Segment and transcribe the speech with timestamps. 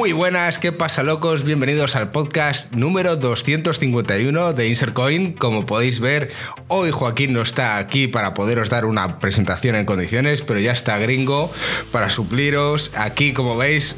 [0.00, 1.44] Muy buenas, ¿qué pasa locos?
[1.44, 5.34] Bienvenidos al podcast número 251 de Insercoin.
[5.34, 6.30] Como podéis ver,
[6.68, 10.96] hoy Joaquín no está aquí para poderos dar una presentación en condiciones, pero ya está
[10.96, 11.52] gringo
[11.92, 12.90] para supliros.
[12.96, 13.94] Aquí, como veis,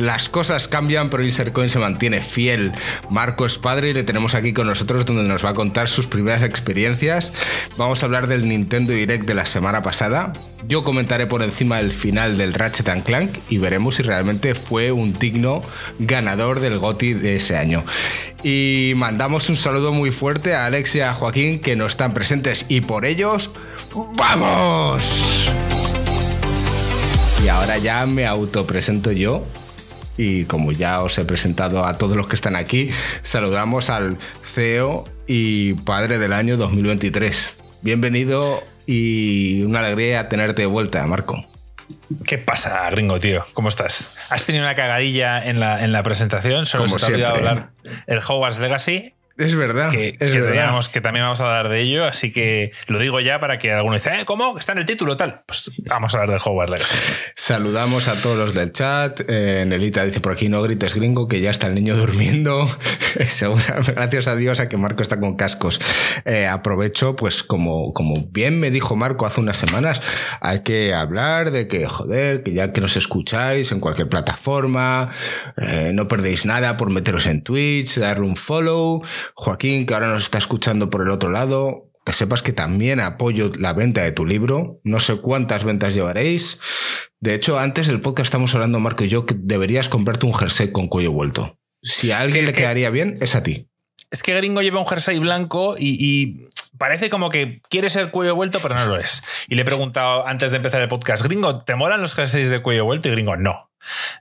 [0.00, 2.72] las cosas cambian, pero Insercoin se mantiene fiel.
[3.10, 6.06] Marco es padre y le tenemos aquí con nosotros donde nos va a contar sus
[6.06, 7.32] primeras experiencias.
[7.76, 10.32] Vamos a hablar del Nintendo Direct de la semana pasada.
[10.66, 15.12] Yo comentaré por encima el final del Ratchet Clank y veremos si realmente fue un
[15.12, 15.62] digno
[15.98, 17.84] ganador del GOTI de ese año.
[18.42, 22.64] Y mandamos un saludo muy fuerte a Alex y a Joaquín que no están presentes
[22.68, 23.50] y por ellos,
[24.16, 25.02] ¡vamos!
[27.44, 29.46] Y ahora ya me autopresento yo
[30.20, 32.90] y como ya os he presentado a todos los que están aquí,
[33.22, 37.56] saludamos al CEO y padre del año 2023.
[37.80, 41.42] Bienvenido y una alegría tenerte de vuelta, Marco.
[42.26, 43.46] ¿Qué pasa, gringo, tío?
[43.54, 44.12] ¿Cómo estás?
[44.28, 46.66] ¿Has tenido una cagadilla en la, en la presentación?
[46.66, 47.50] Solo Como se te ha olvidado siempre.
[47.50, 49.14] hablar el Hogwarts Legacy.
[49.40, 50.48] Es verdad, Que, es que verdad.
[50.48, 53.72] teníamos- que también vamos a hablar de ello, así que lo digo ya para que
[53.72, 54.58] alguno dice, "Eh, ¿cómo?
[54.58, 55.42] Está en el título tal.
[55.46, 56.94] Pues vamos a hablar del Hogwarts Legacy.
[57.34, 59.20] Saludamos a todos los del chat.
[59.28, 62.68] Eh, Nelita dice por aquí, no grites gringo, que ya está el niño durmiendo.
[63.94, 65.80] Gracias a Dios a que Marco está con cascos.
[66.24, 70.02] Eh, aprovecho, pues como, como bien me dijo Marco hace unas semanas,
[70.40, 75.10] hay que hablar de que, joder, que ya que nos escucháis en cualquier plataforma,
[75.92, 79.02] no perdéis nada por meteros en Twitch, darle un follow.
[79.34, 83.52] Joaquín, que ahora nos está escuchando por el otro lado, que sepas que también apoyo
[83.58, 84.80] la venta de tu libro.
[84.84, 86.58] No sé cuántas ventas llevaréis.
[87.20, 90.72] De hecho, antes del podcast estamos hablando, Marco y yo, que deberías comprarte un jersey
[90.72, 91.58] con cuello vuelto.
[91.82, 93.68] Si a alguien Sí, le que- quedaría bien, es a ti.
[94.10, 98.34] Es que gringo lleva un jersey blanco y, y parece como que quiere ser cuello
[98.34, 99.22] vuelto, pero no lo es.
[99.46, 102.60] Y le he preguntado antes de empezar el podcast, gringo, ¿te molan los jerseys de
[102.60, 103.08] cuello vuelto?
[103.08, 103.69] Y gringo, no.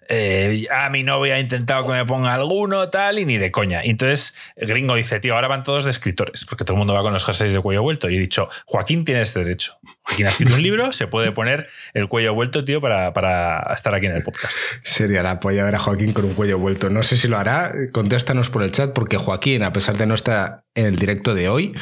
[0.07, 3.85] Eh, a mi novia ha intentado que me ponga alguno, tal, y ni de coña.
[3.85, 7.01] Y entonces Gringo dice, tío, ahora van todos de escritores, porque todo el mundo va
[7.01, 8.09] con los jerseys de cuello vuelto.
[8.09, 9.77] Y he dicho, Joaquín tiene este derecho.
[10.03, 13.93] Joaquín ha escrito un libro, se puede poner el cuello vuelto, tío, para, para estar
[13.93, 14.57] aquí en el podcast.
[14.83, 16.89] Sería la polla ver a Joaquín con un cuello vuelto.
[16.89, 17.71] No sé si lo hará.
[17.91, 21.49] Contéstanos por el chat, porque Joaquín, a pesar de no estar en el directo de
[21.49, 21.75] hoy,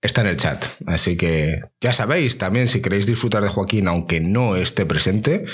[0.00, 0.64] está en el chat.
[0.86, 5.44] Así que ya sabéis, también si queréis disfrutar de Joaquín, aunque no esté presente,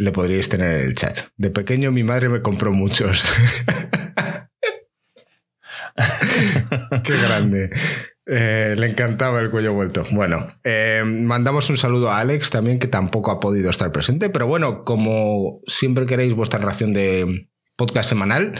[0.00, 1.28] le podríais tener en el chat.
[1.36, 3.28] De pequeño mi madre me compró muchos.
[7.04, 7.70] Qué grande.
[8.24, 10.06] Eh, le encantaba el cuello vuelto.
[10.10, 14.30] Bueno, eh, mandamos un saludo a Alex también, que tampoco ha podido estar presente.
[14.30, 18.58] Pero bueno, como siempre queréis vuestra ración de podcast semanal,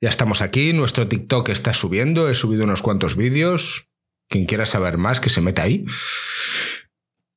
[0.00, 0.72] ya estamos aquí.
[0.72, 2.30] Nuestro TikTok está subiendo.
[2.30, 3.88] He subido unos cuantos vídeos.
[4.28, 5.84] Quien quiera saber más, que se meta ahí.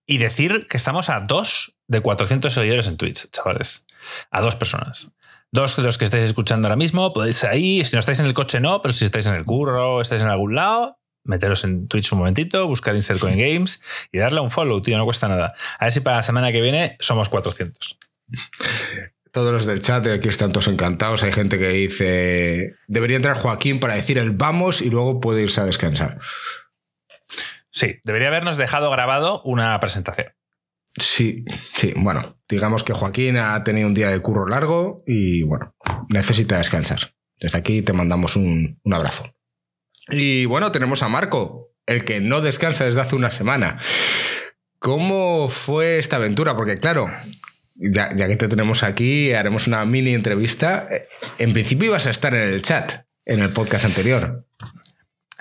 [0.06, 3.86] Y decir que estamos a dos de 400 seguidores en Twitch, chavales.
[4.32, 5.14] A dos personas.
[5.52, 8.34] Dos de los que estáis escuchando ahora mismo, podéis ahí, si no estáis en el
[8.34, 12.12] coche no, pero si estáis en el curro, estáis en algún lado, meteros en Twitch
[12.12, 13.82] un momentito, buscar Insercoin Games
[14.12, 15.54] y darle un follow, tío, no cuesta nada.
[15.80, 18.00] A ver si para la semana que viene somos 400.
[19.32, 21.24] Todos los del chat aquí están todos encantados.
[21.24, 25.62] Hay gente que dice, debería entrar Joaquín para decir el vamos y luego puede irse
[25.62, 26.20] a descansar.
[27.74, 30.28] Sí, debería habernos dejado grabado una presentación.
[31.00, 31.44] Sí,
[31.76, 35.76] sí, bueno, digamos que Joaquín ha tenido un día de curro largo y bueno,
[36.10, 37.16] necesita descansar.
[37.40, 39.26] Desde aquí te mandamos un, abrazo.
[40.10, 43.80] Y bueno, tenemos a Marco, el que no descansa desde hace una semana.
[44.78, 46.56] ¿Cómo fue esta aventura?
[46.56, 47.10] Porque claro,
[47.74, 50.88] ya, ya que te tenemos aquí, haremos una mini entrevista.
[51.40, 54.46] En principio ibas a estar en el chat, en el podcast anterior.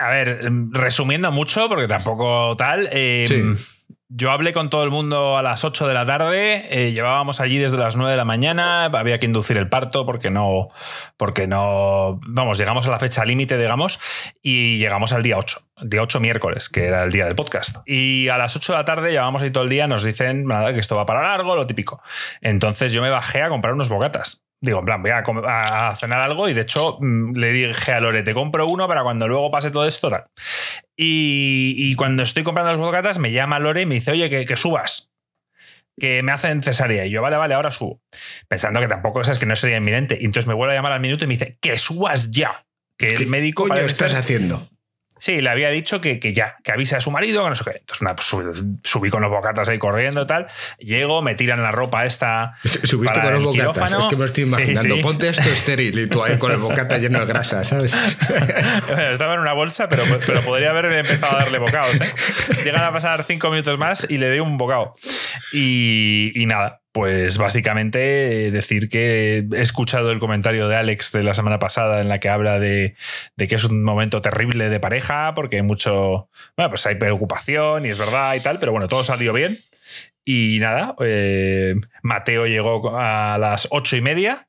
[0.07, 2.87] A ver, em, resumiendo mucho, porque tampoco tal.
[2.91, 3.43] eh, Sí.
[4.15, 7.57] Yo hablé con todo el mundo a las 8 de la tarde, eh, llevábamos allí
[7.57, 10.67] desde las 9 de la mañana, había que inducir el parto porque no,
[11.17, 13.99] porque no, vamos, llegamos a la fecha límite, digamos,
[14.43, 17.77] y llegamos al día 8, día 8 miércoles, que era el día del podcast.
[17.87, 20.75] Y a las 8 de la tarde, llevamos ahí todo el día, nos dicen, nada,
[20.75, 22.03] que esto va para largo, lo típico.
[22.41, 24.42] Entonces yo me bajé a comprar unos bocatas.
[24.63, 27.99] Digo, en plan, voy a, a cenar algo y de hecho mm, le dije a
[27.99, 30.23] Lore, te compro uno para cuando luego pase todo esto, tal.
[30.95, 34.45] Y, y cuando estoy comprando los bocatas, me llama Lore y me dice, oye, que,
[34.45, 35.11] que subas.
[35.99, 37.05] Que me hacen cesárea.
[37.05, 38.01] Y yo, vale, vale, ahora subo.
[38.47, 40.17] Pensando que tampoco es que no sería inminente.
[40.19, 42.65] Y entonces me vuelve a llamar al minuto y me dice, que subas ya.
[42.97, 43.63] Que ¿Qué el médico.
[43.63, 44.69] coño parece estás haciendo?
[45.17, 47.63] Sí, le había dicho que, que ya, que avise a su marido, que no sé
[47.63, 47.77] qué.
[47.79, 50.47] Entonces, pues subí, con los bocatas ahí corriendo y tal.
[50.79, 52.55] Llego, me tiran la ropa esta.
[52.83, 53.73] Subiste con los bocatas.
[53.73, 53.99] quirófano.
[53.99, 54.95] Es que me estoy imaginando.
[54.95, 55.01] sí.
[55.01, 57.93] Ponte esto estéril y tú ahí con el bocata lleno de grasa, ¿sabes?
[58.87, 61.95] Bueno, Estaba en una bolsa, pero, pero podría haber empezado a darle bocados.
[61.95, 62.13] ¿eh?
[62.63, 64.95] Llegan a pasar cinco minutos más y le doy un bocado.
[65.51, 71.57] Y, nada, pues básicamente decir que he escuchado el comentario de Alex de la semana
[71.57, 72.95] pasada en la que habla de,
[73.35, 77.89] que es un momento terrible de pareja porque hay mucho, bueno, pues hay preocupación y
[77.89, 79.57] es verdad y tal, pero bueno, todo salió bien.
[80.23, 84.47] Y nada, eh, Mateo llegó a las ocho y media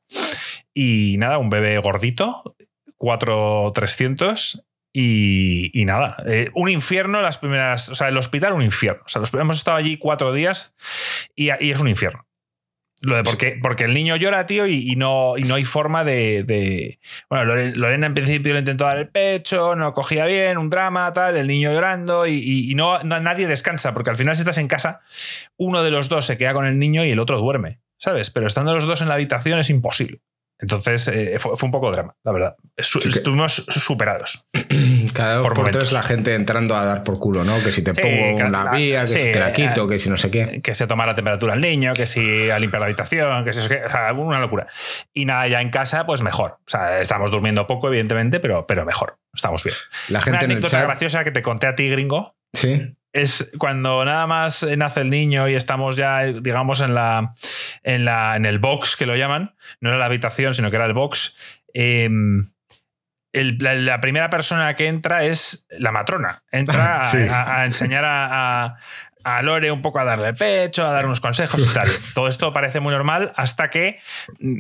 [0.75, 2.57] y nada, un bebé gordito,
[2.99, 9.03] 4,300 y, y nada, eh, un infierno las primeras, o sea, el hospital un infierno.
[9.07, 10.77] O sea, hemos estado allí cuatro días
[11.35, 12.27] y es un infierno.
[13.05, 16.99] Lo de porque, porque el niño llora, tío, y, no, y no hay forma de.
[17.29, 21.37] Bueno, Lorena en principio le intentó dar el pecho, no cogía bien, un drama, tal,
[21.37, 25.03] el niño llorando, y, no, nadie descansa, porque al final, si estás en casa,
[25.57, 28.31] uno de los dos se queda con el niño y el otro duerme, ¿sabes?
[28.31, 30.21] Pero estando los dos en la habitación es imposible.
[30.61, 32.57] Entonces eh, fue, un poco drama, la verdad.
[32.77, 34.47] Estuvimos superados.
[35.13, 37.61] Cada dos por, tres la gente entrando a dar por culo, ¿no?
[37.63, 40.31] Que si te pongo la vía, que si te la quito, que si no sé
[40.31, 40.61] qué.
[40.63, 43.61] Que se toma la temperatura al niño, que si a limpiar la habitación, que si
[43.61, 44.69] o sea, una locura.
[45.13, 46.59] Y nada, ya en casa, pues mejor.
[46.61, 49.19] O sea, estamos durmiendo poco, evidentemente, pero, pero mejor.
[49.35, 49.77] Estamos bien.
[50.09, 52.37] La gente una anécdota graciosa que te conté a ti, gringo.
[52.53, 57.35] Sí es cuando nada más nace el niño y estamos ya, digamos, en la,
[57.85, 60.87] en la en el box que lo llaman, no era la habitación, sino que era
[60.87, 61.37] el box.
[61.73, 62.45] Em,
[63.33, 66.43] la, primera persona que entra es la matrona.
[66.51, 67.03] Entra
[67.61, 68.79] a, enseñar a,
[69.25, 71.89] a Lore un poco a darle el pecho, a dar unos consejos y tal.
[72.15, 74.01] Todo esto parece muy normal hasta que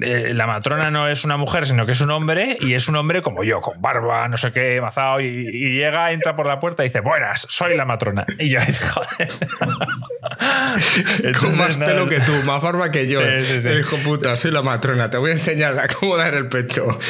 [0.02, 2.96] eh, la matrona no es una mujer, sino que es un hombre y es un
[2.96, 6.84] hombre como yo, con barba, no sé qué, mazado, y, llega, entra por la puerta
[6.84, 8.26] y dice, buenas, soy la matrona.
[8.38, 8.84] Y yo dice,
[11.40, 13.20] con más pelo que tú, más barba que yo.
[13.20, 16.48] Sí, sí, Hijo puta, soy la matrona, te voy a enseñar a cómo dar el
[16.48, 16.98] pecho.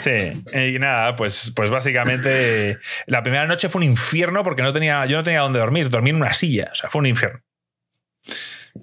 [0.00, 5.06] Sí, y nada, pues, pues básicamente la primera noche fue un infierno porque no tenía,
[5.06, 7.40] yo no tenía dónde dormir, dormí en una silla, o sea, fue un infierno.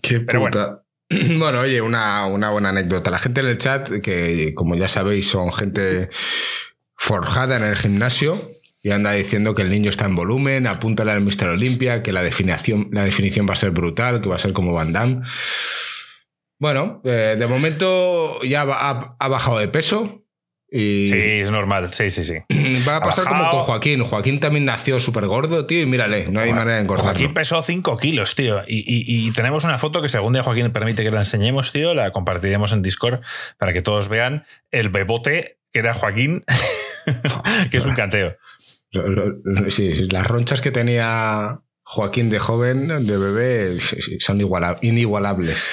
[0.01, 0.81] Qué puta.
[1.37, 1.59] Bueno.
[1.59, 3.11] oye, una, buena anécdota.
[3.11, 6.09] La gente en el chat, que como ya sabéis, son gente
[6.95, 8.39] forjada en el gimnasio,
[8.81, 12.23] y anda diciendo que el niño está en volumen, apúntale al Mister Olympia, que la
[12.23, 15.21] definición, la definición va a ser brutal, que va a ser como Van Damme.
[16.59, 20.17] Bueno, eh, de momento ya ha, bajado de peso,
[20.73, 22.35] Sí, es normal, sí, sí, sí.
[22.87, 24.01] Va a pasar como con Joaquín.
[24.05, 27.11] Joaquín también nació súper gordo, tío, y mírale, no hay manera de engordarlo.
[27.11, 28.61] Joaquín pesó 5 kilos, tío.
[28.65, 32.11] Y, tenemos una foto que si algún día Joaquín permite que la enseñemos, tío, la
[32.11, 33.19] compartiremos en Discord
[33.57, 36.45] para que todos vean el bebote que era Joaquín,
[37.69, 38.37] que es un canteo.
[39.69, 43.79] Sí, las ronchas que tenía Joaquín de joven, de bebé,
[44.19, 44.39] son
[44.81, 45.69] inigualables.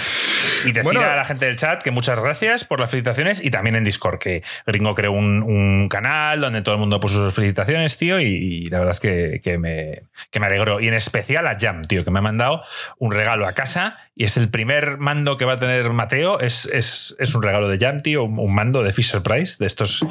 [0.67, 3.77] Y decir a la gente del chat que muchas gracias por las felicitaciones y también
[3.77, 8.19] en Discord, que Gringo creó un, canal donde todo el mundo puso sus felicitaciones, tío,
[8.21, 10.81] y, la verdad es que, me, que me alegró.
[10.81, 12.63] Y en especial a Jam, tío, que me ha mandado
[12.99, 16.41] un regalo a casa y es el primer mando que va a tener Mateo.
[16.41, 20.05] Es, es, un regalo de Jam, tío, un, mando de Fisher Price, de estos.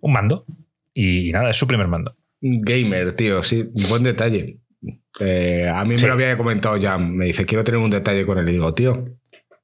[0.00, 0.44] Un mando.
[0.92, 2.14] Y, nada, es su primer mando.
[2.62, 4.58] Gamer, tío, sí, buen detalle.
[5.20, 7.10] Eh, a mí me lo había comentado Jam.
[7.12, 8.48] Me dice, quiero tener un detalle con él.
[8.48, 9.06] Y digo, tío,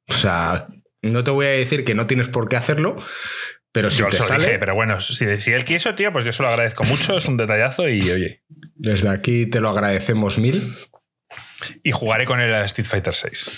[0.08, 0.68] o sea,
[1.02, 2.96] no te voy a decir que no tienes por qué hacerlo,
[3.72, 6.84] pero si te sale, pero bueno, si, él quiso, tío, pues yo se lo agradezco
[6.84, 8.42] mucho, es un detallazo y oye.
[8.74, 10.62] Desde aquí te lo agradecemos mil.
[11.82, 13.50] Y jugaré con él a Street Fighter 6.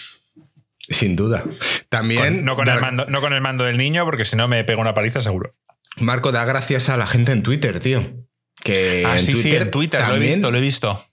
[0.89, 1.45] Sin duda.
[1.89, 2.45] También.
[2.45, 4.83] no, con el mando, no con el mando del niño, porque si no me pego
[4.83, 5.57] una paliza seguro.
[5.97, 8.24] Marco, da gracias a la gente en Twitter, tío.
[8.65, 11.07] Que ah, sí, sí, en Twitter, lo he visto, lo he visto.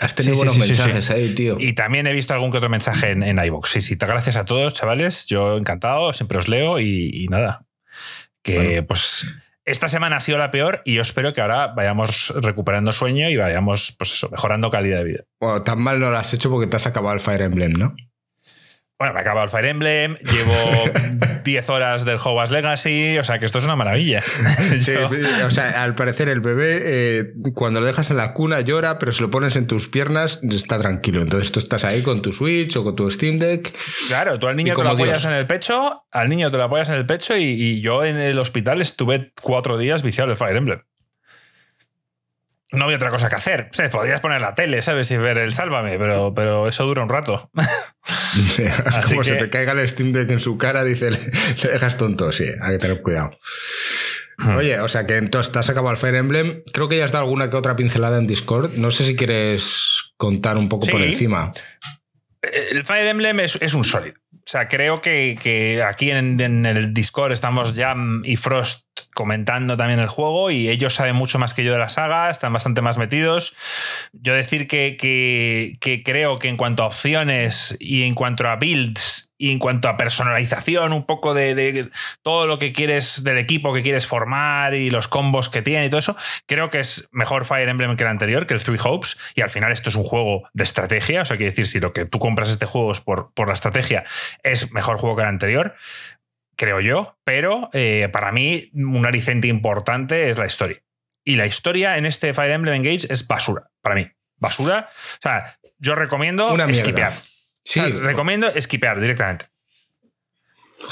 [0.00, 1.56] Has tenido buenos mensajes ahí, tío.
[1.60, 3.70] Y también he visto algún que otro mensaje en, en iVoox.
[3.70, 5.26] Sí, sí, gracias a todos, chavales.
[5.26, 7.64] Yo encantado, siempre os leo y, nada.
[8.42, 9.26] Que pues
[9.64, 13.36] esta semana ha sido la peor y yo espero que ahora vayamos recuperando sueño y
[13.36, 15.20] vayamos, pues eso, mejorando calidad de vida.
[15.40, 17.94] Bueno, tan mal no lo has hecho porque te has acabado el Fire Emblem, ¿no?
[18.98, 20.54] Bueno, me acaba el Fire Emblem, llevo
[21.44, 24.22] 10 horas del Hogwarts Legacy, o sea que esto es una maravilla.
[24.80, 24.92] Sí,
[25.44, 29.12] o sea, al parecer el bebé, eh, cuando lo dejas en la cuna llora, pero
[29.12, 31.20] si lo pones en tus piernas está tranquilo.
[31.20, 33.74] Entonces tú estás ahí con tu Switch o con tu Steam Deck.
[34.08, 36.88] Claro, tú al niño te lo apoyas en el pecho, al niño te lo apoyas
[36.88, 40.82] en el pecho y, yo en el hospital estuve cuatro días viciado el Fire Emblem
[42.72, 43.70] no había otra cosa que hacer.
[43.72, 45.10] O podías poner la tele, ¿sabes?
[45.10, 47.50] Y ver el sálvame, pero, pero eso dura un rato.
[49.08, 51.18] Como se te caiga el Steam Deck en su cara, dice, le,
[51.68, 52.32] dejas tonto.
[52.32, 53.30] Sí, hay que tener cuidado.
[54.38, 54.56] Hmm.
[54.56, 56.62] Oye, o sea que entonces te has acabado el Fire Emblem.
[56.72, 58.74] Creo que ya has dado alguna que otra pincelada en Discord.
[58.76, 61.52] No sé si quieres contar un poco por encima.
[62.42, 64.16] El Fire Emblem es, un sólido.
[64.48, 70.50] Sea, creo que, aquí en, el Discord estamos Jam y Frost comentando también el juego
[70.50, 73.56] y ellos saben mucho más que yo de la saga, están bastante más metidos.
[74.12, 79.25] Yo decir que, que creo que en cuanto a opciones y en cuanto a builds
[79.38, 81.88] y en cuanto a personalización, un poco de,
[82.22, 85.90] todo lo que quieres del equipo que quieres formar y los combos que tiene y
[85.90, 86.16] todo eso,
[86.46, 89.18] creo que es mejor Fire Emblem que el anterior, que el Three Hopes.
[89.34, 91.22] Y al final esto es un juego de estrategia.
[91.22, 93.54] O sea, quiere decir, si lo que tú compras este juego es por, por la
[93.54, 94.04] estrategia,
[94.42, 95.74] es mejor juego que el anterior.
[96.56, 100.82] Creo yo, pero eh, para mí un aricente importante es la historia.
[101.22, 104.08] Y la historia en este Fire Emblem Engage es basura, para mí.
[104.38, 104.88] Basura.
[104.90, 106.66] O sea, yo recomiendo Una
[107.66, 109.46] Sí, recomiendo esquipear directamente.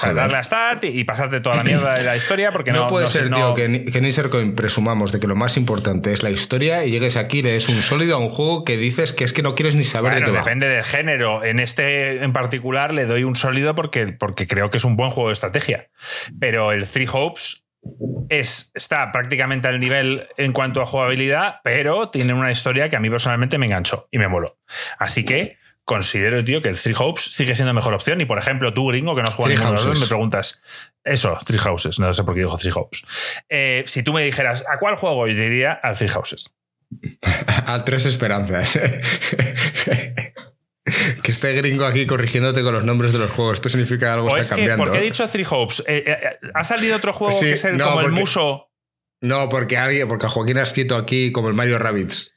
[0.03, 3.07] darle a start y pasarte toda la mierda de la historia porque no, no puede
[3.07, 6.91] ser, tío, que, en Isercoin presumamos de que lo más importante es la historia y
[6.91, 9.43] llegues aquí y le des un sólido a un juego que dices que es que
[9.43, 11.45] no quieres ni saber de qué depende del género.
[11.45, 15.11] En este en particular le doy un sólido porque, porque creo que es un buen
[15.11, 15.91] juego de estrategia.
[16.41, 17.67] Pero el Three Hopes
[18.31, 23.01] es, está prácticamente al nivel en cuanto a jugabilidad, pero tiene una historia que a
[23.01, 24.59] mí personalmente me enganchó y me moló.
[24.99, 28.21] Así que considero, tío, que el Three Hopes sigue siendo mejor opción.
[28.21, 30.61] Y por ejemplo, tú, gringo, que no has jugado ninguno de los me preguntas.
[31.03, 31.99] Eso, Three Houses.
[31.99, 33.05] No sé por qué digo Three Hopes.
[33.49, 35.27] Eh, si tú me dijeras, ¿a cuál juego?
[35.27, 36.55] Yo diría al Three Houses.
[37.23, 38.79] a tres esperanzas.
[41.23, 43.55] que esté gringo aquí corrigiéndote con los nombres de los juegos.
[43.55, 44.85] Esto significa que algo está cambiando.
[44.85, 45.83] ¿Por qué he dicho Three Hopes?
[45.87, 48.71] Eh, eh, ¿Ha salido otro juego que es el, como el muso?
[49.21, 52.34] No, porque alguien, porque Joaquín ha escrito aquí como el Mario Rabbits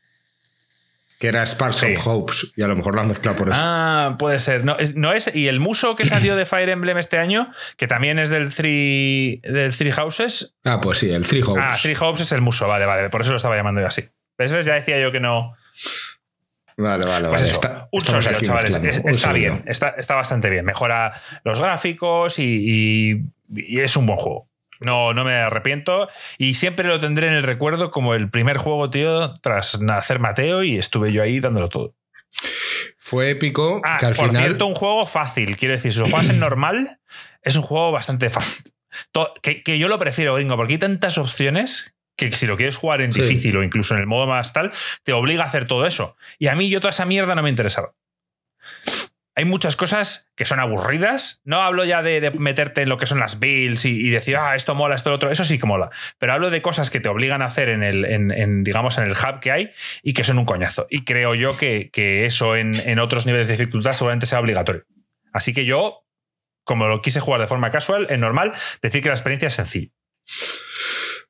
[1.20, 3.60] que era Sparks of Hopes, y a lo mejor lo han mezclado por eso.
[3.62, 4.64] Ah, puede ser.
[4.64, 7.88] No es, no es, y el muso que salió de Fire Emblem este año, que
[7.88, 10.56] también es del Three, del three Houses.
[10.64, 11.64] Ah, pues sí, el Three Hopes.
[11.66, 13.10] Ah, Three Hopes es el muso, vale, vale.
[13.10, 14.04] Por eso lo estaba llamando yo así.
[14.38, 14.52] ¿Ves?
[14.52, 15.56] Ya decía yo que no.
[16.78, 18.76] Vale, vale, pues Está, un sólido, chavales.
[18.76, 20.64] está bien, está, está, bastante bien.
[20.64, 21.12] Mejora
[21.44, 24.47] los gráficos y, y es un buen juego.
[24.80, 28.90] No, no me arrepiento y siempre lo tendré en el recuerdo como el primer juego,
[28.90, 31.96] tío, tras nacer Mateo y estuve yo ahí dándolo todo.
[32.98, 33.82] Fue épico.
[33.84, 35.58] Ah, que al por cierto, un juego fácil.
[35.58, 37.00] Quiero decir, si lo juegas en normal,
[37.42, 38.74] es un juego bastante fácil.
[39.42, 43.12] Que, yo lo prefiero, gringo, porque hay tantas opciones que si lo quieres jugar en
[43.12, 44.72] difícil o incluso en el modo más tal,
[45.04, 46.18] te obliga a hacer todo eso.
[46.40, 47.94] Y a mí yo toda esa mierda no me interesaba
[49.38, 51.42] hay muchas cosas que son aburridas.
[51.46, 54.74] No hablo ya de, meterte en lo que son las builds y, decir, ah, esto
[54.74, 55.30] mola, esto lo otro.
[55.30, 55.92] Eso sí que mola.
[56.18, 59.12] Pero hablo de cosas que te obligan a hacer en el, en, digamos, en el
[59.12, 60.88] hub que hay y que son un coñazo.
[60.90, 61.92] Y creo yo que,
[62.26, 64.86] eso en, otros niveles de dificultad seguramente sea obligatorio.
[65.32, 66.04] Así que yo,
[66.64, 69.92] como lo quise jugar de forma casual, en normal, decir que la experiencia es sencilla.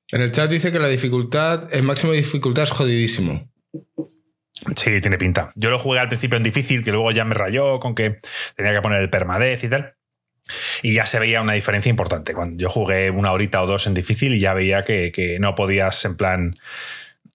[0.07, 3.51] En el chat dice que la dificultad, el máximo de dificultad es jodidísimo.
[4.75, 5.51] Sí, tiene pinta.
[5.55, 8.19] Yo lo jugué al principio en difícil, que luego ya me rayó con que
[8.55, 9.95] tenía que poner el permadez y tal.
[10.81, 12.33] Y ya se veía una diferencia importante.
[12.33, 16.17] Cuando yo jugué una horita o dos en difícil ya veía que, no podías, en
[16.17, 16.53] plan,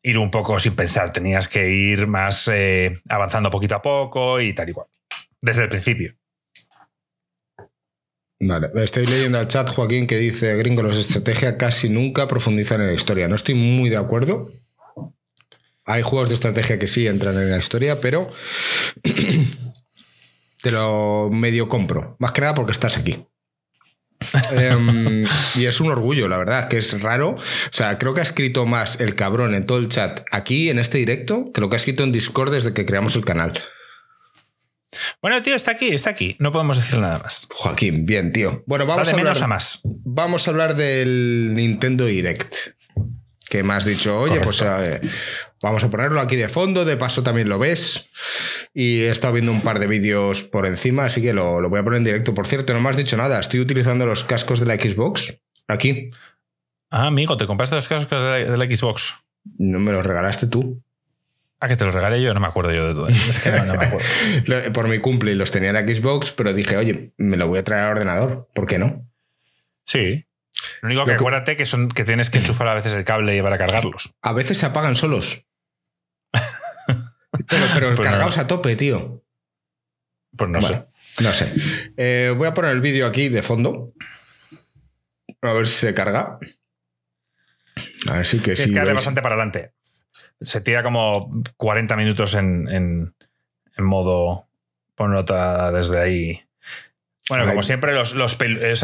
[0.03, 1.13] ir un poco sin pensar.
[1.13, 4.87] Tenías que ir más eh, avanzando poquito a poco y tal y cual.
[5.41, 6.15] Desde el principio.
[8.45, 12.89] Vale, estoy leyendo al chat, Joaquín, que dice: Gringo, los estrategia casi nunca profundizan en
[12.89, 13.29] la historia.
[13.29, 14.51] No estoy muy de acuerdo
[15.93, 18.33] hay juegos de estrategia que sí entran en la historia, pero
[20.63, 22.17] te lo medio compro.
[22.19, 23.27] Más que nada porque estás aquí.
[24.53, 25.25] Em,
[25.57, 27.31] y es un orgullo, la verdad, que es raro.
[27.31, 30.79] O sea, creo que ha escrito más el cabrón en todo el chat aquí, en
[30.79, 33.63] este directo, que lo que ha escrito en Discord desde que creamos el canal.
[35.21, 36.37] Bueno, tío, está aquí, está aquí.
[36.39, 37.49] No podemos decir nada más.
[37.51, 38.63] Joaquín, bien, tío.
[38.67, 39.49] Bueno, vamos a hablar.
[39.49, 39.81] más.
[39.85, 42.55] Vamos a hablar del Nintendo Direct.
[43.49, 45.01] Que me has dicho, oye, pues eh,
[45.63, 48.09] Vamos a ponerlo aquí de fondo, de paso también lo ves.
[48.75, 51.85] Y he estado viendo un par de vídeos por encima, así que lo, voy a
[51.85, 52.35] poner en directo.
[52.35, 55.39] Por cierto, no me has dicho nada, estoy utilizando los cascos de la Xbox
[55.69, 56.11] aquí.
[56.91, 59.15] Ah, amigo, ¿te compraste los cascos de la, Xbox?
[59.57, 60.83] No me los regalaste tú.
[61.61, 63.09] Ah, que te los regalé yo, no me acuerdo yo de todo.
[63.09, 64.73] Es que no, me acuerdo.
[64.75, 67.65] por mi cumple los tenía en la Xbox, pero dije, oye, me lo voy a
[67.65, 69.09] traer al ordenador, ¿por qué no?
[69.85, 70.27] Sí.
[70.81, 73.59] Lo único que, acuérdate que son que tienes que enchufar a veces el cable para
[73.59, 74.15] cargarlos.
[74.23, 75.45] A veces se apagan solos.
[77.49, 79.25] Pero, pues cargaos a tope, tío.
[80.37, 80.87] Pues no sé.
[81.21, 81.53] No sé.
[81.97, 83.93] Eh, voy a poner el vídeo aquí de fondo.
[85.41, 86.39] A ver si se carga.
[88.09, 88.65] A ver si que sí.
[88.65, 89.73] Es que bastante para adelante.
[90.41, 93.15] Se tira como 40 minutos en, en,
[93.77, 94.49] en modo.
[94.99, 96.43] nota desde ahí.
[97.33, 98.37] Bueno, como siempre, los, los,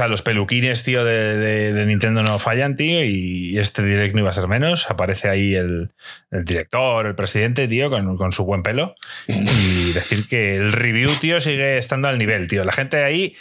[0.09, 4.49] los peluquines, tío, de, Nintendo no fallan, tío, y este direct no iba a ser
[4.49, 4.90] menos.
[4.90, 5.93] Aparece ahí el,
[6.31, 8.95] director, el presidente, tío, con, su buen pelo.
[9.26, 12.64] Y decir que el review, tío, sigue estando al nivel, tío.
[12.64, 13.37] La gente ahí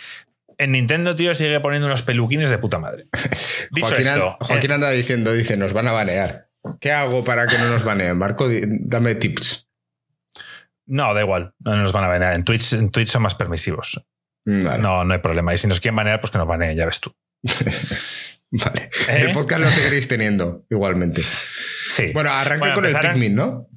[0.57, 3.07] en Nintendo, tío, sigue poniendo unos peluquines de puta madre.
[3.71, 4.37] Dicho Joaquín, esto.
[4.41, 6.49] Joaquín eh, anda diciendo, dice, nos van a banear.
[6.81, 8.17] ¿Qué hago para que no nos baneen?
[8.17, 9.69] Marco, dame tips.
[10.85, 12.33] No, da igual, no nos van a banear.
[12.33, 14.05] En Twitch, en Twitch son más permisivos.
[14.47, 15.53] No, no hay problema.
[15.53, 17.13] Y si nos quieren banear, pues que nos baneen, ya ves tú.
[18.51, 18.89] vale.
[19.09, 19.25] ¿Eh?
[19.27, 21.21] El podcast lo seguiréis teniendo igualmente.
[21.89, 22.11] Sí.
[22.13, 23.67] Bueno, arranqué con el Pikmin, ¿no?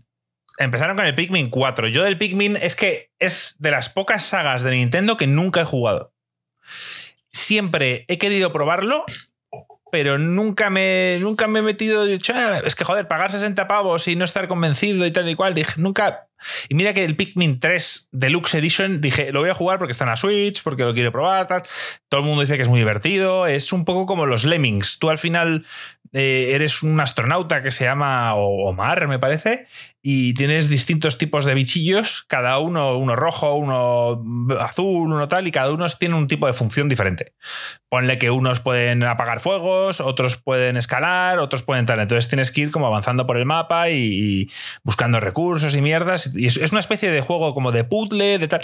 [0.58, 1.88] Empezaron con el Pikmin 4.
[1.88, 5.64] Yo del Pikmin es que es de las pocas sagas de Nintendo que nunca he
[5.64, 6.14] jugado.
[7.32, 9.04] Siempre he querido probarlo,
[9.90, 12.06] pero nunca me, nunca me he metido.
[12.06, 15.28] y dicho, ah, es que joder, pagar 60 pavos y no estar convencido y tal
[15.28, 15.54] y cual.
[15.54, 16.28] Dije, nunca,
[16.68, 20.04] y mira que el Pikmin 3 Deluxe Edition dije, lo voy a jugar porque está
[20.04, 21.62] en la Switch, porque lo quiero probar, tal.
[22.08, 23.46] Todo el mundo dice que es muy divertido.
[23.46, 24.98] Es un poco como los Lemmings.
[24.98, 25.66] Tú al final
[26.12, 29.68] eh, eres un astronauta que se llama Omar, me parece,
[30.02, 34.22] y tienes distintos tipos de bichillos, cada uno, uno rojo, uno
[34.58, 37.34] azul, uno tal, y cada uno tiene un tipo de función diferente.
[37.90, 42.00] Ponle que unos pueden apagar fuegos, otros pueden escalar, otros pueden tal.
[42.00, 44.48] Entonces tienes que ir como avanzando por el mapa y,
[44.84, 46.30] buscando recursos y mierdas.
[46.34, 48.62] Y es, una especie de juego como de puzzle, de tal.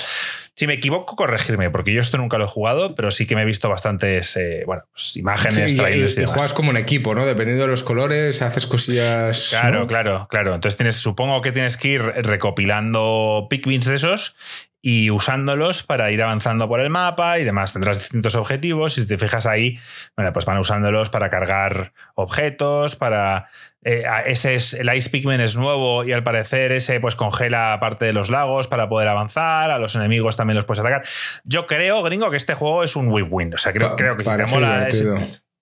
[0.55, 3.43] Si me equivoco, corregirme, porque yo esto nunca lo he jugado, pero sí que me
[3.43, 7.26] he visto bastantes eh, bueno, pues, imágenes, y, trailers y, juegas como un equipo, ¿no?
[7.26, 9.49] Dependiendo de los colores, haces cosillas.
[9.50, 10.55] Claro, claro, claro.
[10.55, 14.37] Entonces tienes, supongo que tienes que ir recopilando Pikmins de esos
[14.83, 17.73] y usándolos para ir avanzando por el mapa y demás.
[17.73, 19.80] Tendrás distintos objetivos y si te fijas ahí,
[20.16, 23.49] bueno, pues van usándolos para cargar objetos, para...
[23.83, 28.04] Eh, ese es, el Ice Pikmin es nuevo y al parecer ese pues congela parte
[28.04, 31.02] de los lagos para poder avanzar, a los enemigos también los puedes atacar.
[31.42, 33.54] Yo creo, gringo, que este juego es un win-win.
[33.54, 34.87] O sea, creo, creo que si te mola...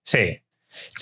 [0.05, 0.44] sí,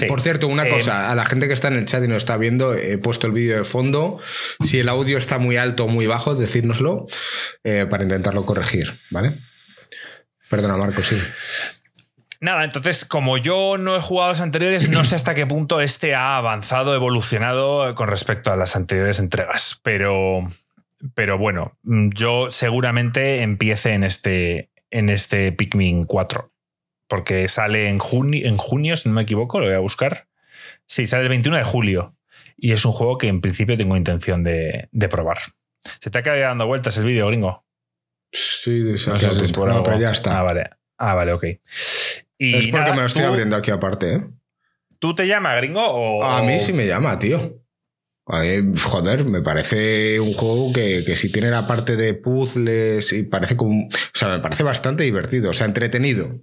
[0.08, 2.18] por cierto, una eh, cosa, a la gente que está en el chat y nos
[2.18, 4.20] está viendo, he puesto el vídeo de fondo.
[4.64, 7.06] Si el audio está muy alto o muy bajo, decírnoslo
[7.64, 9.38] eh, para intentarlo corregir, ¿vale?
[10.48, 11.16] Perdona, Marco, sí.
[12.40, 15.80] Nada, entonces, como yo no he jugado a los anteriores, no sé hasta qué punto
[15.80, 19.80] este ha avanzado, evolucionado con respecto a las anteriores entregas.
[19.82, 20.48] Pero,
[21.14, 26.51] pero bueno, yo seguramente empiece en este, en este Pikmin 4
[27.12, 30.28] porque sale en junio, en junio, si no me equivoco, lo voy a buscar.
[30.86, 32.16] Sí, sale el 21 de julio.
[32.56, 35.36] Y es un juego que en principio tengo intención de, probar.
[36.00, 37.66] ¿Se te quedado dando vueltas el vídeo, gringo?
[38.32, 40.38] Sí, no sé pero ya está.
[40.38, 40.70] Ah, vale.
[40.96, 41.44] Ah, vale, ok.
[42.38, 44.26] Y es porque me lo estoy abriendo aquí aparte, ¿eh?
[44.98, 45.84] ¿Tú te llamas, gringo?
[45.84, 46.24] O...
[46.24, 47.62] A mí sí me llama, tío.
[48.24, 53.54] joder, me parece un juego que, que sí tiene la parte de puzzles y parece
[53.54, 53.88] como.
[53.88, 56.40] O sea, me parece bastante divertido, o sea, entretenido.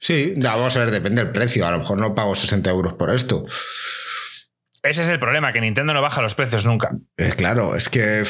[0.00, 1.66] Sí, vamos a ver, depende del precio.
[1.66, 3.46] A lo mejor no pago 60 euros por esto.
[4.82, 6.90] Ese es el problema, que Nintendo no baja los precios nunca.
[7.16, 8.24] Eh, claro, es que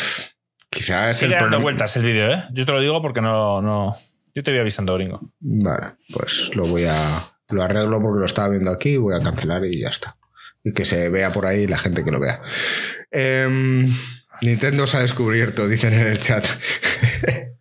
[0.71, 2.45] quizás es Sigue dando vueltas el vídeo, ¿eh?
[2.53, 3.95] Yo te lo digo porque no, no.
[4.35, 5.33] Yo te voy avisando, gringo.
[5.41, 7.21] Vale, pues lo voy a.
[7.51, 10.17] Lo arreglo porque lo estaba viendo aquí, voy a cancelar y ya está.
[10.63, 12.41] Y que se vea por ahí la gente que lo vea.
[13.11, 13.91] Em,
[14.43, 16.47] Nintendo se ha descubierto, dicen en el chat.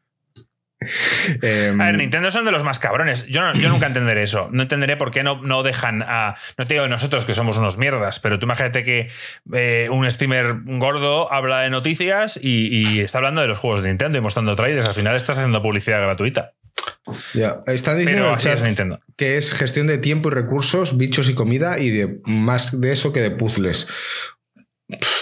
[0.79, 3.25] a ver, Nintendo son de los más cabrones.
[3.27, 4.47] Yo, yo nunca entenderé eso.
[4.51, 6.35] No entenderé por qué no, no dejan a.
[6.57, 9.09] No te digo nosotros que somos unos mierdas, pero tú imagínate que
[9.53, 14.17] eh, un streamer gordo habla de noticias y, está hablando de los juegos de Nintendo
[14.17, 14.87] y mostrando trailers.
[14.87, 16.53] Al final estás haciendo publicidad gratuita.
[17.33, 18.99] Ya, están diciendo Nintendo.
[19.15, 23.11] que es gestión de tiempo y recursos, bichos y comida y de más de eso
[23.11, 23.87] que de puzzles.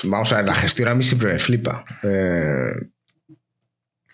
[0.03, 1.85] vamos a ver, la gestión a mí siempre me flipa.
[2.03, 2.89] Eh,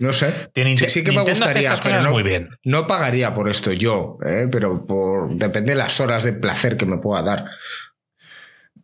[0.02, 0.50] no sé.
[0.90, 2.50] sí, que me gustaría, pero no, muy bien.
[2.64, 4.48] no pagaría por esto yo, ¿eh?
[4.52, 7.46] pero por, depende de las horas de placer que me pueda dar.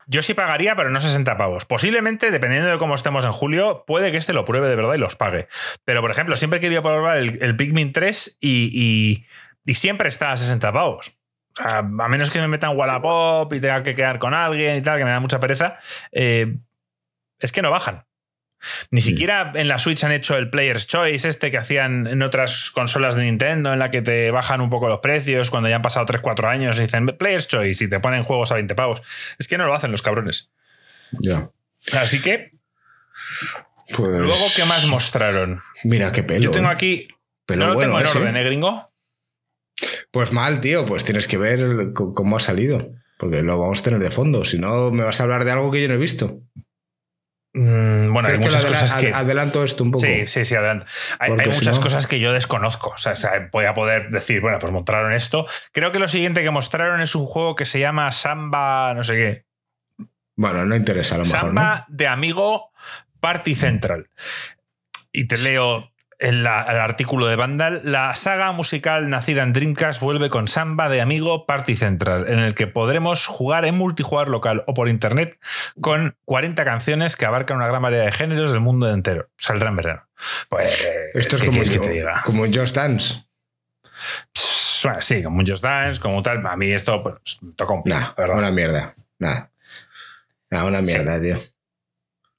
[0.05, 1.65] Yo sí pagaría, pero no 60 pavos.
[1.65, 4.99] Posiblemente, dependiendo de cómo estemos en julio, puede que este lo pruebe de verdad y
[4.99, 5.47] los pague.
[5.83, 9.25] Pero, por ejemplo, siempre he querido probar el, el Pikmin 3 y,
[9.65, 11.17] y, siempre está a 60 pavos.
[11.57, 15.03] a menos que me metan Wallapop y tenga que quedar con alguien y tal, que
[15.03, 15.77] me da mucha pereza,
[16.13, 16.55] eh,
[17.39, 18.06] es que no bajan.
[18.91, 22.71] Ni siquiera en la Switch han hecho el Player's Choice, este que hacían en otras
[22.71, 25.81] consolas de Nintendo, en la que te bajan un poco los precios cuando ya han
[25.81, 29.01] pasado 3-4 años y dicen Player's Choice y te ponen juegos a 20 pavos.
[29.39, 30.51] Es que no lo hacen los cabrones.
[31.11, 31.49] Ya.
[31.93, 32.51] Así que.
[33.95, 35.61] Pues Luego, ¿qué más mostraron?
[35.83, 36.45] Mira qué pelo.
[36.45, 36.73] Yo tengo ¿eh?
[36.73, 37.07] aquí.
[37.47, 38.91] no lo tengo en orden, ¿eh, gringo?
[40.11, 40.85] Pues mal, tío.
[40.85, 42.91] Pues tienes que ver cómo ha salido.
[43.17, 44.45] Porque lo vamos a tener de fondo.
[44.45, 46.41] Si no, me vas a hablar de algo que yo no he visto.
[47.59, 49.11] Mm, bueno, hay ¿Crees que muchas cosas que.
[49.13, 50.05] adelanto esto un poco?
[50.05, 50.85] Sí, sí, sí, adelante.
[51.17, 52.89] Hay, si muchas no- cosas que yo desconozco.
[52.91, 53.15] O sea,
[53.51, 55.47] voy a poder decir, bueno, pues mostraron esto.
[55.71, 59.13] Creo que lo siguiente que mostraron es un juego que se llama Samba, no sé
[59.15, 59.45] qué.
[60.35, 62.71] Bueno, no interesa a lo mejor, Samba de amigo
[63.19, 64.09] Party Central.
[65.11, 67.81] Y te leo en la- el artículo de Vandal.
[67.83, 72.55] La saga musical nacida en Dreamcast vuelve con Samba de amigo Party Central, en el
[72.55, 75.37] que podremos jugar en multijugador local o por internet
[75.79, 79.29] con 40 canciones que abarcan una gran variedad de géneros del mundo entero.
[79.37, 80.07] Saldrá en verano.
[80.49, 80.67] Pues.
[81.13, 82.21] Esto es, ¿qué como, que te diga?
[82.25, 83.23] como Just Dance.
[84.83, 86.45] Bueno, sí, como un Just Dance, como tal.
[86.45, 88.93] A mí esto pues, toca un Nah, una mierda.
[89.19, 89.51] Nada.
[90.49, 90.93] Nah, una Sí.
[90.93, 91.39] mierda, tío.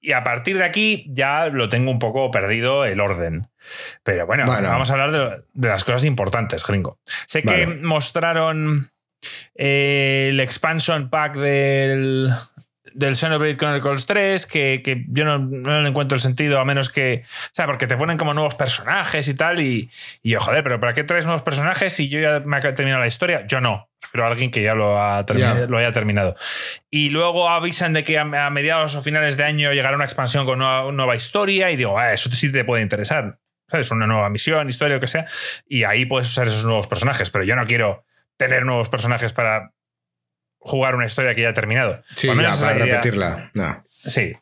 [0.09, 3.51] Y a partir de aquí ya lo tengo un poco perdido el orden.
[4.03, 4.71] Pero bueno, Bueno.
[4.71, 6.99] vamos a hablar de, de las cosas importantes, gringo.
[7.27, 8.90] Sé que mostraron
[9.55, 12.31] eh, el expansion pack del,
[12.94, 16.90] del Xenoblade Chronicles 3, que, que yo no, no le encuentro el sentido, a menos
[16.90, 17.22] que.
[17.24, 19.61] O sea, porque te ponen como nuevos personajes y tal.
[19.61, 19.90] Y,
[20.22, 23.01] y yo, joder, pero ¿para qué traes nuevos personajes si yo ya me he terminado
[23.01, 23.46] la historia?
[23.46, 23.88] Yo no.
[24.01, 25.55] Prefiero a alguien que ya lo, ha Ya.
[25.66, 26.37] lo haya terminado.
[26.90, 30.46] Y luego avisan de que a, a mediados o finales de año llegará una expansión
[30.46, 31.70] con nueva, nueva historia.
[31.70, 33.40] Y digo, ah, eso sí te puede interesar.
[33.70, 33.90] ¿Sabes?
[33.90, 35.27] Una nueva misión, historia, lo que sea.
[35.66, 37.31] Y ahí puedes usar esos nuevos personajes.
[37.31, 38.05] Pero yo no quiero
[38.37, 39.72] tener nuevos personajes para
[40.59, 42.03] jugar una historia que ya ha terminado.
[42.16, 42.85] Sí, ya, para idea.
[42.87, 43.51] repetirla.
[43.55, 43.83] Nah.
[43.90, 44.35] Sí.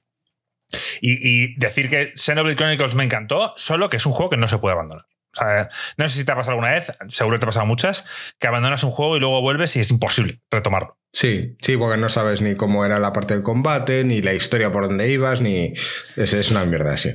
[1.00, 4.48] Y, y decir que Xenoblade Chronicles me encantó, solo que es un juego que no
[4.48, 5.06] se puede abandonar.
[5.36, 7.66] O sea, no sé si te ha pasado alguna vez, seguro que te ha pasado
[7.66, 8.06] muchas,
[8.38, 10.98] que abandonas un juego y luego vuelves y es imposible retomarlo.
[11.12, 14.72] Sí, sí, porque no sabes ni cómo era la parte del combate, ni la historia
[14.72, 15.74] por dónde ibas, ni.
[16.16, 17.10] Es, es una mierda, sí.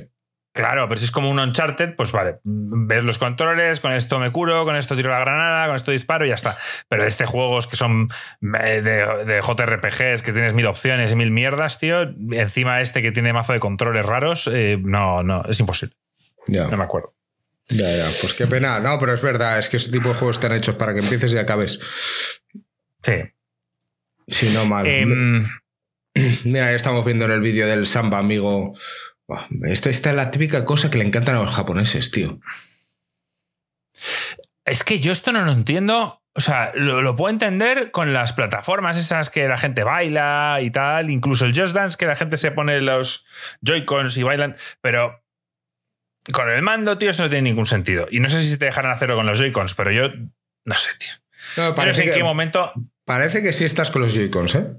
[0.52, 4.30] Claro, pero si es como un Uncharted, pues vale, ves los controles, con esto me
[4.30, 6.58] curo, con esto tiro la granada, con esto disparo y ya está.
[6.88, 8.10] Pero este juegos que son
[8.62, 13.12] eh, de, de JRPGs, que tienes mil opciones y mil mierdas, tío, encima este que
[13.12, 15.96] tiene mazo de controles raros, eh, no, no, es imposible.
[16.46, 16.66] Ya.
[16.66, 17.14] No me acuerdo.
[17.68, 18.04] Ya, ya.
[18.20, 18.78] Pues qué pena.
[18.78, 21.32] No, pero es verdad, es que ese tipo de juegos están hechos para que empieces
[21.32, 21.80] y acabes.
[23.02, 23.22] Sí.
[24.28, 24.86] Si no, mal.
[24.86, 25.48] Em,
[26.44, 28.74] Mira, ya estamos viendo en el vídeo del Samba, amigo.
[29.64, 32.40] Esta, esta es la típica cosa que le encantan a los japoneses, tío.
[34.64, 36.22] Es que yo esto no lo entiendo.
[36.34, 40.70] O sea, lo, lo puedo entender con las plataformas esas que la gente baila y
[40.70, 43.26] tal, incluso el Just Dance, que la gente se pone los
[43.60, 45.22] Joy-Cons y bailan, pero
[46.32, 48.06] con el mando, tío, eso no tiene ningún sentido.
[48.10, 50.08] Y no sé si te dejarán hacerlo con los Joy-Cons, pero yo
[50.64, 51.10] no sé, tío.
[51.58, 52.72] No, Yo no sé en que, qué momento.
[53.04, 54.72] parece que sí estás con los Joy-Cons, ¿eh?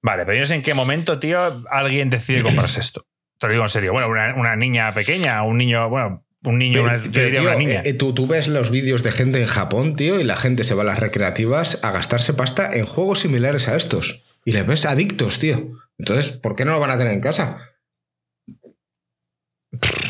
[0.00, 3.06] Vale, pero yo no sé en qué momento, tío, alguien decide comprarse esto.
[3.42, 3.92] Te lo digo en serio.
[3.92, 7.58] Bueno, una, una niña pequeña, un niño, bueno, un niño, una- yo diría tío, una
[7.58, 7.82] niña.
[7.84, 10.74] eh, tú, tú ves los vídeos de gente en Japón, tío, y la gente se
[10.74, 14.38] va a las recreativas a gastarse pasta en juegos similares a estos.
[14.44, 15.72] Y les ves adictos, tío.
[15.98, 17.68] Entonces, ¿por qué no lo van a tener en casa?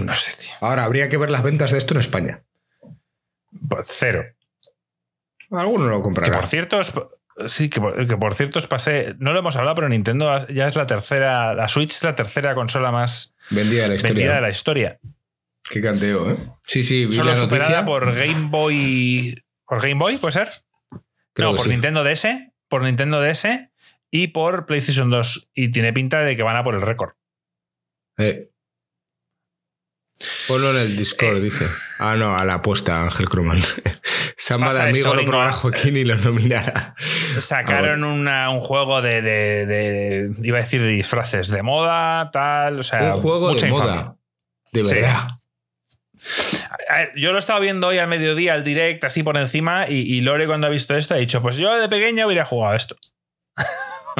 [0.04, 0.50] no sé, tío.
[0.60, 2.42] Ahora, habría que ver las ventas de esto en España.
[3.68, 4.24] Pues cero.
[5.50, 6.36] Alguno lo Que comprará.
[6.38, 6.80] por cierto,
[7.46, 10.66] sí, que por, que por cierto os pasé, no lo hemos hablado, pero Nintendo ya
[10.66, 14.14] es la tercera, la Switch es la tercera consola más Vendida de la historia.
[14.14, 15.00] vendida de la historia.
[15.70, 16.36] Qué canteo, ¿eh?
[16.66, 19.42] Sí, sí, vi Solo la superada por Game Boy.
[19.66, 20.50] ¿Por Game Boy, puede ser?
[21.32, 21.70] Creo no, por sí.
[21.70, 22.26] Nintendo DS,
[22.68, 23.46] por Nintendo DS
[24.10, 25.50] y por PlayStation 2.
[25.54, 27.12] Y tiene pinta de que van a por el récord.
[28.18, 28.50] Eh.
[30.48, 31.40] Ponlo en el Discord, Eh.
[31.40, 31.66] dice.
[31.98, 33.60] Ah, no, a la apuesta, Ángel Croman.
[34.36, 36.94] Samba de amigo lo probará Joaquín y lo nominará.
[37.40, 42.80] Sacaron una- un juego de, de- de- Iba a decir de disfraces de moda, tal.
[42.80, 43.94] O sea, Un juego mucha de infamia.
[43.94, 44.16] moda.
[44.72, 45.28] De verdad.
[46.90, 50.20] Ver, Yo lo estaba viendo hoy al mediodía, al direct, así por encima, y, y
[50.22, 52.96] Lore cuando ha visto esto ha dicho, pues yo de pequeño hubiera jugado esto.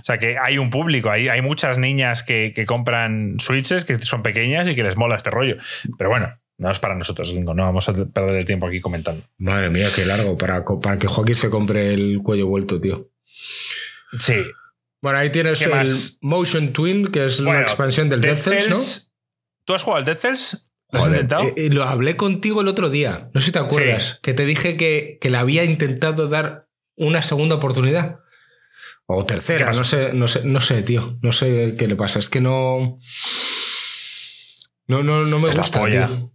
[0.00, 3.98] o sea que hay un público, hay, hay muchas niñas que, que compran Switches que
[3.98, 5.56] son pequeñas y que les mola este rollo.
[5.98, 9.22] Pero bueno, no es para nosotros, Gringo, no vamos a perder el tiempo aquí comentando.
[9.38, 13.10] Madre mía, qué largo para, para que Joaquín se compre el cuello vuelto, tío.
[14.18, 14.36] Sí.
[15.00, 16.18] Bueno, ahí tienes ¿Qué el más?
[16.20, 19.12] Motion Twin, que es una expansión del Dead Cells,
[19.64, 20.72] ¿Tú has jugado al Dead Cells?
[20.90, 21.44] ¿Lo has Joder, intentado?
[21.44, 23.30] eh, eh, lo hablé contigo el otro día.
[23.32, 24.02] No sé si te acuerdas.
[24.14, 24.18] Sí.
[24.22, 28.18] Que te dije que, que le había intentado dar una segunda oportunidad.
[29.12, 31.18] O ¿Qué tercera, no sé, no sé, no sé, tío.
[31.20, 32.20] No sé qué le pasa.
[32.20, 33.00] Es que no.
[34.86, 36.06] No, no, no me Es la gusta, polla.
[36.06, 36.32] tío.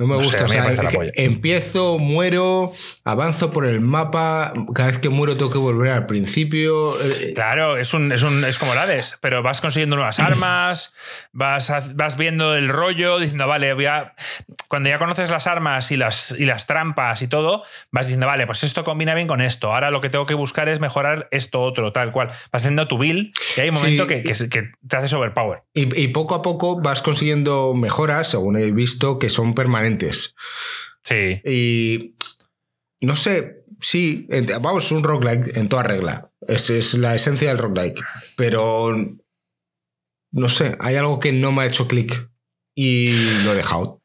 [0.00, 0.42] No me No sé, gusta.
[0.44, 2.72] a o sea, la que empiezo, muero,
[3.04, 4.54] avanzo por el mapa.
[4.74, 6.94] Cada vez que muero tengo que volver al principio.
[7.02, 10.94] eh, Claro, es, un, es, un, es como el Hades, pero vas consiguiendo nuevas armas,
[11.32, 14.14] vas, vas viendo el rollo, diciendo, vale, voy a-
[14.68, 18.46] cuando ya conoces las armas y las, y las trampas y todo, vas diciendo, vale,
[18.46, 21.60] pues esto combina bien con esto, ahora lo que tengo que buscar es mejorar esto
[21.60, 22.28] otro, tal cual.
[22.52, 23.82] Vas haciendo tu build y hay un Sí.
[23.82, 25.62] momento que, que, se- que te haces overpower.
[25.74, 29.89] Y, y poco a poco vas consiguiendo mejoras, según he visto, que son permanentes.
[31.02, 31.40] Sí.
[31.44, 32.14] Y
[33.00, 34.28] no sé, sí,
[34.60, 36.30] vamos, un roguelike en toda regla.
[36.46, 38.02] Esa es la esencia del roguelike.
[38.36, 38.94] Pero
[40.32, 42.28] no sé, hay algo que no me ha hecho clic
[42.74, 43.12] y
[43.44, 44.00] lo he dejado.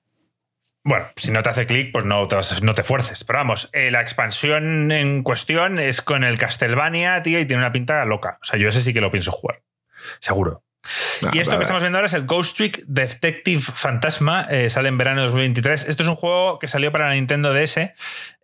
[0.83, 3.23] Bueno, si no te hace clic, pues no te, vas- no te fuerces.
[3.23, 7.71] Pero vamos, eh, la expansión en cuestión es con el Castlevania, tío, y tiene una
[7.71, 8.37] pinta loca.
[8.41, 9.63] O sea, yo ese sí que lo pienso jugar.
[10.19, 10.63] Seguro.
[11.25, 11.59] Ah, Y esto vale.
[11.59, 14.47] que estamos viendo ahora es el Ghost Trick Detective Fantasma.
[14.49, 15.87] eh, sale en verano de 2023.
[15.87, 17.93] Esto es un juego que salió para la Nintendo DS.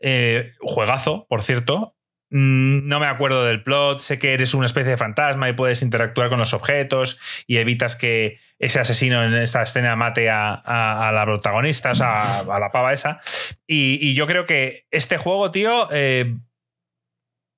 [0.02, 1.96] eh, juegazo, por cierto.
[2.32, 4.00] Mm, No me acuerdo del plot.
[4.00, 7.96] Sé que eres una especie de fantasma y puedes interactuar con los objetos y evitas
[7.96, 12.60] que ese asesino en esta escena mate a, a- a la protagonista, o sea, a
[12.60, 13.20] la pava esa.
[13.68, 16.36] Y, y yo creo que este juego, tío, eh,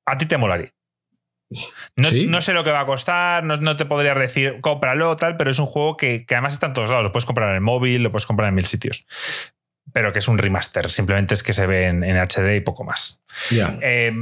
[0.06, 0.74] a ti te molaría.
[1.96, 2.28] No, ¿Sí?
[2.28, 5.52] no sé lo que va a costar, no, no te podría decir cómpralo, tal, pero
[5.52, 7.04] es un juego que, que además está en todos lados.
[7.04, 9.06] Lo puedes comprar en el móvil, lo puedes comprar en mil sitios.
[9.92, 12.84] Pero que es un remaster, simplemente es que se ve en, en HD y poco
[12.84, 13.24] más.
[13.82, 14.14] Eh,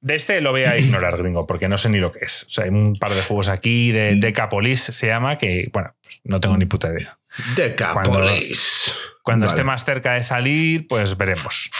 [0.00, 2.44] de este lo voy a ignorar, gringo, porque no sé ni lo que es.
[2.44, 6.20] O sea, hay un par de juegos aquí, de Decapolis se llama, que, bueno, pues
[6.24, 7.18] no tengo ni puta idea.
[7.54, 8.94] Decapolis.
[9.22, 9.54] Cuando Vale.
[9.54, 11.70] esté más cerca de salir, pues veremos.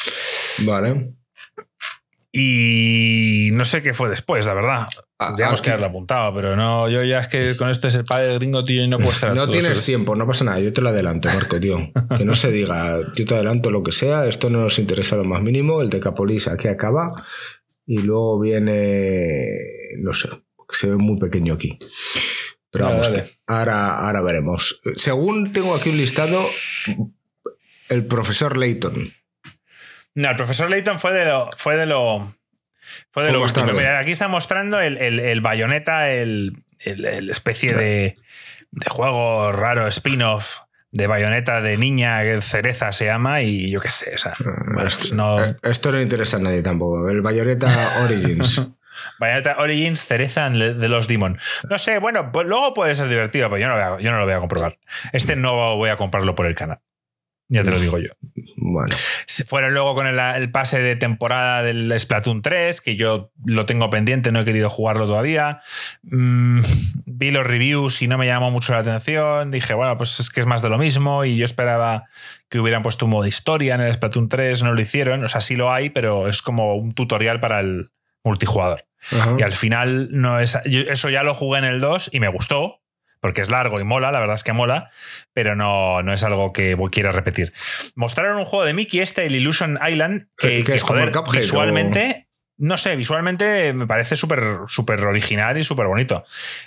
[0.59, 1.15] Vale.
[2.33, 4.87] Y no sé qué fue después, la verdad.
[5.19, 7.95] Ah, Tendríamos aquí- que haberlo apuntado, pero no, yo ya es que con esto es
[7.97, 10.61] el padre de gringo, tío, y no puedo estar No tienes tiempo, no pasa nada.
[10.61, 11.91] Yo te lo adelanto, Marco, tío.
[12.17, 14.27] Que no se diga, yo te adelanto lo que sea.
[14.27, 15.83] Esto no nos interesa lo más mínimo.
[15.83, 17.11] El Decapolis aquí acaba.
[17.87, 19.49] Y luego viene.
[19.99, 20.29] No sé,
[20.71, 21.79] se ve muy pequeño aquí.
[22.71, 23.23] Pero Dale, vamos, dale.
[23.29, 24.79] que ahora, ahora veremos.
[24.95, 26.41] Según tengo aquí un listado,
[27.89, 29.13] el profesor Layton.
[30.15, 31.51] No, el profesor Layton fue de lo.
[31.57, 32.35] Fue de lo.
[33.13, 33.71] Fue de Fue lo último.
[33.99, 38.17] aquí está mostrando el, el, el bayoneta, el, el- especie de,
[38.73, 40.59] de juego raro, spin-off
[40.91, 44.13] de bayoneta de niña, que cereza se llama, y yo qué sé.
[44.15, 45.43] O sea, bueno, esto, pues no.
[45.45, 47.09] eh, esto no interesa a nadie tampoco.
[47.09, 47.69] El Bayonetta
[48.05, 48.61] Origins.
[49.21, 51.39] Bayonetta Origins, cereza de los Demon.
[51.71, 54.19] No sé, bueno, pues luego puede ser divertido, pero yo no, voy a- yo no
[54.19, 54.79] lo voy a comprobar.
[55.13, 56.81] Este no voy a comprarlo por el canal.
[57.53, 58.11] Ya te lo digo yo.
[58.57, 58.95] bueno,
[59.49, 63.91] Fueron luego con el, el pase de temporada del Splatoon 3, que yo lo tengo
[63.91, 65.61] pendiente, no he querido jugarlo todavía.
[66.05, 66.61] Mm,
[67.07, 69.51] vi los reviews y no me llamó mucho la atención.
[69.51, 72.05] Dije, bueno, pues es que es más de lo mismo y yo esperaba
[72.49, 75.25] que hubieran puesto un modo historia en el Splatoon 3, no lo hicieron.
[75.25, 77.91] O sea, sí lo hay, pero es como un tutorial para el
[78.23, 78.87] multijugador.
[79.11, 79.35] ajá.
[79.41, 80.57] Y al final no es.
[80.67, 82.80] yo eso ya lo jugué en el 2 y me gustó,
[83.21, 84.91] porque es largo y mola, la verdad es que mola,
[85.33, 87.53] pero no, no es algo que quiera repetir.
[87.95, 90.95] Mostraron un juego de Mickey, este, el Illusion Island, que, ¿Que- que que, es como
[91.01, 92.27] joder, el Cuphead visualmente.
[92.63, 96.25] No sé, visualmente me parece súper súper original y súper bonito.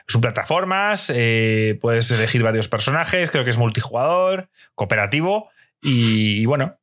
[0.07, 5.51] Son plataformas, eh, puedes elegir varios personajes, creo que es multijugador, cooperativo
[5.83, 6.79] y, y bueno,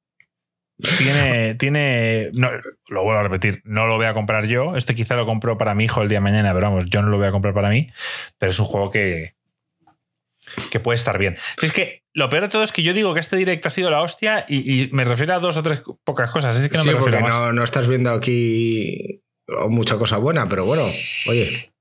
[0.96, 2.50] tiene, tiene no,
[2.88, 4.76] lo vuelvo a repetir, no lo voy a comprar yo.
[4.76, 7.08] Este quizá lo compro para mi hijo el día de mañana, pero vamos, yo no
[7.08, 7.90] lo voy a comprar para mí.
[8.38, 9.34] Pero es un juego que,
[10.70, 11.36] que puede estar bien.
[11.58, 13.70] Si es que lo peor de todo es que yo digo que este directo ha
[13.70, 16.60] sido la hostia y, y me refiero a dos o tres pocas cosas.
[16.60, 17.32] Es que no sí, me porque a más.
[17.32, 19.22] no, no estás viendo aquí
[19.68, 20.84] mucha cosa buena, pero bueno,
[21.26, 21.72] oye.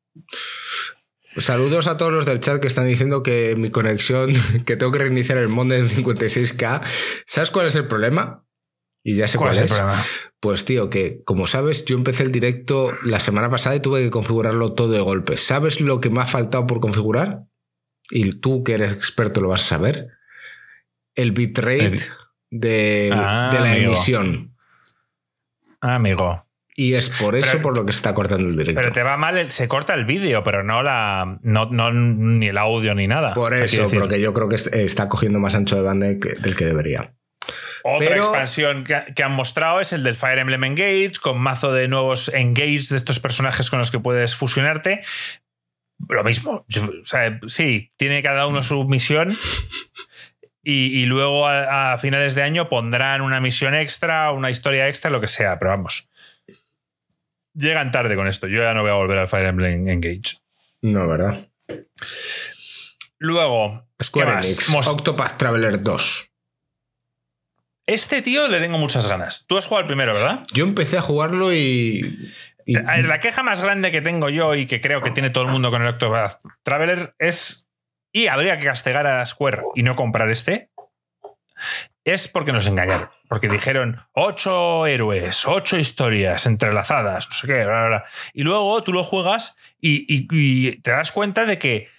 [1.38, 4.34] Saludos a todos los del chat que están diciendo que mi conexión,
[4.66, 6.84] que tengo que reiniciar el mod en 56K.
[7.26, 8.46] ¿Sabes cuál es el problema?
[9.04, 10.06] Y ya sé ¿Cuál cuál, es el problema?
[10.40, 14.10] Pues tío, que como sabes, yo empecé el directo la semana pasada y tuve que
[14.10, 15.38] configurarlo todo de golpe.
[15.38, 17.44] ¿Sabes lo que me ha faltado por configurar?
[18.10, 20.08] Y tú que eres experto lo vas a saber.
[21.16, 22.02] El bitrate El-
[22.50, 23.88] de, Ah, de la amigo.
[23.92, 24.56] emisión.
[25.82, 26.46] Ah, amigo.
[26.76, 28.80] Y es por eso Pero- por lo que está cortando el directo.
[28.82, 32.48] Pero te va mal, el- se corta el vídeo, pero no la no, no ni
[32.48, 33.34] el audio ni nada.
[33.34, 36.66] por eso, porque yo creo que es- está cogiendo más ancho de banda del que
[36.66, 37.14] debería.
[37.84, 41.74] Otra pero- expansión que, que han mostrado es el del Fire Emblem Engage, con mazo
[41.74, 45.02] de nuevos Engage de estos personajes con los que puedes fusionarte.
[46.08, 46.66] Lo mismo.
[46.66, 49.36] O sea, sí, tiene cada uno su misión.
[50.62, 55.10] Y, y luego a, a finales de año pondrán una misión extra, una historia extra,
[55.10, 56.10] lo que sea, pero vamos.
[57.54, 58.48] Llegan tarde con esto.
[58.48, 60.38] Yo ya no voy a volver al Fire Emblem Engage.
[60.82, 61.50] No, ¿verdad?
[63.18, 64.46] Luego, ¿qué Square más?
[64.46, 66.30] Enix, Octopath Traveler 2.
[67.86, 69.46] Este tío le tengo muchas ganas.
[69.48, 70.44] Tú has jugado el primero, ¿verdad?
[70.54, 72.32] Yo empecé a jugarlo y.
[72.76, 75.52] Eh, La queja más grande que tengo yo y que creo que tiene todo el
[75.52, 77.68] mundo con el Octopath Traveler es.
[78.12, 80.72] Y habría que castigar a Square y no comprar este.
[82.04, 83.10] Es porque nos engañaron.
[83.28, 88.06] Porque dijeron ocho héroes, ocho historias entrelazadas, no sé qué, bla, bla, bla.
[88.34, 91.90] Y luego tú lo juegas y- y te das cuenta de que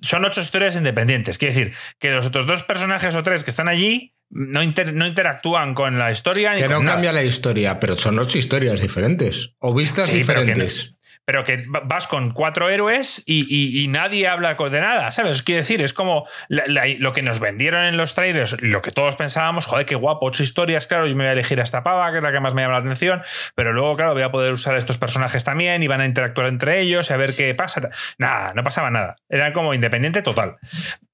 [0.00, 1.36] son ocho historias independientes.
[1.36, 5.06] Quiere decir que los otros dos personajes o tres que están allí no, inter- no
[5.06, 6.92] interactúan con la historia ni que no nada.
[6.92, 9.52] cambia la historia, pero son ocho historias diferentes.
[9.60, 10.90] O vistas Sí, pero que diferentes.
[11.26, 15.42] pero que va- vas con cuatro héroes y, y- y nadie habla de nada, ¿sabes?
[15.42, 18.90] Quiere decir, es como la- la- lo que nos vendieron en los trailers, lo que
[18.90, 21.82] todos pensábamos, joder, qué guapo, ocho historias, claro, yo me voy a elegir a esta
[21.82, 23.22] pava, que es la que más me llama la atención,
[23.54, 26.46] pero luego, claro, voy a poder usar a estos personajes también y van a interactuar
[26.48, 27.88] entre ellos y a ver qué pasa.
[28.18, 29.16] Nada, no pasaba nada.
[29.30, 30.56] Era como independiente total.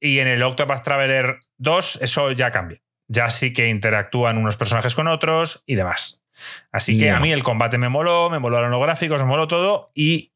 [0.01, 2.81] Y en el Octopath Traveler 2 eso ya cambia.
[3.11, 6.23] Ya sí que interactúan unos personajes con otros y demás.
[6.71, 9.91] Así que a mí el combate me moló, me molaron los gráficos, me moló todo
[9.95, 10.33] y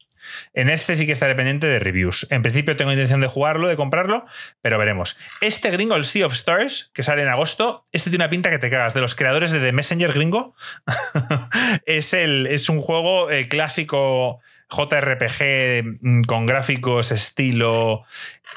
[0.52, 2.26] en este sí que estaré pendiente de reviews.
[2.30, 4.26] En principio tengo intención de jugarlo, de comprarlo,
[4.60, 5.16] pero veremos.
[5.40, 8.58] Este gringo, el Sea of Stars, que sale en agosto, este tiene una pinta que
[8.58, 8.92] te cagas.
[8.92, 10.54] De los creadores de The Messenger gringo,
[11.87, 18.05] es, el, es un juego eh, clásico JRPG mm, con gráficos estilo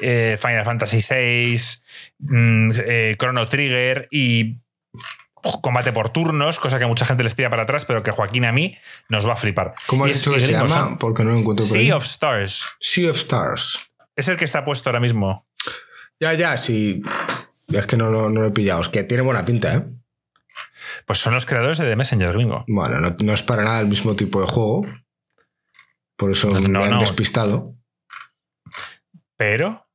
[0.01, 1.57] eh, Final Fantasy VI,
[2.19, 4.57] mm, eh, Chrono Trigger y
[5.61, 8.51] combate por turnos, cosa que mucha gente les tira para atrás, pero que Joaquín a
[8.51, 8.77] mí
[9.09, 9.73] nos va a flipar.
[9.87, 10.69] ¿Cómo has es- dicho que se llama?
[10.69, 11.85] son Porque no lo encuentro por ahí.
[11.85, 12.67] Sea of Stars.
[12.79, 13.79] Sea of Stars.
[14.15, 15.45] Es el que está puesto ahora mismo.
[16.19, 17.01] Ya, ya, sí.
[17.67, 18.81] Es que no, no, no lo he pillado.
[18.81, 19.83] Es que tiene buena pinta, ¿eh?
[21.05, 22.65] Pues son los creadores de The Messenger gringo.
[22.67, 24.85] Bueno, no, no es para nada el mismo tipo de juego.
[26.17, 26.99] Por eso No, me han no.
[26.99, 27.75] despistado.
[29.37, 29.85] Pero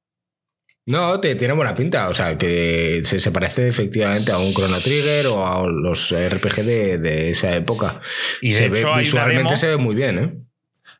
[0.86, 2.08] No, te, tiene buena pinta.
[2.08, 6.56] O sea, que se, se parece efectivamente a un Chrono Trigger o a los RPG
[6.64, 8.00] de, de esa época.
[8.40, 9.56] Y de se hecho ve, hay una visualmente demo.
[9.56, 10.38] se ve muy bien, ¿eh?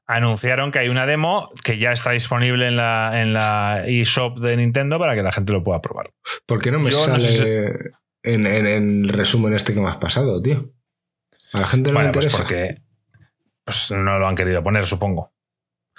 [0.04, 4.56] anunciaron que hay una demo que ya está disponible en la, en la eShop de
[4.58, 6.10] Nintendo para que la gente lo pueda probar.
[6.44, 9.88] ¿Por qué no me Yo no sale en, en- en el resumen este que me
[9.88, 10.70] has pasado, tío?
[11.54, 12.42] A la gente no bueno, le pues interesa.
[12.42, 12.82] porque
[13.64, 15.32] pues no lo han querido poner, supongo.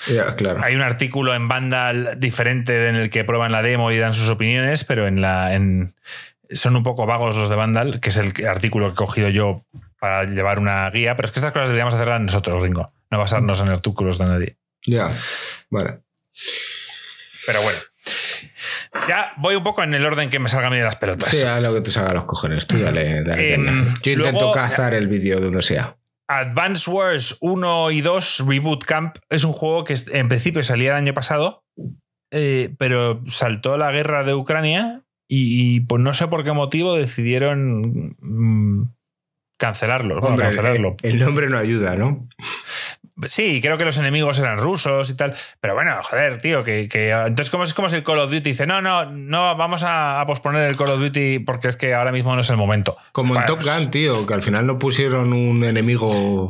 [0.08, 0.62] Ya, claro.
[0.64, 4.30] Hay un artículo en Vandal diferente en el que prueban la demo y dan sus
[4.30, 5.54] opiniones, pero en la.
[5.54, 5.96] En,
[6.52, 9.66] son un poco vagos los de Vandal, que es el artículo que he cogido yo
[10.00, 13.60] para llevar una guía, pero es que estas cosas deberíamos hacerlas nosotros, gringo, no basarnos
[13.62, 14.58] en artículos de nadie.
[14.86, 15.10] Ya,
[15.70, 16.00] vale.
[17.46, 17.80] Pero bueno.
[19.08, 21.30] Ya voy un poco en el orden que me salga a mí de las pelotas.
[21.30, 22.68] Sí, haz lo que te salga los cojones.
[22.68, 23.86] Tú dale, dale Em.
[24.04, 25.98] Yo intento luego- cazar el vídeo donde sea.
[26.30, 30.96] Advance Wars 1 y 2 Reboot Camp es un juego que en principio salía el
[30.98, 31.64] año pasado,
[32.32, 36.96] eh, pero saltó la guerra de Ucrania y, y, pues no sé por qué motivo
[36.96, 38.94] decidieron mm,
[39.60, 40.16] cancelarlo.
[40.16, 40.96] bueno, Hombre, cancelarlo.
[41.04, 42.28] el, el nombre no ayuda, ¿no?
[43.28, 45.36] Sí, creo que los enemigos eran rusos y tal.
[45.62, 48.50] Pero bueno, joder, tío, que, que- entonces ¿cómo es como si el Call of Duty
[48.50, 51.94] dice, no, no, no, vamos a, a posponer el Call of Duty porque es que
[51.94, 52.98] ahora mismo no es el momento.
[53.12, 56.50] Como en Top pues- Gun, tío, que al final no pusieron un enemigo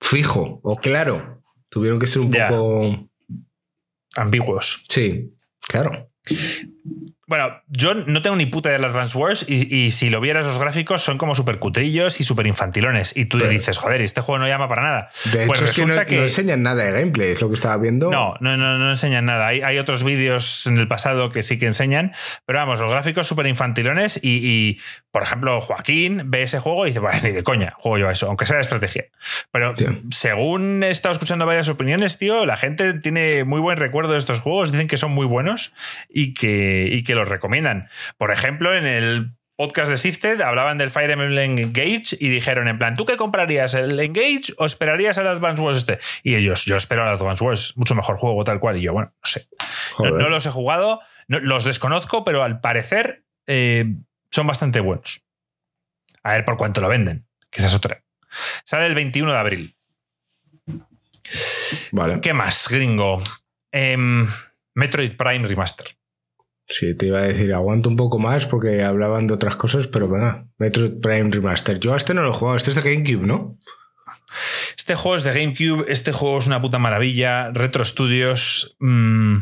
[0.00, 1.42] fijo o claro.
[1.68, 3.08] Tuvieron que ser un poco.
[4.16, 4.84] Ambiguos.
[4.88, 5.32] Sí,
[5.68, 6.10] claro.
[7.32, 10.44] Bueno, yo no tengo ni puta idea del Advance Wars y, y si lo vieras
[10.44, 13.16] los gráficos son como súper cutrillos y súper infantilones.
[13.16, 15.08] Y tú Pero- dices, joder, este juego no llama para nada.
[15.32, 17.54] De Pues hecho, es que no, resulta no enseñan nada de gameplay, es lo que
[17.54, 18.10] estaba viendo.
[18.10, 19.46] No, no, no, no enseñan nada.
[19.46, 22.12] Hay, hay otros vídeos en el pasado que sí que enseñan,
[22.44, 24.78] pero vamos, los gráficos súper infantilones y, y,
[25.12, 28.12] por ejemplo, Joaquín ve ese juego y dice, bueno, ni de coña, juego yo a
[28.12, 29.04] eso, aunque sea de estrategia.
[29.52, 29.74] Pero
[30.10, 34.40] según he estado escuchando varias opiniones, tío, la gente tiene muy buen recuerdo de estos
[34.40, 35.72] juegos, dicen que son muy buenos
[36.08, 37.88] y que, y que los recomiendan.
[38.18, 42.78] Por ejemplo, en el podcast de Sifted hablaban del Fire Emblem Engage y dijeron en
[42.78, 43.74] plan, ¿tú qué comprarías?
[43.74, 45.98] ¿El Engage o esperarías al Advance Wars este?
[46.22, 48.78] Y ellos, yo espero al Advance Wars, mucho mejor juego tal cual.
[48.78, 49.46] Y yo, bueno, no sé.
[49.98, 53.84] No, los he jugado, no- los desconozco, pero al parecer eh,
[54.32, 55.24] son bastante buenos.
[56.24, 58.04] A ver por cuánto lo venden, que esa es otra.
[58.64, 59.76] Sale el 21 de abril.
[61.92, 62.20] Vale.
[62.20, 63.22] ¿Qué más, gringo?
[63.70, 64.26] Em,
[64.74, 65.86] Metroid Prime Remaster.
[66.66, 70.08] Sí, te iba a decir, aguanto un poco más porque hablaban de otras cosas, pero
[70.08, 71.78] venga, Metroid Prime Remaster.
[71.78, 73.58] Yo a este no lo he jugado, este es de GameCube, ¿no?
[74.76, 77.50] Este juego es de GameCube, este juego es una puta maravilla.
[77.52, 79.36] Retro Studios mm,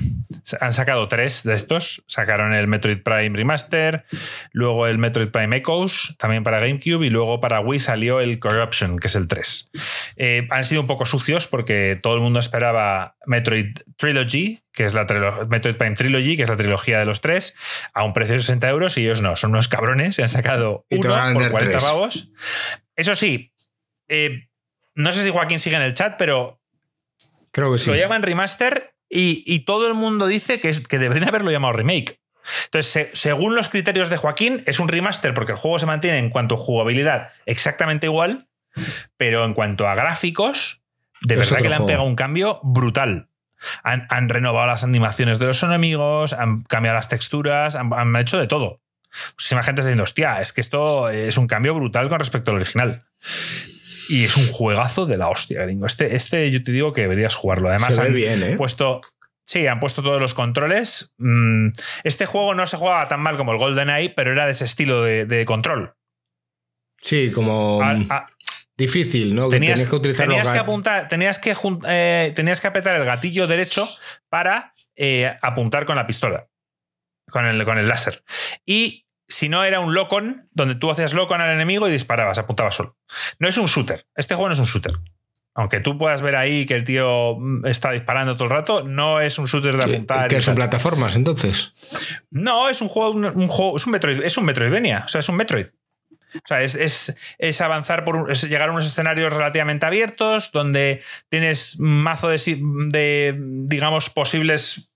[0.61, 2.05] han sacado tres de estos.
[2.07, 4.05] Sacaron el Metroid Prime Remaster,
[4.53, 8.99] luego el Metroid Prime Echoes, también para GameCube, y luego para Wii salió el Corruption,
[8.99, 9.71] que es el 3.
[10.17, 14.95] Eh, han sido un poco sucios porque todo el mundo esperaba Metroid Trilogy, que es
[14.95, 15.07] la
[15.49, 17.55] Metroid Prime Trilogy, que es la trilogía de los tres,
[17.93, 20.87] a un precio de 60 euros, y ellos no, son unos cabrones, se han sacado
[20.91, 22.31] uno por 40 pavos.
[22.97, 23.53] Eso sí,
[24.09, 24.50] eh,
[24.95, 26.61] no sé si Joaquín sigue en el chat, pero
[27.53, 27.91] Creo que sí.
[27.91, 32.21] lo llaman remaster y, todo el mundo dice que, que deberían haberlo llamado remake.
[32.67, 36.31] Entonces, según los criterios de Joaquín, es un remaster porque el juego se mantiene en
[36.31, 38.49] cuanto a jugabilidad exactamente igual,
[39.17, 40.83] pero en cuanto a gráficos,
[41.23, 43.29] de verdad que le han pegado un cambio brutal.
[43.83, 48.81] Han, renovado las animaciones de los enemigos, han cambiado las texturas, han, hecho de todo.
[49.33, 52.59] Muchísima gente está diciendo, hostia, es que esto es un cambio brutal con respecto al
[52.59, 53.05] original.
[54.11, 55.87] Y es un juegazo de la hostia, gringo.
[55.87, 57.69] Este, este yo te digo que deberías jugarlo.
[57.69, 58.57] Además, han ¿eh?
[58.57, 59.03] puesto.
[59.45, 61.15] Sí, han puesto todos los controles.
[61.19, 61.69] Mm,
[62.03, 65.05] este juego no se jugaba tan mal como el GoldenEye, pero era de ese estilo
[65.05, 65.95] de, control.
[67.01, 67.81] Sí, como.
[68.77, 69.49] difícil, ¿no?
[69.49, 71.55] Tenías que, utilizar tenías que apuntar, tenías que,
[71.89, 73.89] eh, tenías que apretar el gatillo derecho
[74.29, 76.49] para eh, apuntar con la pistola,
[77.31, 78.25] con el, con el láser.
[78.67, 82.75] Y si no era un locon, donde tú hacías locon al enemigo y disparabas, apuntabas
[82.75, 82.97] solo.
[83.39, 84.07] No es un shooter.
[84.17, 84.99] Este juego no es un shooter.
[85.55, 89.21] Aunque tú puedas ver ahí que el tío mm, está disparando todo el rato, no
[89.21, 90.29] es un shooter de apuntar.
[90.29, 91.73] ¿Qué son plataformas entonces?
[92.31, 95.29] No, es un juego, un, juego, es un Metroid, es un Metroidvania, o sea, es
[95.29, 95.67] un Metroid.
[96.35, 101.79] O sea, es, es, avanzar por es llegar a unos escenarios relativamente abiertos, donde tienes
[101.79, 102.39] mazo de,
[102.89, 104.90] de digamos, posibles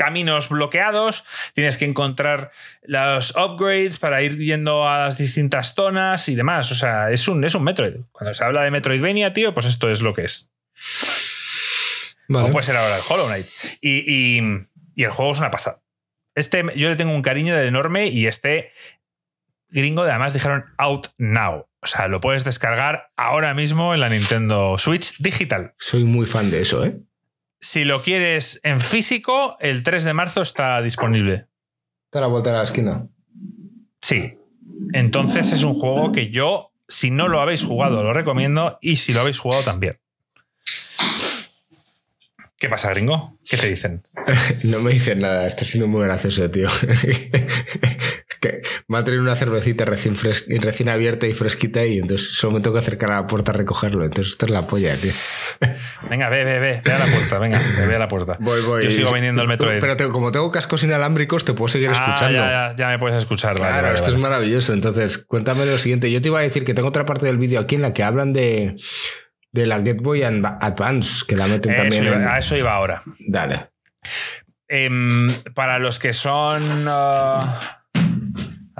[0.00, 2.52] caminos bloqueados, tienes que encontrar
[2.84, 6.72] los upgrades para ir yendo a las distintas zonas y demás.
[6.72, 7.96] O sea, es un, es un Metroid.
[8.10, 10.54] Cuando se habla de Metroidvania, tío, pues esto es lo que es.
[12.28, 12.48] Vale.
[12.48, 13.46] Puede ser ahora el Hollow Knight.
[13.82, 14.38] Y,
[14.96, 15.82] el juego es una pasada.
[16.34, 18.72] Este, yo le tengo un cariño del enorme y este
[19.68, 21.66] gringo, además dijeron out now.
[21.82, 25.74] O sea, lo puedes descargar ahora mismo en la Nintendo Switch digital.
[25.78, 26.96] Soy muy fan de eso, ¿eh?
[27.60, 31.46] Si lo quieres en físico, el 3 de marzo está disponible.
[32.10, 33.06] Para vuelta a la esquina.
[34.00, 34.28] Sí.
[34.92, 39.12] Entonces es un juego que yo, si no lo habéis jugado, lo recomiendo y si
[39.12, 40.00] lo habéis jugado también.
[42.58, 43.38] ¿Qué pasa, gringo?
[43.48, 44.06] ¿Qué te dicen?
[44.64, 46.68] no me dicen nada, está siendo muy gracioso, tío.
[48.40, 52.60] que me ha traído una cervecita recién, recién abierta y fresquita y entonces solo me
[52.60, 54.04] tengo que acercar a la puerta a recogerlo.
[54.04, 55.12] Entonces esto es la polla, tío.
[56.08, 58.36] Venga, ve, ve, ve, ve a la puerta, venga, ve a la puerta.
[58.40, 58.84] Voy, voy.
[58.84, 59.70] Yo sigo vendiendo el metro.
[59.80, 62.38] Pero como tengo cascos inalámbricos, te puedo seguir ah, escuchando.
[62.38, 63.56] Ya, ya, me puedes escuchar.
[63.56, 64.72] Claro, esto es maravilloso.
[64.72, 66.10] Entonces, cuéntame lo siguiente.
[66.10, 68.02] Yo te iba a decir que tengo otra parte del vídeo aquí en la que
[68.02, 68.76] hablan de,
[69.52, 72.26] de la Get Boy Advance, que la meten también.
[72.26, 73.02] A eso iba ahora.
[73.18, 73.68] Dale.
[74.68, 76.88] Em, para los que son.
[76.88, 77.44] Uh,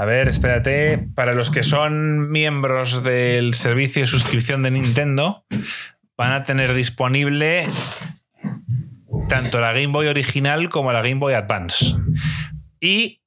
[0.00, 1.08] a ver, espérate.
[1.14, 5.44] Para los que son miembros del servicio de suscripción de Nintendo,
[6.16, 7.68] van a tener disponible
[9.28, 11.96] tanto la Game Boy original como la Game Boy Advance.
[12.80, 13.20] Y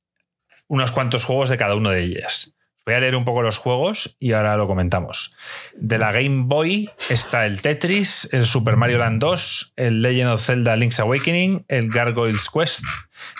[0.67, 2.52] unos cuantos juegos de cada una de ellas.
[2.85, 5.35] Voy a leer un poco los juegos y ahora lo comentamos.
[5.75, 10.45] De la Game Boy está el Tetris, el Super Mario Land 2, el Legend of
[10.45, 12.83] Zelda Link's Awakening, el Gargoyles Quest,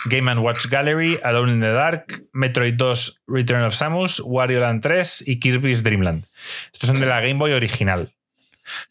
[0.06, 5.24] Game Watch Gallery, Alone in the Dark, Metroid 2 Return of Samus, Wario Land 3
[5.26, 6.24] y Kirby's Dreamland.
[6.72, 8.14] Estos son de la Game Boy original.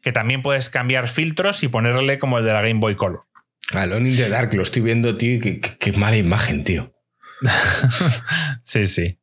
[0.01, 3.23] Que también puedes cambiar filtros y ponerle como el de la Game Boy Color.
[3.71, 5.41] Alone in the Dark, lo estoy viendo, tío.
[5.41, 6.93] qué mala imagen, tío.
[8.63, 9.19] sí, sí.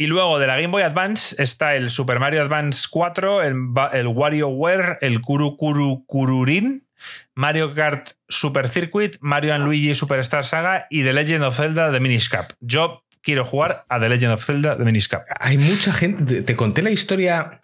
[0.00, 3.54] Y luego de la Game Boy Advance está el Super Mario Advance 4, el,
[3.92, 6.88] el WarioWare, el Kuru Kuru Kururin,
[7.34, 12.30] Mario Kart Super Circuit, Mario Luigi Superstar Saga y The Legend of Zelda The Minish
[12.30, 12.54] Cap.
[12.60, 15.24] Yo quiero jugar a The Legend of Zelda The Minish Cap.
[15.38, 16.40] Hay mucha gente.
[16.40, 17.60] Te conté la historia.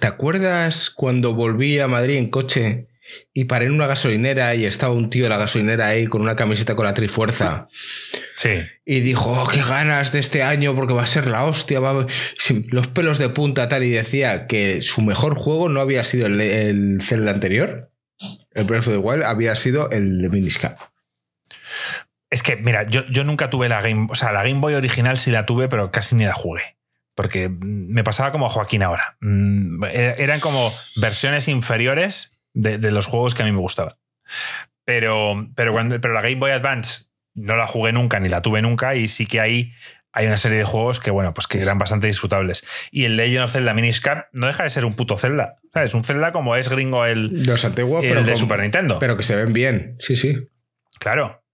[0.00, 2.88] ¿Te acuerdas cuando volví a Madrid en coche
[3.32, 6.36] y paré en una gasolinera y estaba un tío de la gasolinera ahí con una
[6.36, 7.68] camiseta con la trifuerza.
[8.36, 8.62] Sí.
[8.84, 12.06] Y dijo, oh, qué ganas de este año porque va a ser la hostia, va
[12.68, 16.40] los pelos de punta tal y decía que su mejor juego no había sido el,
[16.40, 17.90] el Zelda anterior,
[18.52, 20.78] el Breath of the Wild, había sido el Miniscap.
[22.30, 25.18] Es que, mira, yo, yo nunca tuve la Game, o sea, la Game Boy original
[25.18, 26.74] sí la tuve, pero casi ni la jugué
[27.14, 29.16] porque me pasaba como a Joaquín ahora.
[29.20, 33.94] Mm, eran como versiones inferiores de, los juegos que a mí me gustaban.
[34.84, 38.62] Pero, pero, cuando, pero la Game Boy Advance no la jugué nunca ni la tuve
[38.62, 39.72] nunca y sí que ahí
[40.12, 42.64] hay una serie de juegos que, bueno, pues que eran bastante disfrutables.
[42.92, 45.56] Y el Legend of Zelda Minish Cap no deja de ser un puto Zelda.
[45.74, 49.00] Es un Zelda como es gringo el, Los antiguos, el pero de con- Super Nintendo.
[49.00, 49.96] Pero que se ven bien.
[49.98, 50.48] Sí, sí.
[51.00, 51.44] Claro.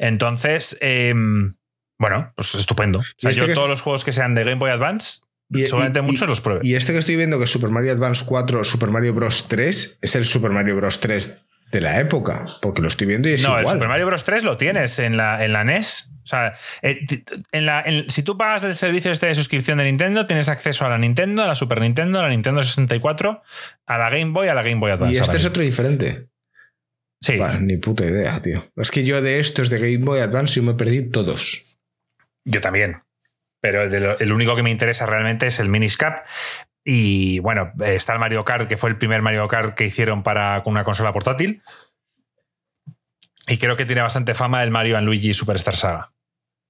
[0.00, 1.54] Entonces, em,
[1.96, 2.98] bueno, pues estupendo.
[2.98, 5.20] O sea, este yo todos los juegos que sean de Game Boy Advance,
[5.50, 6.60] Y- seguramente muchos los pruebe.
[6.62, 9.46] Y este que estoy viendo, que es Super Mario Advance 4, Super Mario Bros.
[9.48, 11.00] 3, es el Super Mario Bros.
[11.00, 11.36] 3
[11.72, 12.44] de la época.
[12.62, 13.64] Porque lo estoy viendo y es no, igual.
[13.64, 14.24] el Super Mario Bros.
[14.24, 16.12] 3 lo tienes en la, en la NES.
[16.22, 17.06] O sea, eh,
[17.52, 20.84] en la, en- si tú pagas el servicio este de suscripción de Nintendo, tienes acceso
[20.84, 23.42] a la Nintendo, a la Super Nintendo, a la Nintendo 64,
[23.86, 25.14] a la Game Boy, a la Game Boy Advance.
[25.16, 26.28] y este es otro diferente.
[27.22, 28.70] Sí, Vale, ni puta idea, tío.
[28.76, 31.62] Es que yo de estos de Game Boy Advance yo me perdí todos.
[32.44, 32.98] yo también.
[33.60, 36.24] Pero el, único que me interesa realmente es el Minish Cap.
[36.84, 40.62] Y bueno, está el Mario Kart, que fue el primer Mario Kart que hicieron para
[40.62, 41.62] con una consola portátil.
[43.46, 46.12] Y creo que tiene bastante fama el Mario Luigi Superstar Saga.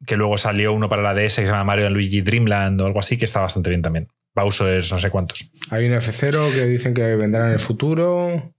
[0.07, 3.01] Que luego salió uno para la DS que se llama Mario Luigi Dreamland o algo
[3.01, 4.09] así, que está bastante bien también.
[4.35, 5.51] Bowser, no sé cuántos.
[5.71, 8.55] Hay un F0 que dicen que vendrá en el futuro.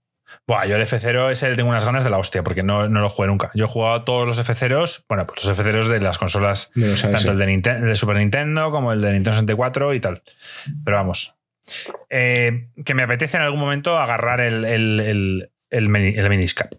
[0.50, 3.08] Buah, yo el F0 ese tengo unas ganas de la hostia, porque no, no lo
[3.08, 3.52] jugué nunca.
[3.54, 6.72] Yo he jugado todos los F0s, bueno, pues los F0s de las consolas
[7.12, 10.22] Tanto el de, Ninten- de Super Nintendo como el de Nintendo 64 y tal.
[10.84, 11.36] Pero vamos.
[12.08, 16.54] Eh, que me apetece en algún momento agarrar el, el, el, el, mini- el Minish
[16.54, 16.72] Cap.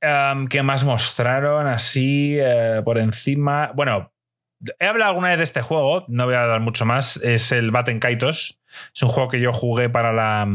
[0.00, 3.72] Um, ¿Qué más mostraron así eh, por encima?
[3.74, 4.12] Bueno,
[4.78, 7.16] he hablado alguna vez de este juego, no voy a hablar mucho más.
[7.18, 8.60] Es el Batten Kaitos.
[8.94, 10.46] Es un juego que yo jugué para la,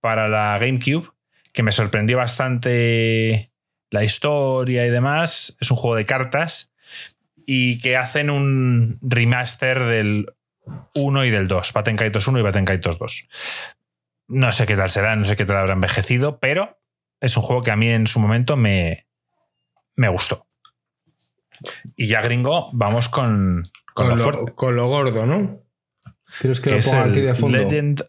[0.00, 1.10] para la GameCube,
[1.52, 3.52] que me sorprendió bastante
[3.90, 5.56] la historia y demás.
[5.60, 6.72] Es un juego de cartas
[7.46, 10.26] y que hacen un remaster del
[10.94, 13.28] 1 y del 2, Batten Kaitos 1 y Batten Kaitos 2.
[14.28, 16.78] No sé qué tal será, no sé qué tal habrá envejecido, pero
[17.20, 19.06] es un juego que a mí en su momento me,
[19.96, 20.46] me gustó.
[21.96, 25.62] Y ya gringo, vamos con, con, Con lo con lo gordo, ¿no?
[26.40, 27.58] ¿Quieres que, que lo es ponga el aquí de fondo?
[27.58, 28.04] Legend,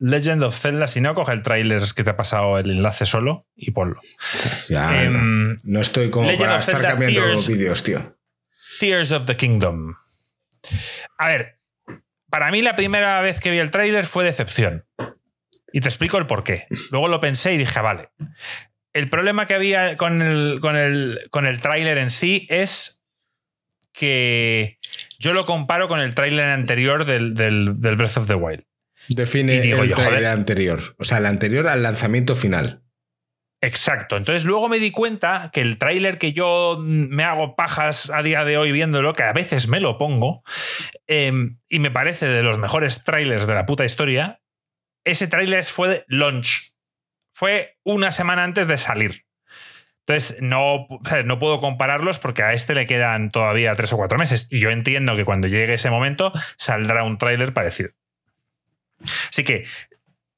[0.00, 0.86] Legend of Zelda.
[0.86, 4.00] Si no, coge el tráiler que te ha pasado el enlace solo y ponlo.
[4.68, 5.80] Ya, Em, no.
[5.80, 8.16] Estoy como Legend para estar Zelda cambiando Tears- vídeos, tío.
[8.80, 9.94] Tears of the Kingdom.
[11.18, 11.58] A ver,
[12.30, 14.84] para mí la primera vez que vi el tráiler fue decepción.
[15.72, 16.66] Y te explico el por qué.
[16.90, 18.10] Luego lo pensé y dije, vale.
[18.92, 23.02] El problema que había con el, con el, con el tráiler en sí es
[23.92, 24.78] que
[25.18, 28.64] yo lo comparo con el tráiler anterior del, del, del Breath of the Wild.
[29.08, 30.32] Define digo el yo, trailer joder.
[30.32, 30.96] anterior.
[30.98, 32.82] O sea, el anterior al lanzamiento final.
[33.60, 34.16] Exacto.
[34.16, 38.22] Entonces luego me di cuenta que el tráiler que yo mm, me hago pajas a
[38.22, 40.42] día de hoy viéndolo, que a veces me lo pongo,
[41.06, 41.32] eh,
[41.68, 44.40] y me parece de los mejores trailers de la puta historia,
[45.04, 46.74] ese tráiler fue de launch.
[47.32, 49.24] Fue una semana antes de salir.
[50.06, 50.86] Entonces, no,
[51.24, 54.46] no puedo compararlos porque a este le quedan todavía tres o cuatro meses.
[54.50, 57.90] Y yo entiendo que cuando llegue ese momento saldrá un tráiler parecido.
[59.30, 59.64] Así que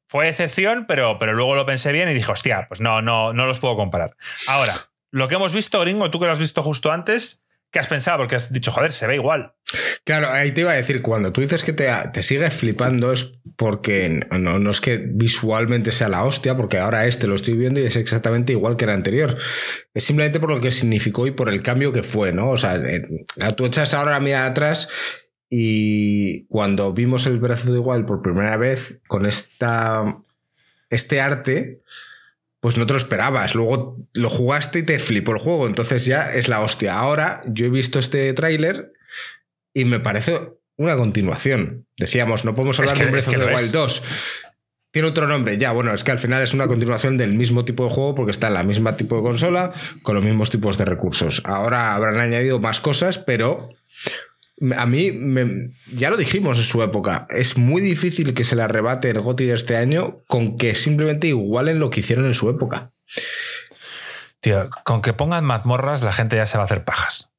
[0.09, 3.47] fue excepción, pero, pero luego lo pensé bien y dije, hostia, pues no, no, no
[3.47, 4.17] los puedo comparar.
[4.47, 7.87] Ahora, lo que hemos visto, gringo, tú que lo has visto justo antes, ¿qué has
[7.87, 8.19] pensado?
[8.19, 9.55] Porque has dicho, joder, se ve igual.
[10.05, 13.31] Claro, ahí te iba a decir, cuando tú dices que te, te sigue flipando es
[13.57, 17.79] porque no, no es que visualmente sea la hostia, porque ahora este lo estoy viendo
[17.79, 19.39] y es exactamente igual que el anterior.
[19.95, 22.51] Es simplemente por lo que significó y por el cambio que fue, ¿no?
[22.51, 23.07] O sea, eh,
[23.57, 24.89] tú echas ahora la mirada atrás
[25.51, 30.17] y cuando vimos el Breath of the Wild por primera vez con esta,
[30.91, 31.81] este arte,
[32.61, 33.55] pues no te lo esperabas.
[33.57, 36.99] Luego lo jugaste y te flipó el juego, entonces ya es la hostia.
[36.99, 38.93] Ahora yo he visto este tráiler
[39.75, 41.85] y me parece una continuación.
[41.99, 43.73] Decíamos, no podemos hablar Es que- de es Breath que of the lo Wild es.
[43.73, 44.03] 2.
[44.93, 47.85] Tiene otro nombre, ya, bueno, es que al final es una continuación del mismo tipo
[47.85, 49.73] de juego porque está en la misma tipo de consola
[50.03, 51.43] con los mismos tipos de recursos.
[51.45, 53.69] Ahora habrán añadido más cosas, pero
[54.77, 55.13] a mí,
[55.93, 59.47] ya lo dijimos en su época, es muy difícil que se le arrebate el GOTY
[59.47, 62.93] de este año con que simplemente igualen lo que hicieron en su época.
[64.41, 67.31] Tío, con que pongan mazmorras, la gente ya se va a hacer pajas.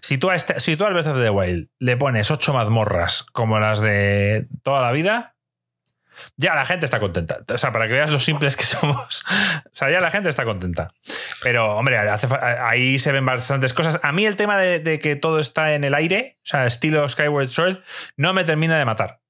[0.00, 3.24] Si tú, a este, si tú al Breath of the Wild le pones ocho mazmorras
[3.32, 5.35] como las de toda la vida,
[6.36, 7.40] ya la gente está contenta.
[7.52, 9.24] O sea, para que veas lo simples que somos.
[9.66, 10.88] O sea, ya la gente está contenta.
[11.42, 12.28] Pero, hombre, hace
[12.62, 14.00] ahí se ven bastantes cosas.
[14.02, 17.08] A mí el tema de, de que todo está en el aire, o sea, estilo
[17.08, 17.78] Skyward Sword,
[18.16, 19.20] no me termina de matar.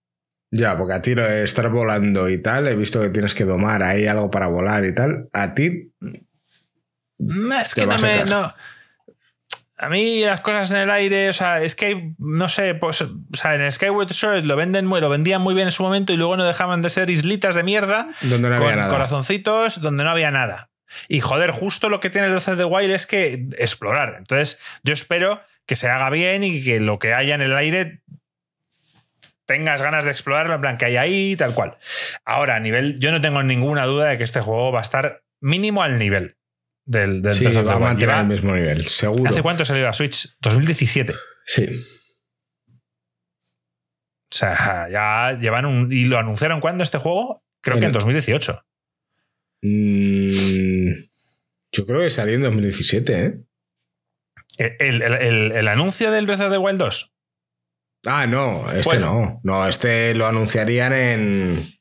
[0.50, 3.44] Ya, porque a ti lo de estar volando y tal, he visto que tienes que
[3.44, 5.28] domar ahí algo para volar y tal.
[5.32, 5.92] A ti,
[7.18, 8.24] Es que no me.
[8.24, 8.54] No.
[9.78, 13.18] A mí las cosas en el aire, o sea, es que no sé, pues, o
[13.34, 16.16] sea, en Skyward Sword lo venden muy, lo vendían muy bien en su momento y
[16.16, 18.90] luego no dejaban de ser islitas de mierda donde no había con nada.
[18.90, 20.70] corazoncitos donde no había nada.
[21.08, 24.14] Y joder, justo lo que tiene el the Wild es que explorar.
[24.18, 28.00] Entonces, yo espero que se haga bien y que lo que haya en el aire
[29.44, 31.76] tengas ganas de explorarlo, en plan que hay ahí, tal cual.
[32.24, 35.22] Ahora, a nivel, yo no tengo ninguna duda de que este juego va a estar
[35.40, 36.36] mínimo al nivel
[36.86, 39.28] del, del sí, va a mantener el mismo nivel, seguro.
[39.30, 40.36] ¿Hace cuánto salió la Switch?
[40.40, 41.14] 2017.
[41.44, 41.84] Sí.
[44.30, 45.92] O sea, ya llevan un.
[45.92, 47.44] ¿Y lo anunciaron cuándo este juego?
[47.60, 48.62] Creo que en En- 2018.
[49.62, 50.90] Mm,
[51.72, 53.40] yo creo que salió en 2017, ¿eh?
[54.58, 57.12] El, el- el- el anuncio del Breath of the Wild 2.
[58.06, 59.40] Ah, no, este Bueno.
[59.42, 59.58] no.
[59.60, 61.72] No, este lo anunciarían en.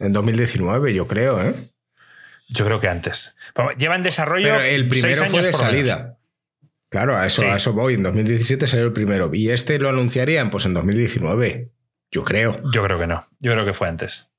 [0.00, 1.54] En 2019, yo creo, ¿eh?
[2.48, 3.36] Yo creo que antes.
[3.76, 4.46] Lleva en desarrollo.
[4.46, 6.18] Pero el seis primero fue años de salida.
[6.88, 7.46] Claro, a eso, Sí.
[7.48, 7.94] a eso voy.
[7.94, 9.30] En 2017 salió el primero.
[9.34, 11.70] Y este lo anunciarían pues en 2019.
[12.10, 12.60] Yo creo.
[12.72, 13.24] Yo creo que no.
[13.40, 14.30] Yo creo que fue antes.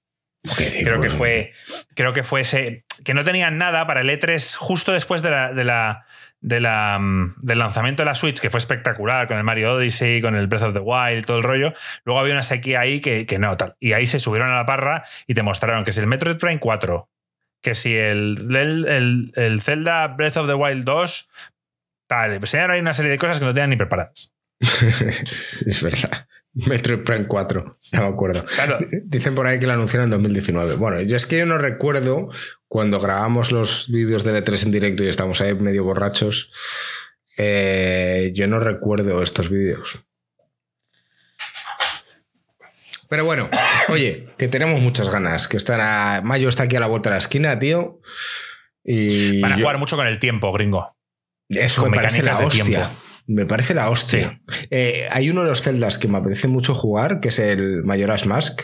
[0.56, 1.54] Creo que fue.
[1.96, 2.86] Creo que fue ese.
[3.04, 5.54] Que no tenían nada para el E3 justo después de la.
[5.54, 6.06] De la
[6.42, 10.22] de la, mm, del lanzamiento de la Switch, que fue espectacular, con el Mario Odyssey,
[10.22, 11.74] con el Breath of the Wild, todo el rollo.
[12.06, 13.76] Luego había una sequía ahí que, que no, tal.
[13.82, 16.60] Y ahí se subieron a la parra y te mostraron que si el Metroid Prime
[16.60, 17.10] 4,
[17.62, 21.30] que si el, el, el- el Zelda Breath of the Wild 2,
[22.08, 22.40] tal.
[22.40, 24.34] Pues ahora hay una serie de cosas que no tenían ni preparadas.
[25.66, 26.28] es verdad.
[26.54, 28.44] Metroid Prime 4, ya me acuerdo.
[28.46, 30.76] Claro, Dicen por ahí que lo anunciaron en 2019.
[30.76, 32.30] Bueno, yo es que yo no recuerdo
[32.68, 36.52] cuando grabamos los vídeos de E3 en directo y estamos ahí medio borrachos.
[37.38, 40.00] eh, yo no recuerdo estos vídeos.
[43.10, 43.50] Pero bueno,
[43.90, 45.48] oye, que tenemos muchas ganas.
[45.48, 46.22] Que están a.
[46.24, 48.00] Mayo está aquí a la vuelta de la esquina, tío.
[48.84, 49.42] Y.
[49.42, 50.96] van a yo- jugar mucho con el tiempo, gringo.
[51.50, 52.64] Eso con me parece la hostia.
[52.64, 52.90] tiempo.
[53.26, 54.42] Me parece la hostia.
[54.72, 58.26] Eh, hay uno de los celdas que me apetece mucho jugar, que es el Majora's
[58.26, 58.62] Mask.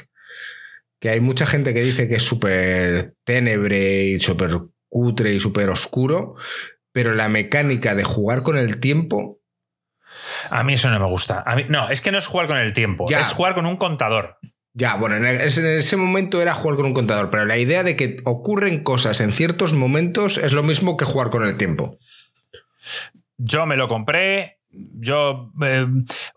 [1.00, 5.70] Que hay mucha gente que dice que es súper tenebre y súper cutre y súper
[5.70, 6.36] oscuro.
[6.92, 9.40] Pero la mecánica de jugar con el tiempo.
[10.50, 11.44] A mí eso no me gusta.
[11.46, 13.20] A mí, no, es que no es jugar con el tiempo, Ya.
[13.22, 14.38] es jugar con un contador.
[14.74, 17.84] Ya, bueno, en ese, en ese momento era jugar con un contador, pero la idea
[17.84, 21.98] de que ocurren cosas en ciertos momentos es lo mismo que jugar con el tiempo.
[23.38, 24.60] Yo me lo compré.
[24.72, 25.88] Yo eh,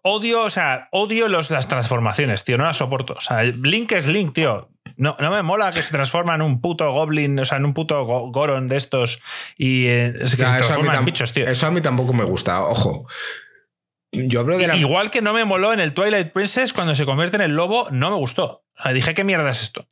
[0.03, 2.57] odio, o sea, odio los, las transformaciones, tío.
[2.59, 3.15] No las soporto.
[3.15, 4.71] O sea, Link es Link, tío.
[4.97, 7.75] No, no me mola que se transforma en un puto goblin, o sea, en un
[7.75, 9.21] puto go- Goron de estos.
[9.57, 11.45] Y eh, es que Ya, se transforman en bichos, tío.
[11.49, 13.07] eso a mí tampoco me gusta, ojo.
[14.13, 17.05] Yo hablo de la, Igual que no me moló en el Twilight Princess cuando se
[17.05, 18.65] convierte en el lobo, no me gustó.
[18.93, 19.87] Dije, ¿qué mierda es esto?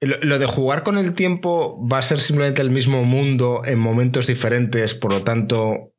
[0.00, 3.78] Lo, lo de jugar con el tiempo va a ser simplemente el mismo mundo en
[3.78, 5.92] momentos diferentes, por lo tanto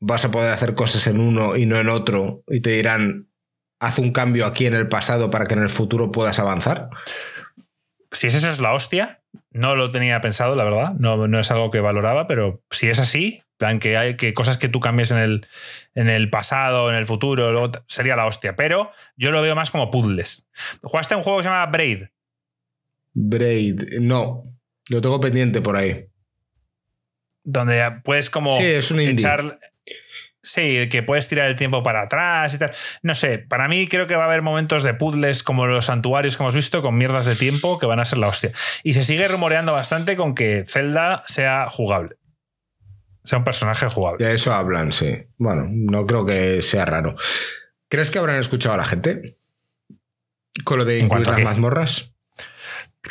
[0.00, 3.28] vas a poder hacer cosas en uno y no en otro, y te dirán,
[3.80, 6.88] haz un cambio aquí en el pasado para que en el futuro puedas avanzar.
[8.12, 10.92] si es eso es la hostia, no lo tenía pensado, la verdad.
[10.98, 14.56] No, no es algo que valoraba, pero si es así, plan que hay que cosas
[14.56, 15.46] que tú cambies en el,
[15.94, 18.56] en el pasado, en el futuro, luego sería la hostia.
[18.56, 20.48] Pero yo lo veo más como puzzles.
[20.82, 22.04] ¿Jugaste a un juego que se llama Braid?
[23.12, 24.44] Braid, no,
[24.88, 26.06] lo tengo pendiente por ahí.
[27.42, 29.58] Donde puedes como Sí, es un echar.
[30.40, 32.72] Sí, que puedes tirar el tiempo para atrás y tal.
[33.02, 36.36] No sé, para mí creo que va a haber momentos de puzzles como los santuarios
[36.36, 38.52] que hemos visto, con mierdas de tiempo que van a ser la hostia.
[38.84, 42.16] Y se sigue rumoreando bastante con que Zelda sea jugable.
[43.28, 44.24] Sea un personaje jugable.
[44.24, 45.26] De eso hablan, sí.
[45.36, 47.14] Bueno, no creo que sea raro.
[47.90, 49.36] ¿Crees que habrán escuchado a la gente?
[50.64, 52.10] Con lo de ¿En incluir las mazmorras.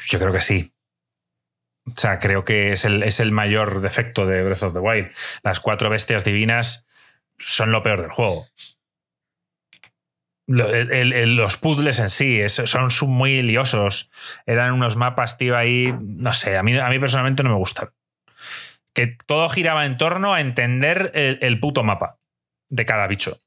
[0.08, 0.74] Yo creo que sí.
[1.86, 5.12] O sea, creo que es el, es el mayor defecto de Breath of the Wild.
[5.44, 6.88] Las cuatro bestias divinas
[7.38, 8.48] son lo peor del juego.
[10.48, 14.10] Lo- el- el- el- los puzzles en sí es- son muy liosos.
[14.48, 15.94] Eran unos mapas, tío, ahí.
[16.02, 17.90] No sé, a mí, a mí personalmente no me gustan.
[18.98, 22.18] Que todo giraba en torno a entender el, el puto mapa
[22.68, 23.38] de cada bicho.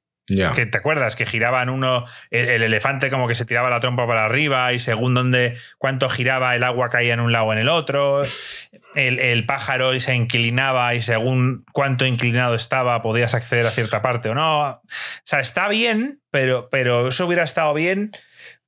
[0.54, 4.06] Que te acuerdas que giraban uno, el, el elefante como que se tiraba la trompa
[4.06, 7.58] para arriba y según donde cuánto giraba el agua caía en un lado o en
[7.58, 8.22] el otro.
[8.94, 14.28] El, el pájaro se inclinaba y según cuánto inclinado estaba podías acceder a cierta parte
[14.28, 14.60] o no.
[14.68, 14.80] O
[15.24, 18.12] sea, está bien, pero, pero eso hubiera estado bien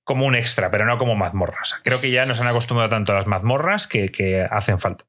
[0.03, 1.61] como un extra, pero no como mazmorras.
[1.62, 4.80] O sea, creo que ya nos han acostumbrado tanto a las mazmorras que, que hacen
[4.80, 5.05] falta.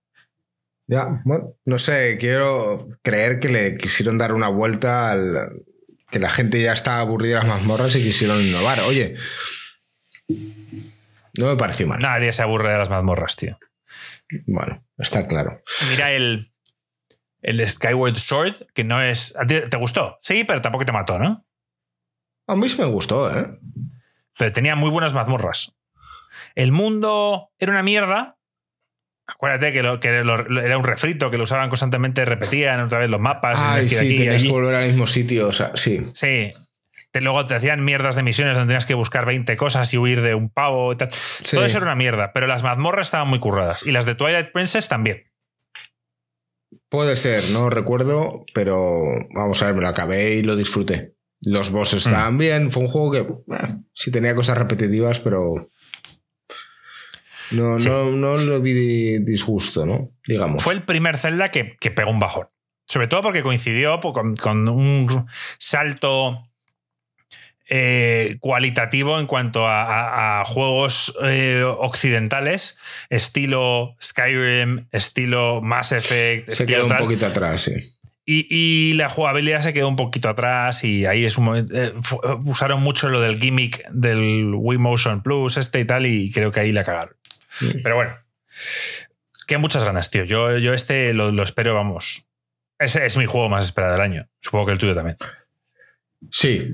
[0.88, 5.64] Ya, bueno, no sé, quiero creer que le quisieron dar una vuelta al.
[6.12, 8.82] que la gente ya está aburrida de las mazmorras y quisieron innovar.
[8.82, 9.16] Oye,
[10.28, 12.00] no me pareció mal.
[12.00, 13.58] Nadie se aburre de las mazmorras, tío.
[14.46, 15.62] Bueno, está claro.
[15.90, 16.52] Mira el,
[17.42, 19.36] el Skyward Sword, que no es.
[19.38, 20.18] ¿a ti ¿Te gustó?
[20.22, 21.46] Sí, pero tampoco te mató, ¿no?
[22.48, 23.58] A mí sí me gustó, ¿eh?
[24.38, 25.74] Pero tenía muy buenas mazmorras.
[26.56, 28.38] El mundo era una mierda,
[29.26, 33.22] Acuérdate que, lo, que era un refrito, que lo usaban constantemente, repetían otra vez los
[33.22, 33.58] mapas.
[33.60, 36.10] Ay, sí, aquí, tenías que volver al mismo sitio, o sea, sí.
[36.14, 36.52] Sí.
[37.14, 40.36] luego te hacían mierdas de misiones donde tenías que buscar 20 cosas y huir de
[40.36, 41.08] un pavo y tal.
[41.50, 43.84] Todo eso era una mierda, pero las mazmorras estaban muy curradas.
[43.86, 45.24] Y las de Twilight Princess también.
[46.90, 49.04] Puede ser, no recuerdo, pero
[49.34, 51.16] vamos a ver, me lo acabé y lo disfruté.
[51.46, 55.70] Los bosses estaban bien, fue un juego que eh, sí tenía cosas repetitivas, pero
[57.52, 60.12] no, no, no lo vi disgusto, ¿no?
[60.28, 60.64] Digamos.
[60.64, 62.48] Fue el primer Zelda que, pegó un bajón.
[62.86, 65.28] Sobre todo porque coincidió con, un
[65.58, 66.50] salto
[67.70, 72.78] eh, cualitativo en cuanto a, juegos eh, occidentales,
[73.10, 76.50] estilo Skyrim, estilo Mass Effect.
[76.50, 77.74] Se quedó un poquito atrás, sí.
[78.26, 81.94] Y, la jugabilidad se quedó un poquito atrás y ahí es un momento, eh,
[82.46, 86.62] usaron mucho lo del gimmick del Wii Motion Plus este y tal y creo que
[86.62, 87.16] ahí la cagaron.
[87.84, 88.18] Pero bueno,
[89.48, 90.24] que muchas ganas, tío.
[90.24, 92.28] Yo, yo este lo, espero, vamos.
[92.80, 94.28] Ese es mi juego más esperado del año.
[94.40, 95.18] Supongo que el tuyo también.
[96.32, 96.74] Sí.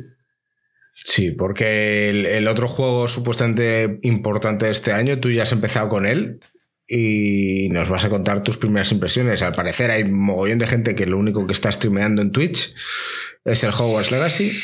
[0.96, 6.06] Sí, porque el, otro juego supuestamente importante de este año, tú ya has empezado con
[6.06, 6.40] él
[6.88, 9.42] y nos vas a contar tus primeras impresiones.
[9.42, 12.74] Al parecer hay mogollón de gente que lo único que está streameando en Twitch
[13.46, 14.60] es el Hogwarts Legacy.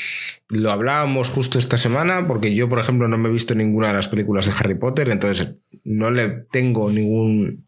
[0.49, 3.93] Lo hablábamos justo esta semana porque yo, por ejemplo, no me he visto ninguna de
[3.95, 7.67] las películas de Harry Potter, entonces no le tengo ningún,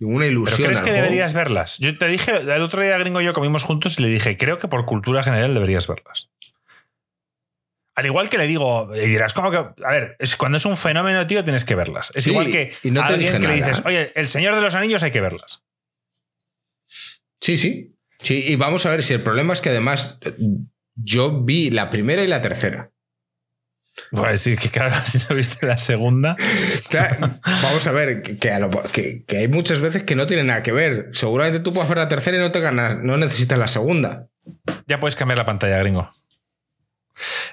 [0.00, 0.56] ninguna ilusión.
[0.56, 1.78] ¿Pero crees que deberías verlas?
[1.78, 4.58] Yo te dije, el otro día gringo y yo comimos juntos y le dije, creo
[4.58, 6.28] que por cultura general deberías verlas.
[7.94, 9.56] Al igual que le digo, y dirás, ¿cómo que?
[9.56, 12.12] A ver, es, cuando es un fenómeno, tío, tienes que verlas.
[12.14, 15.10] Es igual que no alguien que le dices, oye, El Señor de los Anillos hay
[15.10, 15.62] que verlas.
[17.40, 17.94] Sí, sí.
[18.20, 20.18] Sí, y vamos a ver si el problema es que además
[21.02, 22.90] yo vi la primera y la tercera.
[24.10, 26.36] Bueno, sí, que claro, si no viste la segunda.
[27.62, 31.10] vamos a ver, que, hay muchas veces que no tiene nada que ver.
[31.12, 34.28] Seguramente tú puedes ver la tercera y no te ganas, no necesitas la segunda.
[34.86, 36.10] Ya puedes cambiar la pantalla, gringo.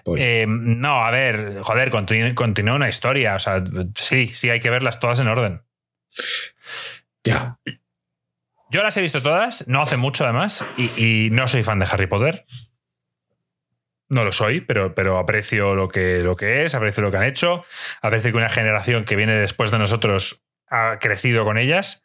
[0.03, 0.21] Pues.
[0.21, 3.35] Eh, no, a ver, joder, continúa una historia.
[3.35, 3.63] O sea,
[3.95, 5.63] sí, sí, hay que verlas todas en orden.
[7.23, 7.57] Ya.
[8.69, 12.07] Yo las he visto todas, no hace mucho además, y no soy fan de Harry
[12.07, 12.45] Potter.
[14.07, 17.23] No lo soy, pero, pero aprecio lo que, lo que es, aprecio lo que han
[17.23, 17.65] hecho,
[18.01, 22.03] aprecio que una generación que viene después de nosotros ha crecido con ellas.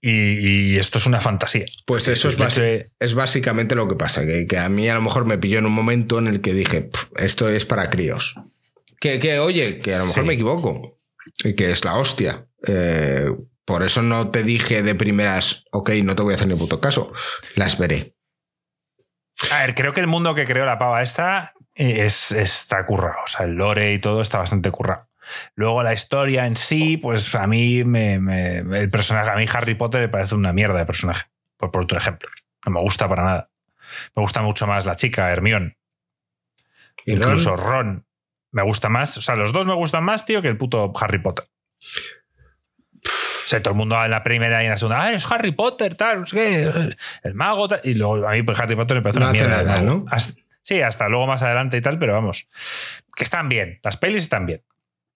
[0.00, 1.64] Y, esto es una fantasía.
[1.84, 5.38] Pues eso es, es básicamente lo que pasa, que, a mí a lo mejor me
[5.38, 8.36] pilló en un momento en el que dije, esto es para críos.
[9.00, 11.00] Que, oye, que a lo mejor me equivoco,
[11.44, 12.46] y que es la hostia.
[12.66, 13.26] Eh,
[13.64, 16.80] por eso no te dije de primeras, ok, no te voy a hacer ni puto
[16.80, 17.12] caso,
[17.56, 18.14] las veré.
[19.50, 23.18] A ver, creo que el mundo que creó la pava esta eh, es, está currado.
[23.24, 25.08] O sea, el lore y todo está bastante currado.
[25.54, 28.14] Luego la historia en sí, pues a mí me,
[28.58, 31.26] el personaje, a mí Harry Potter me parece una mierda de personaje,
[31.56, 32.28] por, por otro ejemplo.
[32.66, 33.50] No me gusta para nada.
[34.14, 35.78] Me gusta mucho más la chica, Hermione.
[37.06, 38.06] Incluso Ron?
[38.50, 39.16] Me gusta más.
[39.16, 41.51] O sea, los dos me gustan más, tío, que el puto Harry Potter
[43.60, 46.24] todo el mundo en la primera y en la segunda, ah, es Harry Potter, tal,
[46.32, 47.80] el mago, tal.
[47.84, 49.80] Y luego a mí pues, Harry Potter me parece una mierda.
[49.80, 50.06] ¿no?
[50.62, 52.48] sí, hasta luego más adelante y tal, pero vamos,
[53.14, 54.64] que están bien, las pelis están bien.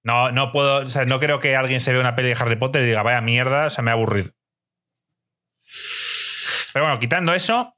[0.03, 2.57] No, no puedo, o sea, no creo que alguien se vea una peli de Harry
[2.57, 4.31] Potter y diga, vaya mierda, o sea, me ha aburrido.
[6.73, 7.75] Pero bueno, quitando eso.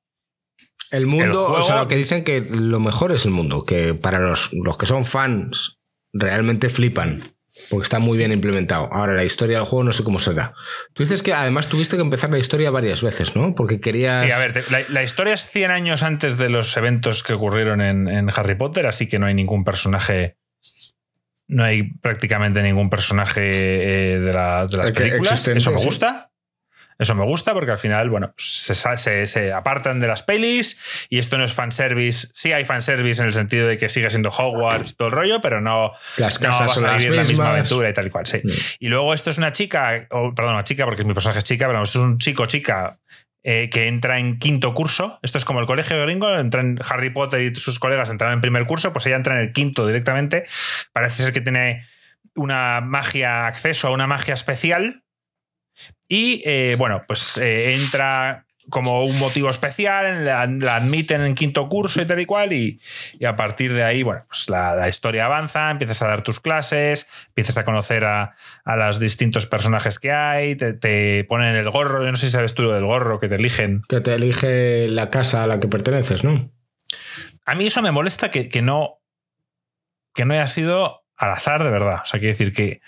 [0.90, 4.18] El mundo, o sea, lo que dicen que lo mejor es el mundo, que para
[4.18, 5.78] los, los que son fans
[6.12, 7.38] realmente flipan
[7.70, 8.88] porque está muy bien implementado.
[8.92, 10.54] Ahora, la historia del juego no sé cómo será.
[10.94, 13.54] Tú dices que además tuviste que empezar la historia varias veces, ¿no?
[13.54, 14.24] Porque querías...
[14.24, 18.30] Sí, a ver, la, historia es 100 años antes de los eventos que ocurrieron en,
[18.34, 20.36] Harry Potter, así que no hay ningún personaje...
[21.46, 23.40] No hay prácticamente ningún personaje
[24.14, 25.48] eh, de, las películas.
[25.48, 26.30] Eso me gusta.
[26.99, 31.38] Eso me gusta porque al final, bueno, se, se, apartan de las pelis y esto
[31.38, 32.28] no es fanservice.
[32.34, 35.61] Sí hay fanservice en el sentido de que sigue siendo Hogwarts todo el rollo, pero
[35.61, 38.26] no, las casas son a vivir la misma aventura y tal y cual.
[38.26, 38.40] Sí.
[38.42, 38.51] Mm.
[38.80, 41.68] Y luego esto es una chica, o, perdón, una chica porque mi personaje es chica,
[41.68, 42.99] pero esto es un chico chica
[43.44, 45.20] eh, que entra en quinto curso.
[45.22, 48.40] Esto es como el colegio de gringo, entran Harry Potter y sus colegas entran en
[48.40, 50.46] primer curso, pues ella entra en el quinto directamente.
[50.92, 51.86] Parece ser que tiene
[52.34, 55.05] una magia, acceso a una magia especial
[56.09, 62.03] y eh, bueno, pues eh, entra como un motivo especial, la, admiten en quinto curso
[62.03, 62.81] y tal y cual, y,
[63.26, 67.57] a partir de ahí, bueno, pues la, historia avanza, empiezas a dar tus clases, empiezas
[67.57, 72.26] a conocer a, los distintos personajes que hay, te, ponen el gorro, yo no sé
[72.26, 73.83] si sabes tú lo del gorro que te eligen.
[73.89, 76.51] Que te elige la casa a la que perteneces, ¿no?
[77.47, 79.01] A mí eso me molesta que, que no,
[80.14, 82.01] que no haya sido al azar de verdad.
[82.03, 82.83] O sea, quiere decir que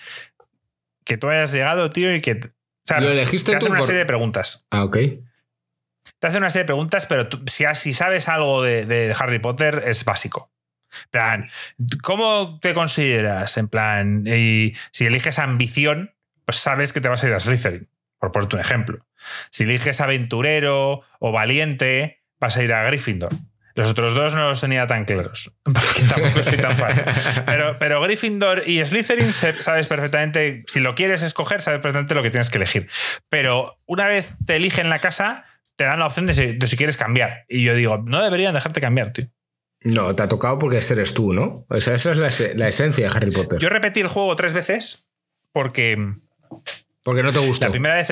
[1.10, 2.52] que tú hayas llegado, tío, y que.
[2.86, 4.66] Sea, ¿Lo elegiste te hace tú una por- serie de preguntas.
[4.70, 4.96] Ah, ok.
[6.18, 9.38] Te hace una serie de preguntas, pero tú- si, si sabes algo de, de Harry
[9.38, 10.50] Potter, es básico.
[11.10, 11.48] Plan,
[12.02, 13.56] ¿cómo te consideras?
[13.58, 16.14] En plan, y si eliges ambición,
[16.44, 19.06] pues sabes que te vas a ir a Slytherin, por ponerte un ejemplo.
[19.50, 23.30] Si eliges aventurero o valiente, vas a ir a Gryffindor.
[23.74, 27.04] Los otros dos no los tenía tan claros, porque tampoco soy tan fan.
[27.46, 32.30] Pero, pero Gryffindor y Slytherin sabes perfectamente, si lo quieres escoger, sabes perfectamente lo que
[32.30, 32.88] tienes que elegir.
[33.28, 35.44] Pero una vez te eligen la casa,
[35.76, 37.44] te dan la opción de si, de si quieres cambiar.
[37.48, 39.26] Y yo digo, no deberían dejarte cambiar, tío.
[39.82, 41.64] No, te ha tocado porque eres tú, ¿no?
[41.70, 43.58] O sea, esa es la, ese- la esencia de Harry Potter.
[43.60, 45.06] Yo repetí el juego tres veces
[45.52, 45.96] porque
[47.02, 47.66] porque no te gusta.
[47.66, 48.10] la primera vez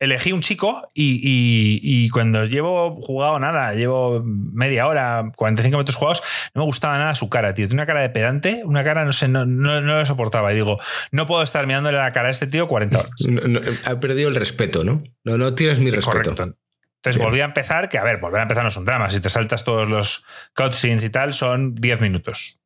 [0.00, 5.94] elegí un chico y, y- y cuando llevo jugado nada, llevo media hora, 45 minutos
[5.96, 6.22] jugados,
[6.54, 7.66] no me gustaba nada su cara, tío.
[7.68, 10.52] Tiene una cara de pedante, una cara, no sé, no, no, no lo soportaba.
[10.52, 10.78] Y digo,
[11.10, 13.10] no puedo estar mirándole la cara a este tío 40 horas.
[13.28, 15.02] No- ha perdido el respeto, ¿no?
[15.24, 16.10] No, no tienes mi respeto.
[16.18, 16.42] Correcto.
[16.42, 17.28] Entonces Bien.
[17.28, 19.08] volví a empezar, que a ver, volver a empezar no es un drama.
[19.10, 20.24] Si te saltas todos los
[20.56, 22.58] cutscenes y tal, son 10 minutos.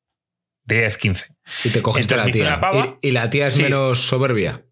[0.65, 1.27] 10, 15.
[1.65, 2.61] Y te cogiste Entonces la tía.
[2.61, 2.99] pava.
[3.03, 3.63] Y, y la tía es Sí.
[3.65, 4.65] menos soberbia.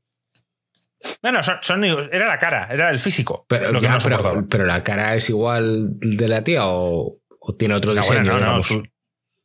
[1.23, 3.47] Bueno, son, son- era la cara, era el físico.
[3.49, 4.35] Pero, lo que ya, no soportaba.
[4.35, 8.21] pero, pero la cara es igual de la tía o, o tiene otro No, diseño,
[8.21, 8.69] bueno, no, no, digamos.
[8.69, 8.83] tú-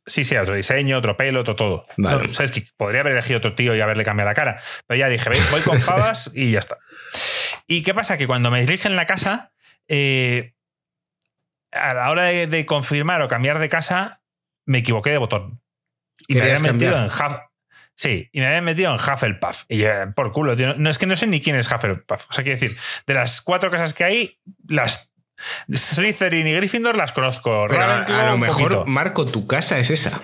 [0.06, 1.86] sí, sí, otro diseño, otro pelo, otro todo.
[1.96, 2.26] Vale.
[2.28, 4.60] No, Sabes que podría haber elegido otro tío y haberle cambiado la cara.
[4.86, 6.78] Pero ya dije, "Veis, voy con pavas y ya está.
[7.66, 8.18] ¿Y qué pasa?
[8.18, 9.52] Que cuando me eligen la casa,
[9.88, 10.52] eh,
[11.72, 14.22] a la hora de, de confirmar o cambiar de casa,
[14.66, 15.60] me equivoqué de botón.
[16.28, 17.04] Y me habían metido cambiar.
[17.04, 17.42] en Huff-
[17.96, 19.64] Sí, y me habían metido en Hufflepuff.
[19.68, 20.74] Y yo, por culo, tío.
[20.76, 22.26] No es que no sé ni quién es Hufflepuff.
[22.28, 22.76] O sea, quiero decir,
[23.06, 24.38] de las cuatro casas que hay,
[24.68, 25.10] las
[25.74, 27.66] Slytherin y Gryffindor las conozco.
[27.68, 28.84] Pero a, lo mejor, poquito.
[28.86, 30.22] Marco, tu casa es esa.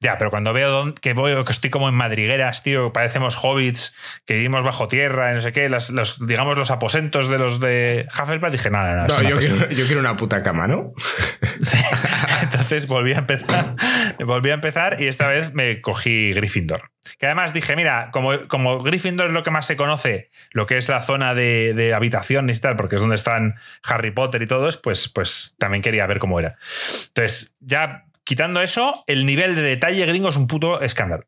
[0.00, 3.94] Ya, pero cuando veo que voy, que estoy como en madrigueras, tío, parecemos hobbits,
[4.26, 7.58] que vivimos bajo tierra, y no sé qué, las- los, digamos los aposentos de los
[7.58, 9.06] de Hufflepuff, dije, no, no, no.
[9.06, 9.48] No, yo, pasa".
[9.48, 10.92] quiero, yo quiero una puta cama, ¿no?
[12.68, 13.76] Entonces volví a empezar.
[14.26, 16.90] volví a empezar y esta vez me cogí Gryffindor.
[17.18, 20.76] Que además dije, mira, como, como Gryffindor es lo que más se conoce, lo que
[20.76, 24.46] es la zona de, de habitación y tal, porque es donde están Harry Potter y
[24.46, 26.58] todos, pues, pues también quería ver cómo era.
[27.06, 31.24] Entonces, ya quitando eso, el nivel de detalle gringo es un puto escándalo.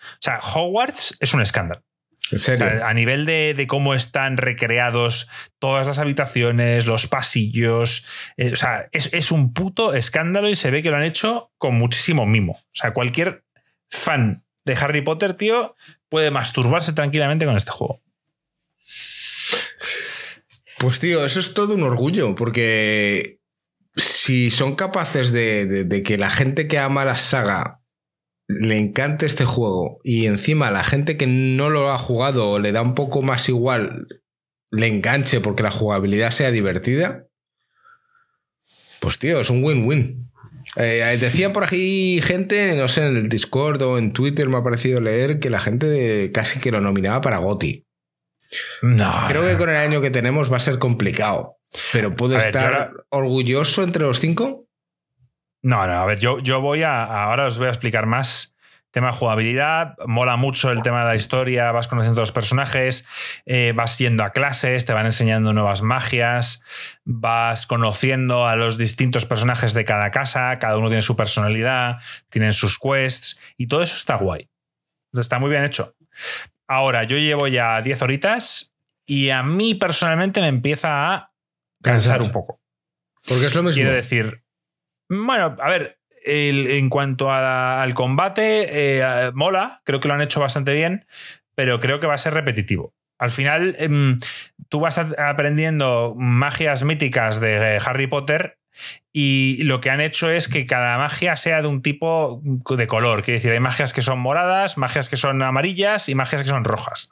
[0.00, 1.82] O sea, Hogwarts es un escándalo.
[2.32, 2.84] En serio.
[2.84, 5.28] a nivel de, de cómo están recreados
[5.58, 8.06] todas las habitaciones, los pasillos.
[8.36, 11.52] eh, o sea, es, es un puto escándalo y se ve que lo han hecho
[11.58, 12.52] con muchísimo mimo.
[12.52, 13.44] O sea, cualquier
[13.90, 15.76] fan de Harry Potter, tío,
[16.08, 18.00] puede masturbarse tranquilamente con este juego.
[20.78, 23.38] Pues tío, eso es todo un orgullo, porque
[23.94, 27.81] si son capaces de, de- de que la gente que ama la saga
[28.60, 32.72] le encante este juego y encima la gente que no lo ha jugado o le
[32.72, 34.06] da un poco más igual
[34.70, 37.26] le enganche porque la jugabilidad sea divertida,
[39.00, 40.30] pues tío, es un win-win.
[40.76, 44.62] Eh, decía por aquí gente, no sé, en el Discord o en Twitter me ha
[44.62, 47.84] parecido leer que la gente casi que lo nominaba para GOTI.
[48.82, 49.12] No.
[49.28, 51.56] Creo que con el año que tenemos va a ser complicado.
[51.92, 54.66] Pero ver, estar ahora- orgulloso entre los cinco.
[55.62, 57.04] No, no, a ver, yo, yo voy a.
[57.04, 58.56] Ahora os voy a explicar más.
[58.90, 63.06] Tema de jugabilidad, mola mucho el tema de la historia, vas conociendo a los personajes,
[63.46, 66.62] eh, vas yendo a clases, te van enseñando nuevas magias,
[67.02, 72.52] vas conociendo a los distintos personajes de cada casa, cada uno tiene su personalidad, tienen
[72.52, 74.50] sus quests y todo eso está guay.
[75.14, 75.96] Está muy bien hecho.
[76.68, 78.74] Ahora, yo llevo ya 10 horitas
[79.06, 81.32] y a mí personalmente me empieza a
[81.82, 82.22] cansar Cansar.
[82.22, 82.60] un poco.
[83.26, 83.74] Porque es lo mismo.
[83.74, 84.41] Quiero decir,
[85.12, 90.72] bueno, a ver, en cuanto al combate, eh, mola, creo que lo han hecho bastante
[90.72, 91.06] bien,
[91.54, 92.94] pero creo que va a ser repetitivo.
[93.18, 94.18] Al final, em,
[94.68, 98.58] tú vas aprendiendo magias míticas de eh, Harry Potter
[99.12, 103.22] y lo que han hecho es que cada magia sea de un tipo de color.
[103.22, 106.64] Quiere decir, hay magias que son moradas, magias que son amarillas y magias que son
[106.64, 107.10] rojas.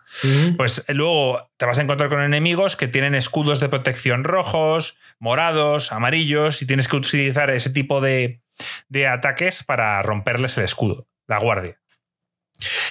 [0.56, 5.92] Pues luego te vas a encontrar con enemigos que tienen escudos de protección rojos, morados,
[5.92, 8.40] amarillos, y tienes que utilizar ese tipo de,
[8.88, 11.78] de ataques para romperles el escudo, la guardia.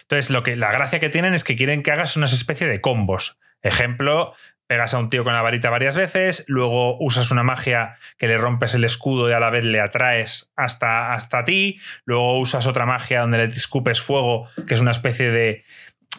[0.01, 2.82] Entonces, lo que, la gracia que tienen es que quieren que hagas una especie de
[2.82, 3.39] combos.
[3.61, 4.34] Ejemplo,
[4.70, 8.38] pegas a un tío con la varita varias veces, luego usas una magia que le
[8.38, 12.86] rompes el escudo y a la vez le atraes hasta, hasta ti, luego usas otra
[12.86, 15.63] magia donde le escupes fuego, que es una especie de,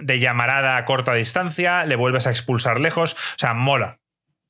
[0.01, 3.13] de llamarada a corta distancia, le vuelves a expulsar lejos.
[3.13, 4.01] O sea, mola.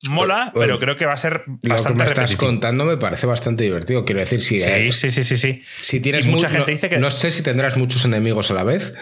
[0.03, 2.47] Mola, pero creo que va a ser Lo que bastante me estás repetitivo.
[2.53, 4.07] contando me parece bastante divertido.
[4.07, 5.63] Quiero decir, si, Sí, sí, sí, sí, sí.
[5.83, 8.55] si tienes mucha mu- gente no, dice que- no sé si tendrás muchos enemigos a
[8.55, 8.95] la vez.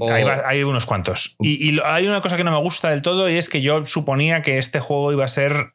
[0.00, 0.12] O-
[0.46, 1.36] Hay, unos cuantos.
[1.40, 4.42] Y, hay una cosa que no me gusta del todo y es que yo suponía
[4.42, 5.74] que este juego iba a ser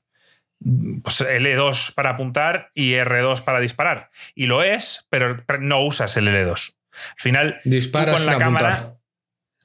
[1.03, 4.09] pues, L2 para apuntar y R2 para disparar.
[4.33, 6.75] Y lo es, pero no usas el L2.
[6.91, 8.61] Al final, Disparas tú con la apuntar.
[8.63, 8.97] cámara-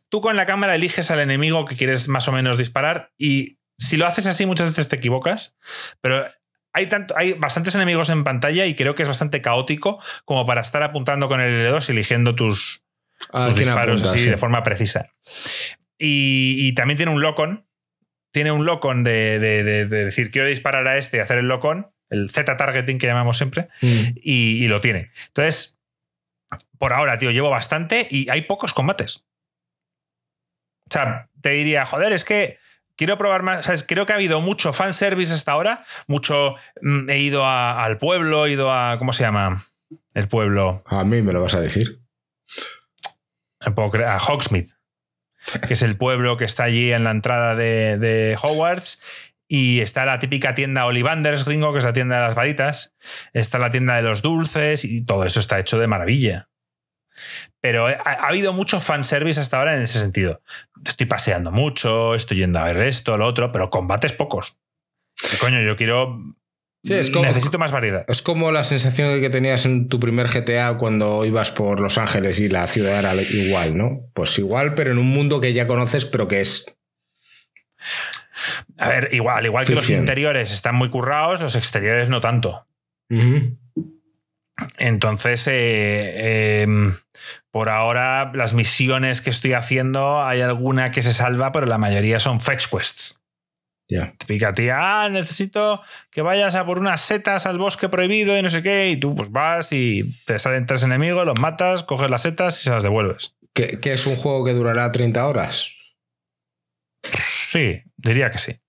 [0.08, 3.96] tú con la cámara eliges al enemigo que quieres más o menos disparar y si
[3.96, 5.56] lo haces así muchas veces te equivocas,
[6.00, 6.26] pero
[6.72, 10.60] hay, tanto, hay bastantes enemigos en pantalla y creo que es bastante caótico como para
[10.60, 12.82] estar apuntando con el L2 y eligiendo tus,
[13.32, 14.30] ¿A tus quién disparos así Sí.
[14.30, 15.10] de forma precisa.
[15.98, 17.66] Y, y también tiene un lock-on.
[18.32, 21.48] Tiene un lock-on de, de- de- de decir quiero disparar a este y hacer el
[21.48, 24.02] lock-on, el Z-targeting que llamamos siempre, Mm.
[24.16, 25.10] y, y lo tiene.
[25.28, 25.78] Entonces,
[26.78, 29.26] por ahora, tío, llevo bastante y hay pocos combates.
[30.88, 32.58] O sea, te diría, joder, es que
[32.96, 33.64] quiero probar más.
[33.66, 33.84] ¿sabes?
[33.86, 35.84] Creo que ha habido mucho fanservice hasta ahora.
[36.06, 36.54] Mucho.
[36.82, 38.96] mm, he ido a- al pueblo, he ido a.
[38.98, 39.64] ¿Cómo se llama?
[40.14, 40.82] El pueblo.
[40.86, 42.00] A mí me lo vas a decir.
[43.90, 44.70] Creer, a Hogsmeade,
[45.66, 49.00] que es el pueblo que está allí en la entrada de, Hogwarts.
[49.46, 52.94] Y está la típica tienda Ollivanders, gringo, que es la tienda de las varitas.
[53.32, 56.48] Está la tienda de los dulces y todo eso está hecho de maravilla.
[57.60, 60.40] Pero ha, ha habido mucho fanservice hasta ahora en ese sentido.
[60.86, 64.60] Estoy paseando mucho, estoy yendo a ver esto, lo otro, pero combates pocos.
[65.40, 66.16] Coño, yo quiero.
[66.82, 68.04] Sí, es como- necesito más variedad.
[68.08, 72.40] Es como la sensación que tenías en tu primer GTA cuando ibas por Los Ángeles
[72.40, 74.00] y la ciudad era igual, ¿no?
[74.14, 76.64] Pues igual, pero en un mundo que ya conoces, pero que es.
[78.78, 82.66] A ver, igual, igual que los interiores están muy currados, los exteriores no tanto.
[84.78, 85.52] Entonces, eh,
[86.16, 86.66] eh,
[87.50, 92.20] por ahora, las misiones que estoy haciendo, hay alguna que se salva, pero la mayoría
[92.20, 93.22] son fetch quests.
[93.90, 94.14] Ya.
[94.18, 95.82] Típica tía, ah, necesito
[96.12, 99.16] que vayas a por unas setas al bosque prohibido y no sé qué, y tú
[99.16, 102.84] pues vas y te salen tres enemigos, los matas, coges las setas y se las
[102.84, 103.34] devuelves.
[103.52, 105.72] ¿Qué, qué es un juego que durará 30 horas?
[107.02, 108.60] Sí, diría que sí.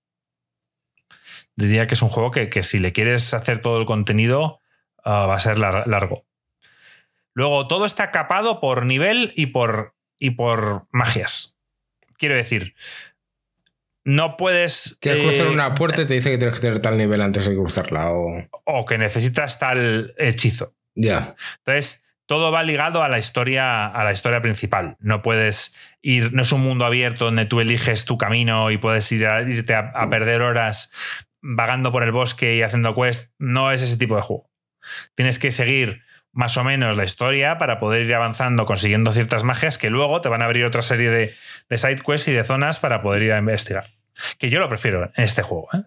[1.54, 4.58] Diría que es un juego que, que si le quieres hacer todo el contenido,
[5.04, 6.26] ah, va a ser lar- largo.
[7.34, 11.56] Luego, todo está capado por nivel y por, y por magias.
[12.18, 12.74] Quiero decir,
[14.04, 14.96] no puedes.
[15.00, 17.46] Quieres eh, cruzar una puerta y te dice que tienes que tener tal nivel antes
[17.46, 18.12] de cruzarla.
[18.12, 18.48] O...
[18.64, 20.74] O que necesitas tal hechizo.
[20.94, 21.34] Ya.
[21.58, 24.96] Entonces, todo va ligado a la historia, a la historia principal.
[25.00, 29.10] No puedes ir, no es un mundo abierto donde tú eliges tu camino y puedes
[29.12, 30.90] ir a- irte a, a perder horas
[31.40, 33.32] vagando por el bosque y haciendo quest.
[33.38, 34.50] No es ese tipo de juego.
[35.14, 39.76] Tienes que seguir más o menos la historia para poder ir avanzando, consiguiendo ciertas magias
[39.76, 41.34] que luego te van a abrir otra serie de,
[41.68, 43.90] de side quests y de zonas para poder ir a investigar.
[44.38, 45.68] Que yo lo prefiero en este juego.
[45.72, 45.82] ¿eh?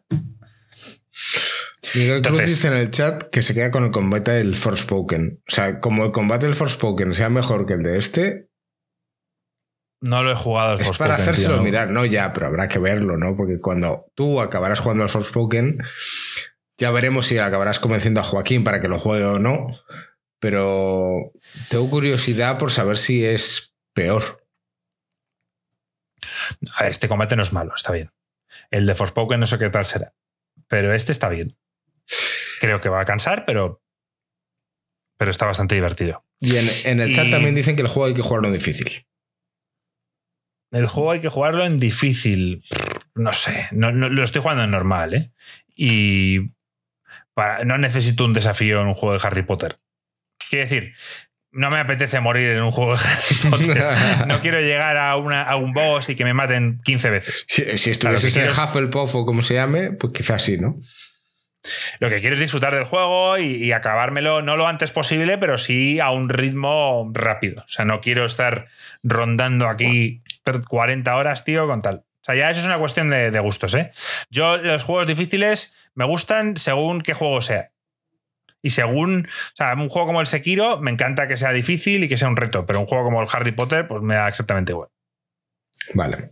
[1.94, 5.42] Miguel Cruz Entonces- dice en el chat que se queda con el combate del Forspoken.
[5.48, 8.50] O sea, como el combate del Forspoken sea mejor que el de este,
[10.02, 11.64] No lo he jugado al es Forspoken, para hacérselo tío, ¿no?
[11.64, 11.90] mirar.
[11.92, 13.36] No, ya, pero habrá que verlo, ¿no?
[13.38, 15.78] Porque cuando tú acabarás jugando al Forspoken,
[16.78, 19.68] ya veremos si acabarás convenciendo a Joaquín para que lo juegue o no.
[20.40, 21.32] Pero
[21.70, 24.45] tengo curiosidad por saber si es peor.
[26.76, 28.12] A ver, este combate no es malo, está bien.
[28.72, 30.14] El de Forspoken no sé qué tal será.
[30.68, 31.58] Pero este está bien.
[32.62, 33.82] Creo que va a cansar, pero.
[35.18, 36.26] Pero está bastante divertido.
[36.40, 38.54] Y en, en el chat Y- también dicen que el juego hay que jugarlo en
[38.54, 39.06] difícil.
[40.72, 42.64] El juego hay que jugarlo en difícil.
[43.14, 43.68] No sé.
[43.72, 45.32] No, no- lo estoy jugando en normal, ¿eh?
[45.76, 46.52] Y.
[47.34, 49.80] para- no necesito un desafío en un juego de Harry Potter.
[50.50, 50.94] Quiero decir,
[51.56, 53.84] no me apetece morir en un juego de Harry Potter.
[54.28, 57.46] no quiero llegar a, una- a un boss y que me maten 15 veces.
[57.48, 60.80] Si, si estuvieses en quieres- Hufflepuff o como se llame, pues quizás sí, ¿no?
[62.00, 65.58] Lo que quiero es disfrutar del juego y, y acabármelo no lo antes posible, pero
[65.58, 67.64] sí a un ritmo rápido.
[67.64, 68.68] O sea, no quiero estar
[69.02, 70.22] rondando aquí
[70.68, 72.04] 40 horas, tío, con tal.
[72.22, 73.92] O sea, ya eso es una cuestión de, de gustos, ¿eh?
[74.30, 77.72] Yo, los juegos difíciles me gustan según qué juego sea.
[78.66, 82.08] Y según, o sea, un juego como el Sekiro me encanta que sea difícil y
[82.10, 84.72] que sea un reto, pero un juego como el Harry Potter, pues me da exactamente
[84.72, 84.90] igual.
[85.94, 86.32] Vale.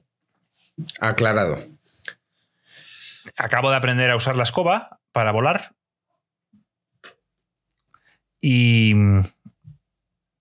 [1.00, 1.64] Aclarado.
[3.38, 5.76] Acabo de aprender a usar la escoba para volar.
[8.42, 8.96] Y.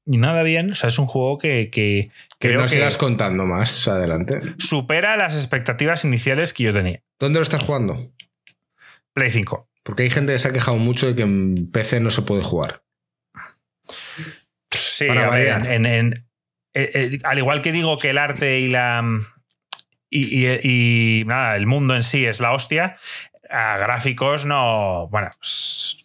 [0.07, 0.71] Y nada bien.
[0.71, 4.41] O sea, es un juego que, que Que creo no que sigas contando más adelante.
[4.59, 7.03] supera las expectativas iniciales que yo tenía.
[7.19, 8.11] ¿Dónde lo estás jugando?
[9.13, 9.69] Play 5.
[9.83, 12.43] Porque hay gente que se ha quejado mucho de que en PC no se puede
[12.43, 12.83] jugar.
[14.71, 16.13] Sí, Para ver, en- en-
[16.75, 19.05] eh, eh, al igual que digo que el arte y la.
[20.09, 22.99] Y, y- y nada, el mundo en sí es la hostia.
[23.51, 25.09] A gráficos no.
[25.11, 25.31] Bueno,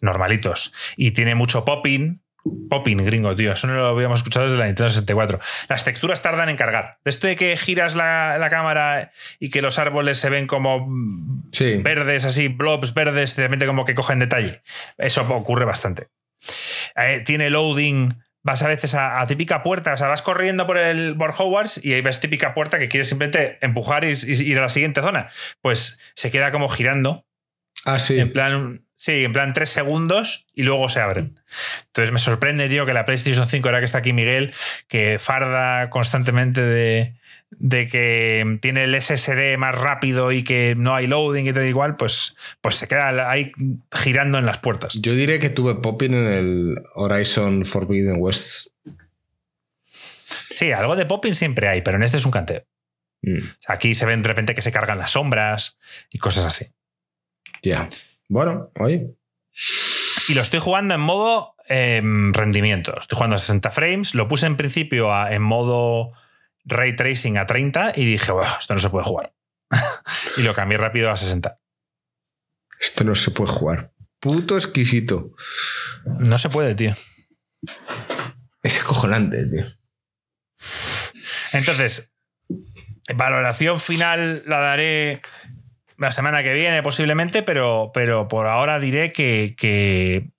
[0.00, 0.74] normalitos.
[0.96, 2.20] Y tiene mucho popping.
[2.68, 3.52] Popping, gringo, tío.
[3.52, 5.40] Eso no lo habíamos escuchado desde la Nintendo 64.
[5.68, 6.98] Las texturas tardan en cargar.
[7.04, 10.88] De esto de que giras la, cámara y que los árboles se ven como
[11.82, 14.62] verdes, así, blobs verdes, de repente como que cogen detalle.
[14.96, 16.08] Eso ocurre bastante.
[16.96, 18.14] Eh, tiene loading.
[18.42, 21.92] Vas a veces a, típica puerta, o sea, vas corriendo por el por Hogwarts y
[21.92, 25.28] ahí ves típica puerta que quieres simplemente empujar y, y ir a la siguiente zona.
[25.60, 27.26] Pues se queda como girando.
[27.84, 28.18] Ah, sí.
[28.18, 31.38] En plan, Sí, en plan tres segundos y luego se abren.
[31.86, 34.52] Entonces me sorprende, tío, que la PlayStation 5, ahora que está aquí Miguel,
[34.88, 37.14] que farda constantemente de,
[37.60, 42.36] que tiene el SSD más rápido y que no hay loading y tal igual, pues,
[42.60, 43.52] pues se queda ahí
[43.92, 45.00] girando en las puertas.
[45.00, 48.70] Yo diré que tuve popping en el Horizon Forbidden West.
[50.54, 52.64] Sí, algo de popping siempre hay, pero en este es un canteo.
[53.22, 53.44] Mm.
[53.68, 55.78] Aquí se ven de repente que se cargan las sombras
[56.10, 56.66] y cosas así.
[57.62, 57.88] Ya.
[58.28, 59.14] Bueno, oye.
[60.28, 62.98] Y lo estoy jugando en modo em, rendimiento.
[62.98, 64.14] Estoy jugando a 60 frames.
[64.14, 66.12] Lo puse en principio en modo
[66.64, 69.32] ray tracing a 30 y dije, esto no se puede jugar.
[70.36, 71.58] y lo cambié rápido a 60.
[72.78, 73.92] Esto no se puede jugar.
[74.20, 75.32] Puto exquisito.
[76.04, 76.94] No se puede, tío.
[78.62, 79.66] Es acojonante, tío.
[81.52, 82.14] Entonces,
[83.14, 85.22] valoración final la daré
[85.98, 90.30] la semana que viene posiblemente, pero, pero por ahora diré que,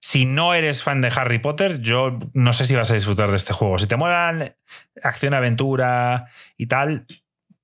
[0.00, 3.36] si no eres fan de Harry Potter, yo no sé si vas a disfrutar de
[3.36, 3.78] este juego.
[3.78, 4.54] Si te molan
[5.02, 7.06] acción, aventura y tal,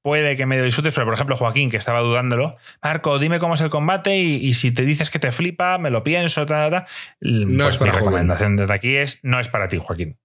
[0.02, 3.60] puede que medio disfrutes, pero por ejemplo Joaquín, que estaba dudándolo, Marco, dime cómo es
[3.60, 6.86] el combate y, si te dices que te flipa, me lo pienso, tal, tal,
[7.20, 10.18] No pues es para mi recomendación desde aquí es, no es para ti, Joaquín.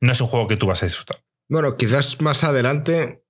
[0.00, 1.18] No es un juego que tú vas a disfrutar.
[1.48, 3.24] Bueno, quizás más adelante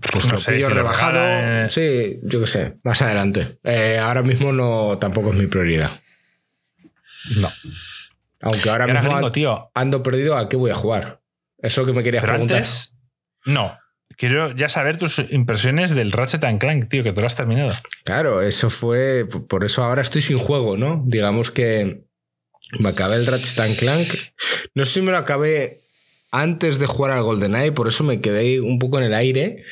[0.00, 1.68] pues no sé, si rebajado.
[1.68, 3.58] Sí, yo qué sé, más adelante.
[3.64, 6.00] Eh, ahora mismo no tampoco es mi prioridad.
[7.36, 7.50] No.
[8.40, 9.70] Aunque ahora mismo tío.
[9.74, 11.20] ando perdido a qué voy a jugar.
[11.58, 12.64] Eso que me querías preguntar.
[13.46, 13.78] no.
[14.18, 17.72] Quiero ya saber tus impresiones del Ratchet and Clank, tío, que tú lo has terminado.
[18.04, 19.26] Claro, eso fue.
[19.48, 21.02] Por eso ahora estoy sin juego, ¿no?
[21.06, 22.04] Digamos que
[22.78, 24.14] me acabé el Ratchet and Clank.
[24.74, 25.81] No sé si me lo acabé
[26.32, 29.64] antes de jugar al GoldenEye, por eso me quedé un poco en el aire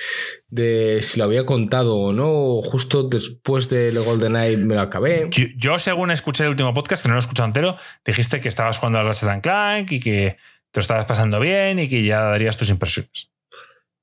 [0.49, 5.25] de si lo había contado o no, justo después del GoldenEye me lo acabé.
[5.57, 8.77] Yo, según escuché el último podcast, que no lo he escuchado entero, dijiste que estabas
[8.77, 10.37] jugando al Ratchet Clank y que
[10.71, 13.31] te lo estabas pasando bien y que ya darías tus impresiones.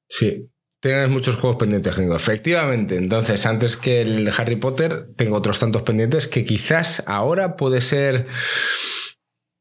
[0.09, 0.49] Sí,
[0.79, 2.15] tienes muchos juegos pendientes, Gringo.
[2.15, 7.81] Efectivamente, entonces antes que el Harry Potter, tengo otros tantos pendientes que quizás ahora puede
[7.81, 8.25] ser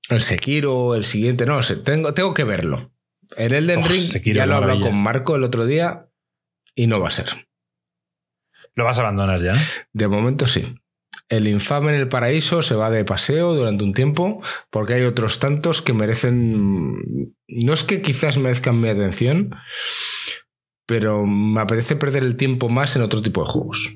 [0.09, 2.93] el Sekiro, el siguiente, no sé, tengo, tengo que verlo.
[3.37, 6.09] El Elden Ring ya lo hablado con Marco el otro día
[6.75, 7.49] y no va a ser.
[8.75, 9.53] ¿Lo vas a abandonar ya?
[9.93, 10.77] De momento sí.
[11.29, 15.41] El infame en el paraíso se va de paseo durante un tiempo porque hay otros
[15.41, 17.35] tantos que merecen...
[17.49, 19.57] No es que quizás merezcan mi atención,
[20.85, 23.95] pero me apetece perder el tiempo más en otro tipo de juegos.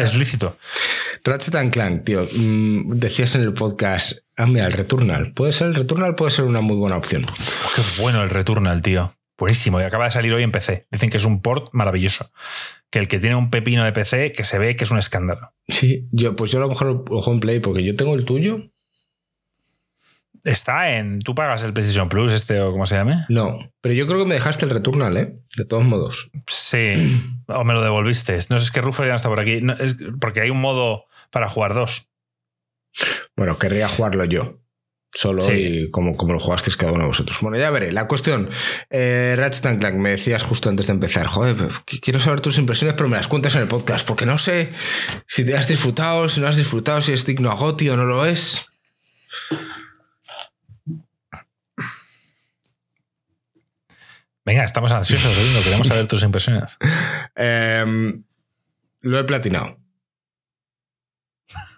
[0.00, 0.58] Es lícito.
[1.28, 5.34] Ratchet and Clank, tío, mm, decías en el podcast, ah, mira, el Returnal.
[5.34, 7.26] Puede ser el Returnal, puede ser una muy buena opción.
[7.28, 9.12] Oh, qué bueno el Returnal, tío.
[9.36, 9.78] Buenísimo.
[9.80, 10.86] Y acaba de salir hoy en PC.
[10.90, 12.32] Dicen que es un port maravilloso.
[12.90, 15.52] Que el que tiene un pepino de PC, que se ve que es un escándalo.
[15.68, 18.24] Sí, yo, pues yo a lo mejor lo juego en Play porque yo tengo el
[18.24, 18.70] tuyo.
[20.44, 21.18] Está en.
[21.18, 23.26] ¿Tú pagas el PlayStation Plus, este o cómo se llame?
[23.28, 25.38] No, pero yo creo que me dejaste el Returnal, ¿eh?
[25.56, 26.30] De todos modos.
[26.46, 26.94] Sí,
[27.48, 28.38] o me lo devolviste.
[28.48, 29.60] No sé, es que Ruffer ya no está por aquí.
[29.78, 32.08] es porque hay un modo para jugar dos.
[33.36, 34.58] Bueno, querría jugarlo yo.
[35.10, 37.38] Solo y como, como lo jugasteis cada uno de vosotros.
[37.40, 37.92] Bueno, ya veré.
[37.92, 38.50] La cuestión,
[38.90, 41.70] eh, Ratchet Clank, me decías justo antes de empezar, joder,
[42.02, 44.72] quiero saber tus impresiones, pero me las cuentas en el podcast, porque no sé
[45.26, 48.04] si te has disfrutado, si no has disfrutado, si es digno a Goti o no
[48.04, 48.66] lo es.
[54.44, 56.78] Venga, estamos ansiosos, queremos saber tus impresiones.
[57.34, 58.24] Em,
[59.00, 59.78] lo he platinado.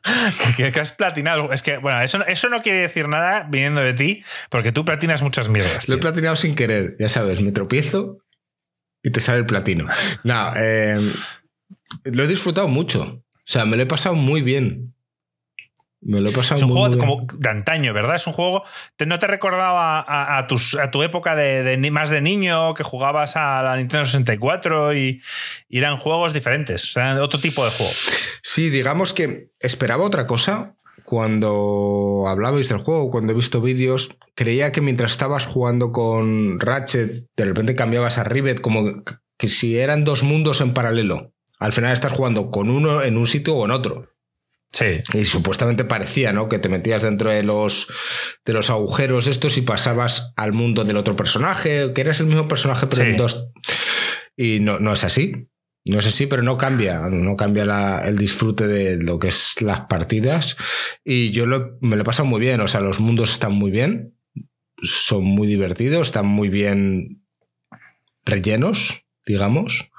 [0.57, 1.53] que, has platinado.
[1.53, 5.23] Es que, bueno, eso, eso no quiere decir nada viniendo de ti, porque tú platinas
[5.23, 5.89] muchas mierdas.
[5.89, 8.19] Lo he platinado sin querer, ya sabes, me tropiezo
[9.03, 9.87] y te sale el platino.
[10.25, 11.13] no, em,
[12.05, 13.23] lo he disfrutado mucho.
[13.35, 14.90] O sea, me lo he pasado muy bien.
[16.03, 18.17] Me lo he pasado Es un juego como de antaño, ¿verdad?
[18.17, 18.65] Es un juego.
[19.07, 23.63] ¿No te recordaba a, tus, a tu época de, más de niño que jugabas a
[23.63, 25.21] la Nintendo 64 y,
[25.69, 26.85] eran juegos diferentes?
[26.85, 27.93] O sea, otro tipo de juego.
[28.43, 30.75] Sí, digamos que esperaba otra cosa.
[31.05, 37.27] Cuando hablabais del juego, cuando he visto vídeos, creía que mientras estabas jugando con Ratchet,
[37.37, 39.03] de repente cambiabas a Rivet, como
[39.37, 41.33] que si eran dos mundos en paralelo.
[41.59, 44.10] Al final estás jugando con uno en un sitio o en otro.
[44.73, 45.01] Sí.
[45.15, 46.49] Y supuestamente parecía, ¿no?
[46.49, 47.89] Que te metías dentro de los,
[48.45, 52.47] de los agujeros estos y pasabas al mundo del otro personaje, que eres el mismo
[52.49, 53.11] personaje, pero Sí.
[53.11, 53.49] en dos.
[54.37, 55.49] Y no, no es así.
[55.87, 57.01] No es así, pero no cambia.
[57.11, 60.57] No cambia la- el disfrute de lo que es las partidas.
[61.05, 62.61] Y yo lo- me lo he pasado muy bien.
[62.61, 64.15] O sea, los mundos están muy bien.
[64.83, 67.23] Son muy divertidos, están muy bien
[68.25, 69.91] rellenos, digamos.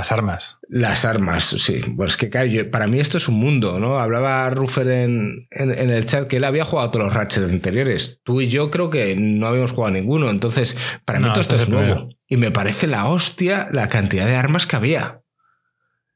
[0.00, 0.58] Las armas.
[0.68, 1.82] Las armas, sí.
[1.96, 3.98] Pues que claro, yo- para mí esto es un mundo, ¿no?
[3.98, 8.20] Hablaba Ruffer en, en- en el chat que él había jugado todos los Ratchet anteriores.
[8.24, 10.30] Tú y yo creo que no habíamos jugado ninguno.
[10.30, 11.94] Entonces, para mí todo este esto es es nuevo.
[11.94, 12.08] primero.
[12.28, 15.20] Y me parece la hostia la cantidad de armas que había.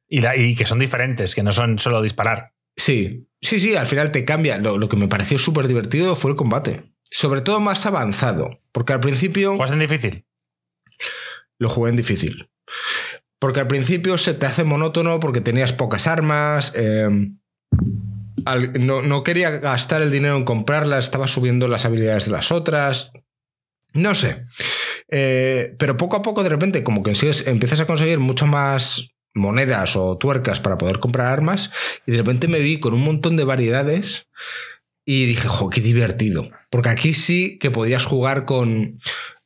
[0.09, 2.53] Y, la- y que son diferentes, que no son solo disparar.
[2.77, 4.59] Sí, sí, sí, al final te cambia.
[4.59, 6.93] Lo, lo que me pareció súper divertido fue el combate.
[7.11, 8.61] Sobre todo más avanzado.
[8.73, 9.51] Porque al principio...
[9.57, 10.27] ¿Juegas en difícil?
[11.59, 12.49] lo jugué en difícil.
[13.45, 16.73] Porque al principio se te hace monótono porque tenías pocas armas.
[16.75, 17.11] eh,
[18.81, 23.13] no, no quería gastar el dinero en comprarlas, estaba subiendo las habilidades de las otras.
[23.93, 24.47] No sé.
[25.11, 27.13] Eh, pero poco a poco, de repente, como que
[27.45, 31.71] empiezas a conseguir mucho más monedas o tuercas para poder comprar armas.
[32.07, 34.27] Y de repente me vi con un montón de variedades.
[35.05, 36.49] Y dije, jo, qué divertido.
[36.71, 39.01] Porque aquí sí que podías jugar con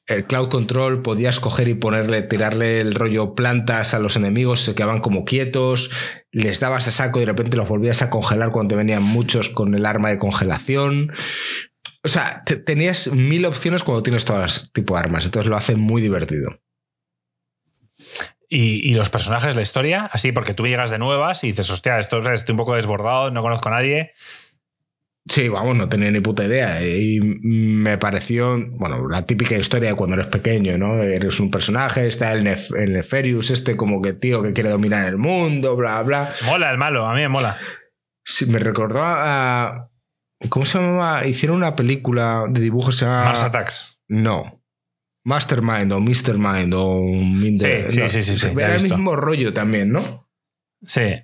[0.09, 4.75] el cloud control, podías coger y ponerle, tirarle el rollo plantas a los enemigos, se
[4.75, 5.91] quedaban como quietos,
[6.33, 9.75] les dabas a saco y de repente los volvías a congelar cuando venían muchos con
[9.75, 11.13] el arma de congelación.
[12.03, 15.57] O sea, te- tenías mil opciones cuando tienes todas las tipos de armas, entonces lo
[15.57, 16.59] hace muy divertido.
[18.49, 21.99] Y, y los personajes, la historia, así, porque tú llegas de nuevas y dices, hostia,
[21.99, 24.13] esto estoy un poco desbordado, no conozco a nadie.
[25.29, 26.81] Sí, vamos, no tenía ni puta idea.
[26.87, 31.03] Y me pareció, bueno, la típica historia de cuando eres pequeño, ¿no?
[31.03, 35.07] Eres un personaje, está el, Nef el Neferius, este como que tío que quiere dominar
[35.07, 36.35] el mundo, bla, bla.
[36.45, 37.59] Mola el malo, a mí me mola.
[38.25, 39.91] Sí, me recordó a.
[40.49, 41.27] ¿Cómo se llamaba?
[41.27, 43.25] Hicieron una película de dibujos se llama.
[43.25, 44.01] Mars Attacks.
[44.09, 44.63] No.
[45.25, 46.39] Mastermind o Mr.
[46.39, 48.97] Mind o Minder- Sí, sí, no, sí, sí, Era el visto.
[48.97, 50.27] mismo rollo también, ¿no?
[50.83, 51.21] Sí.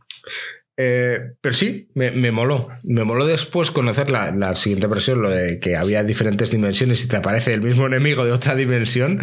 [0.77, 2.69] Eh, pero sí, me, me moló.
[2.83, 7.09] Me moló después conocer la, la siguiente versión, lo de que había diferentes dimensiones y
[7.09, 9.21] te aparece el mismo enemigo de otra dimensión.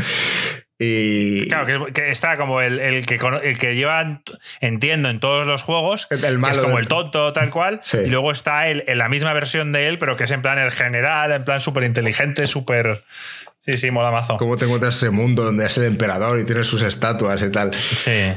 [0.79, 1.47] Y.
[1.47, 4.23] Claro, que, que está como el, el que, el que lleva,
[4.61, 7.79] entiendo, en todos los juegos, El que es malo como del- el tonto, tal cual.
[7.83, 7.97] Sí.
[8.05, 10.57] Y luego está el, en la misma versión de él, pero que es en plan
[10.57, 13.03] el general, en plan súper inteligente, súper.
[13.63, 14.37] Sí, sí, mola mazo.
[14.37, 17.75] Cómo te encuentras ese mundo donde es el emperador y tienes sus estatuas y tal.
[17.75, 18.33] Sí.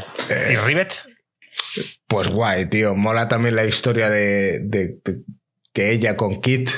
[0.52, 0.92] ¿Y Rivet?
[2.06, 2.94] Pues guay, tío.
[2.94, 5.20] Mola también la historia de, de- de
[5.72, 6.70] que ella con Kit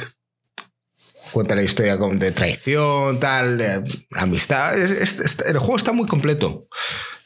[1.32, 3.84] cuenta la historia con- de traición, tal, de
[4.16, 4.78] amistad.
[4.78, 6.68] Es- es- es- el juego está muy completo.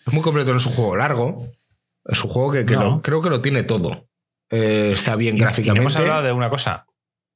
[0.06, 1.46] Es muy completo, no es un juego largo.
[2.06, 2.82] Es un juego que, que No.
[2.82, 4.08] lo- creo que lo tiene todo.
[4.50, 5.80] Eh, está bien Y- Y, gráficamente.
[5.80, 6.86] hemos hablado de una cosa: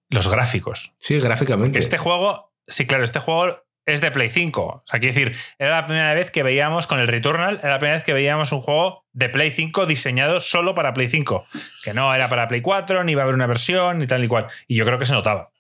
[0.09, 0.97] los gráficos.
[0.99, 1.79] Sí, gráficamente.
[1.79, 4.63] Este juego, sí, claro, este juego es de Play 5.
[4.63, 7.79] O sea, quiero decir, era la primera vez que veíamos con el Returnal, era la
[7.79, 11.47] primera vez que veíamos un juego de Play 5 diseñado solo para Play 5.
[11.83, 14.29] Que no era para Play 4, ni iba a haber una versión, ni tal y
[14.29, 14.47] cual.
[14.69, 15.51] Y yo creo que se notaba.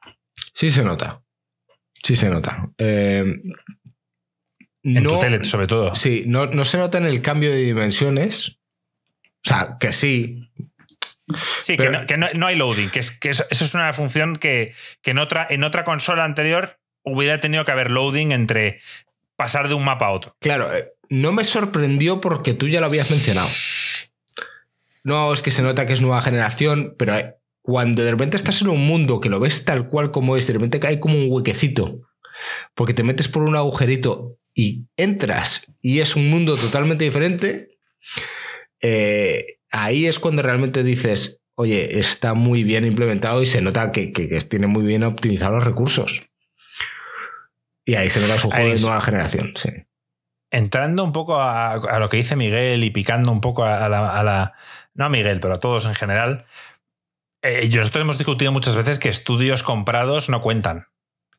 [0.54, 1.22] Sí se nota.
[2.02, 2.68] Sí se nota.
[2.78, 3.24] Eh,
[4.82, 5.94] En no- tu tele, sobre todo.
[5.94, 8.58] Sí, no, no se nota en el cambio de dimensiones.
[9.46, 10.50] O sea, que sí.
[11.62, 13.74] Sí, Pero- que, no, que no- no hay loading, que, es, que eso, eso es
[13.74, 18.32] una función que, que en, otra, en otra consola anterior hubiera tenido que haber loading
[18.32, 18.80] entre
[19.36, 20.36] pasar de un mapa a otro.
[20.40, 23.48] Claro, eh, no me sorprendió porque tú ya lo habías mencionado.
[25.02, 28.62] No, es que se nota que es nueva generación, pero eh, cuando de repente estás
[28.62, 31.26] en un mundo que lo ves tal cual como es, de repente cae como un
[31.30, 32.00] huequecito,
[32.74, 37.76] porque te metes por un agujerito y entras y es un mundo totalmente diferente,
[38.80, 44.12] eh, ahí es cuando realmente dices, oye, está muy bien implementado y se nota que,
[44.12, 46.26] que- que tiene muy bien optimizados los recursos.
[47.84, 49.70] Y ahí se nota Ahí juego de nueva generación, sí.
[50.50, 54.18] entrando un poco a, a lo que dice Miguel y picando un poco a la,
[54.18, 54.52] a la-
[54.94, 56.46] no a Miguel, pero a todos en general,
[57.42, 60.86] eh, y nosotros hemos discutido muchas veces que estudios comprados no cuentan.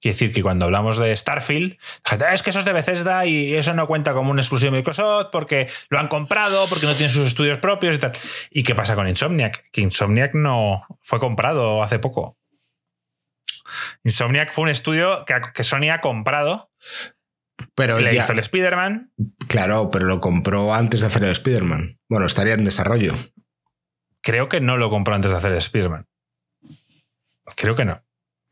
[0.01, 3.55] Quiere decir que cuando hablamos de Starfield, "Ah, es que eso es de Bethesda y
[3.55, 7.09] eso no cuenta como un exclusivo de Microsoft porque lo han comprado, porque no tienen
[7.09, 8.11] sus estudios propios y tal.
[8.51, 9.71] ¿Y qué pasa con Insomniac?
[9.71, 12.37] Que Insomniac no fue comprado hace poco.
[14.03, 16.71] Insomniac fue un estudio que, que Sony ha comprado,
[17.75, 19.11] Pero le ya- hizo el Spider-Man,
[19.47, 21.99] Claro, pero lo compró antes de hacer el Spider-Man.
[22.09, 23.15] Bueno, estaría en desarrollo.
[24.21, 26.07] Creo que no lo compró antes de hacer el Spider-Man.
[27.55, 27.93] Creo que no.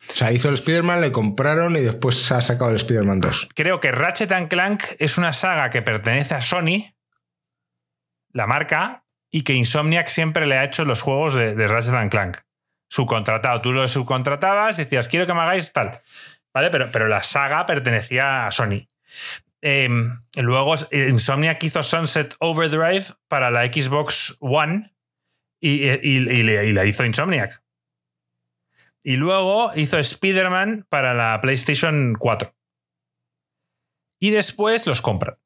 [0.10, 3.50] O sea, hizo el Spider-Man, le compraron y después se ha sacado el Spider-Man 2.
[3.56, 6.94] Creo que Ratchet and Clank es una saga que pertenece a Sony,
[8.32, 12.38] la marca, y que Insomniac siempre le ha hecho los juegos de, de Ratchet Clank.
[12.94, 13.60] Subcontratado.
[13.62, 16.02] Tú lo subcontratabas decías, quiero que me hagáis tal.
[16.54, 16.70] ¿Vale?
[16.70, 18.88] Pero, pero la saga pertenecía a Sony.
[19.64, 19.90] Eh,
[20.36, 24.94] luego Insomniac hizo Sunset Overdrive para la Xbox One
[25.60, 27.64] y, y- y la hizo Insomniac.
[29.02, 32.56] Y luego hizo Spider-Man para la PlayStation 4.
[34.20, 35.40] Y después los compra.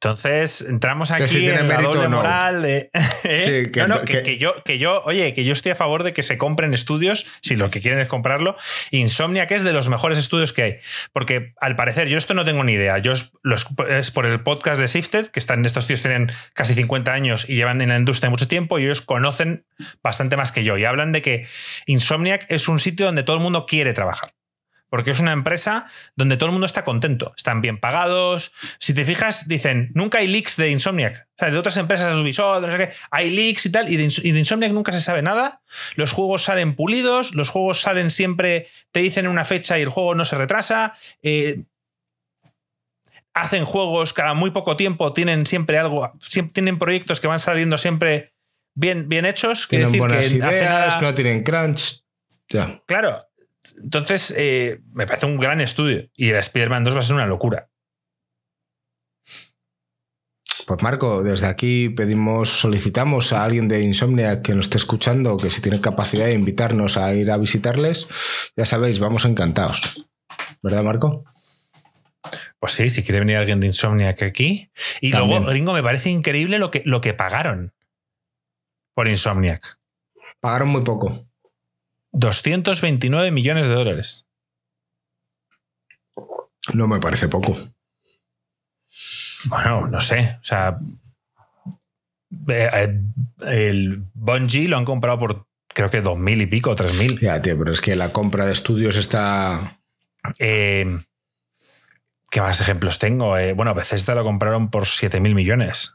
[0.00, 2.18] Entonces, entramos aquí si en la doble no.
[2.18, 2.88] moral de-
[3.24, 3.64] ¿Eh?
[3.64, 6.12] Sí, que no, no, que, yo, que yo, oye, que yo estoy a favor de
[6.12, 8.56] que se compren estudios, si lo que quieren es comprarlo.
[8.92, 10.76] Insomnia, que es de los mejores estudios que hay.
[11.12, 12.98] Porque al parecer, yo esto no tengo ni idea.
[12.98, 16.74] Yo es, lo es- por el podcast de Sifted, que están, estos tíos tienen casi
[16.74, 19.66] 50 años y llevan en la industria mucho tiempo y ellos conocen
[20.00, 20.78] bastante más que yo.
[20.78, 21.48] Y hablan de que
[21.86, 24.32] Insomniac es un sitio donde todo el mundo quiere trabajar.
[24.90, 25.86] Porque es una empresa
[26.16, 27.34] donde todo el mundo está contento.
[27.36, 28.52] Están bien pagados.
[28.78, 31.26] Si te fijas, dicen, nunca hay leaks de Insomniac.
[31.32, 33.88] O sea, de otras empresas de Ubisoft, no sé qué, hay leaks y tal.
[33.90, 35.60] Y de, Insomniac nunca se sabe nada.
[35.96, 40.14] Los juegos salen pulidos, los juegos salen siempre, te dicen una fecha y el juego
[40.14, 40.96] no se retrasa.
[41.22, 41.64] eh,
[43.34, 47.78] hacen juegos cada muy poco tiempo, tienen siempre algo, siempre tienen proyectos que van saliendo
[47.78, 48.32] siempre
[48.74, 49.68] bien, bien hechos.
[49.68, 52.02] Tienen decir buenas que ideas, nada- no tienen crunch.
[52.48, 52.82] Ya.
[52.86, 53.27] Claro.
[53.82, 56.08] Entonces, eh, me parece un gran estudio.
[56.14, 57.70] Y el Spider-Man 2 va a ser una locura.
[60.66, 65.48] Pues Marco, desde aquí pedimos, solicitamos a alguien de Insomnia que nos esté escuchando que
[65.48, 68.06] si tiene capacidad de invitarnos a ir a visitarles,
[68.54, 70.06] ya sabéis, vamos encantados.
[70.62, 71.24] ¿Verdad, Marco?
[72.58, 74.70] Pues sí, si quiere venir alguien de Insomniac aquí.
[75.00, 75.38] Y También.
[75.38, 77.72] luego, gringo, me parece increíble lo que, lo que pagaron
[78.94, 79.78] por Insomniac.
[80.40, 81.27] Pagaron muy poco.
[82.18, 84.26] 229 millones de dólares.
[86.72, 87.56] No me parece poco.
[89.44, 90.38] Bueno, no sé.
[90.40, 90.78] O sea,
[92.48, 93.00] eh, eh,
[93.46, 97.20] el Bungie lo han comprado por creo que 2.000 y pico, 3.000.
[97.20, 99.78] Ya, tío, pero es que la compra de estudios está.
[100.40, 100.98] Eh,
[102.30, 103.38] ¿Qué más ejemplos tengo?
[103.38, 105.94] Eh, bueno, Bethesda lo compraron por 7.000 millones.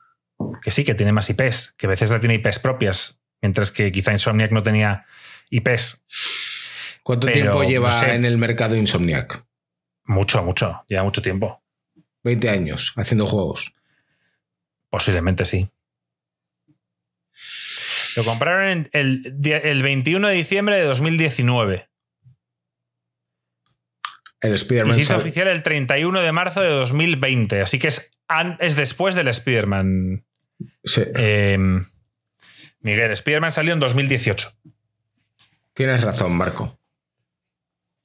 [0.61, 1.75] Que sí, que tiene más IPs.
[1.77, 3.21] Que Bethesda tiene IPs propias.
[3.41, 5.05] Mientras que quizá Insomniac no tenía
[5.57, 6.05] IPs.
[7.03, 8.13] ¿Cuánto Pero, tiempo lleva no sé.
[8.15, 9.45] en el mercado Insomniac?
[10.05, 10.83] Mucho, mucho.
[10.87, 11.61] Lleva mucho tiempo.
[12.23, 13.73] 20 años haciendo juegos.
[14.89, 15.69] Posiblemente sí.
[18.15, 21.89] Lo compraron en el, el 21 de diciembre de 2019.
[24.41, 27.61] El Y Spider-Man se hizo oficial el 31 de marzo de 2020.
[27.61, 28.11] Así que es,
[28.59, 30.25] es después del Spider-Man.
[30.83, 31.57] Sí, Eh,
[32.81, 34.51] Miguel, Spider-Man salió en 2018.
[35.73, 36.79] Tienes razón, Marco.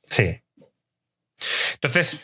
[0.08, 0.42] Sí.
[1.74, 2.20] Entonces,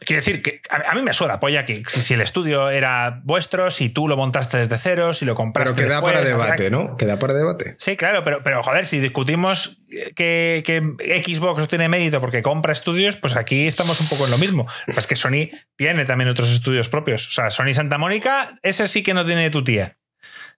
[0.00, 3.88] quiero decir que a, mí me suena polla que si, el estudio era vuestro, si
[3.88, 5.74] tú lo montaste desde cero, si lo compraste.
[5.74, 6.96] Pero queda después, para debate, ¿no?
[6.96, 7.74] Queda para debate.
[7.78, 12.72] Sí, claro, pero, pero joder, si discutimos que, que Xbox no tiene mérito porque compra
[12.72, 14.66] estudios, pues aquí estamos un poco en lo mismo.
[14.86, 17.28] Es que Sony tiene también otros estudios propios.
[17.28, 19.98] O sea, Sony Santa Mónica, ese sí que no tiene tu tía.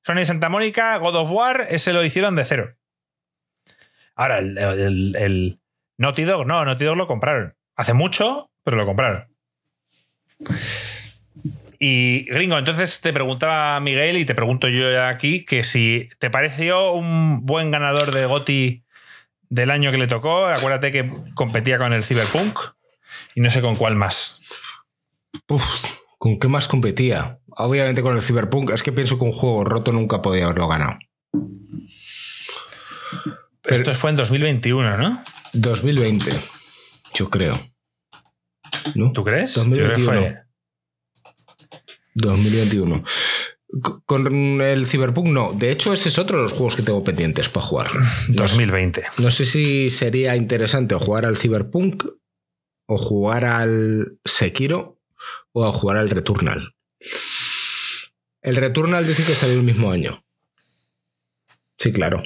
[0.02, 2.76] Sony Santa Mónica, God of War, ese lo hicieron de cero.
[4.20, 5.60] Ahora, el, el-
[5.96, 7.54] Naughty Dog, no, Naughty Dog lo compraron.
[7.74, 9.34] Hace mucho, pero lo compraron.
[11.78, 16.92] Y gringo, entonces te preguntaba Miguel y te pregunto yo aquí que si te pareció
[16.92, 18.84] un buen ganador de GOTI
[19.48, 22.58] del año que le tocó, acuérdate que competía con el Cyberpunk
[23.34, 24.42] y no sé con cuál más.
[26.18, 27.38] ¿con qué más competía?
[27.56, 28.70] Obviamente con el Cyberpunk.
[28.72, 30.98] Es que pienso que un juego roto nunca podía haberlo ganado.
[33.62, 35.22] Pero- Esto fue en 2021, ¿no?
[35.52, 36.30] 2020,
[37.14, 37.60] yo creo.
[38.94, 39.12] ¿No?
[39.12, 39.54] ¿Tú crees?
[39.54, 39.76] 2021.
[39.76, 40.42] Yo creo que fue
[42.14, 43.04] 2021.
[43.06, 45.52] C- Con el Cyberpunk no.
[45.52, 47.92] De hecho, ese es otro de los juegos que tengo pendientes para jugar.
[47.94, 48.02] No
[48.48, 49.04] sé- 2020.
[49.18, 52.04] No sé si sería interesante jugar al Cyberpunk
[52.86, 55.00] o jugar al Sekiro
[55.52, 56.74] o a jugar al Returnal.
[58.42, 60.24] El Returnal dice que salió el mismo año.
[61.78, 62.22] Sí, claro.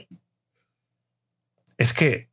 [1.78, 2.30] Es que.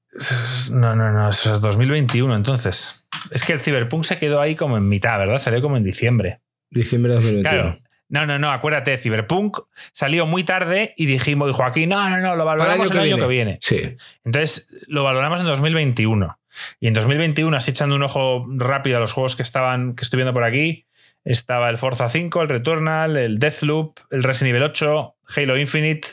[0.71, 3.07] No, no, no, eso es 2021 entonces.
[3.31, 5.37] Es que el Cyberpunk se quedó ahí como en mitad, ¿verdad?
[5.37, 6.41] Salió como en diciembre.
[6.69, 7.49] Diciembre de 2021.
[7.49, 7.81] Claro.
[8.09, 9.59] No, no, no, acuérdate, Cyberpunk
[9.93, 13.27] salió muy tarde y dijimos, dijo aquí, no, no, no, lo valoramos el año que
[13.27, 13.57] viene.
[13.61, 13.95] Sí.
[14.25, 16.37] Entonces lo valoramos en 2021.
[16.81, 20.17] Y en 2021, así echando un ojo rápido a los juegos que estaban, que estoy
[20.17, 20.87] viendo por aquí,
[21.23, 26.09] estaba el Forza 5, el Returnal, el Deathloop, el Resident Evil 8, Halo Infinite,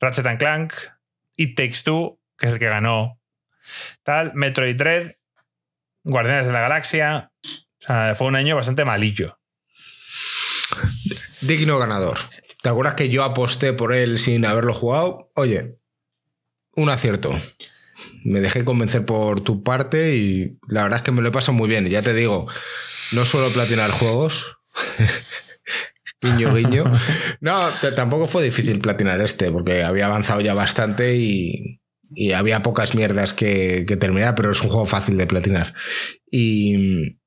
[0.00, 0.74] Ratchet and Clank,
[1.36, 3.20] It Takes Two, es el que ganó,
[4.02, 5.12] tal, Metroid Dread,
[6.04, 7.32] Guardianes de la Galaxia.
[7.44, 9.38] O sea, fue un año bastante malillo.
[11.40, 12.18] Digno ganador.
[12.62, 15.30] ¿Te acuerdas que yo aposté por él sin haberlo jugado?
[15.34, 15.78] Oye,
[16.74, 17.40] un acierto.
[18.24, 21.54] Me dejé convencer por tu parte y la verdad es que me lo he pasado
[21.54, 21.88] muy bien.
[21.88, 22.48] Ya te digo,
[23.12, 24.58] no suelo platinar juegos.
[26.20, 26.84] guiño, guiño.
[27.40, 31.81] No, tampoco fue difícil platinar este, porque había avanzado ya bastante y,
[32.32, 35.74] había pocas mierdas que, terminar, pero es un juego fácil de platinar.
[36.30, 37.18] Y,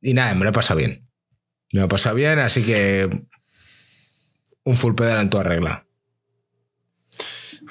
[0.00, 1.08] y nada, me lo he pasado bien.
[1.72, 3.08] Me lo he pasado bien, así que
[4.64, 5.86] un full pedal en toda regla.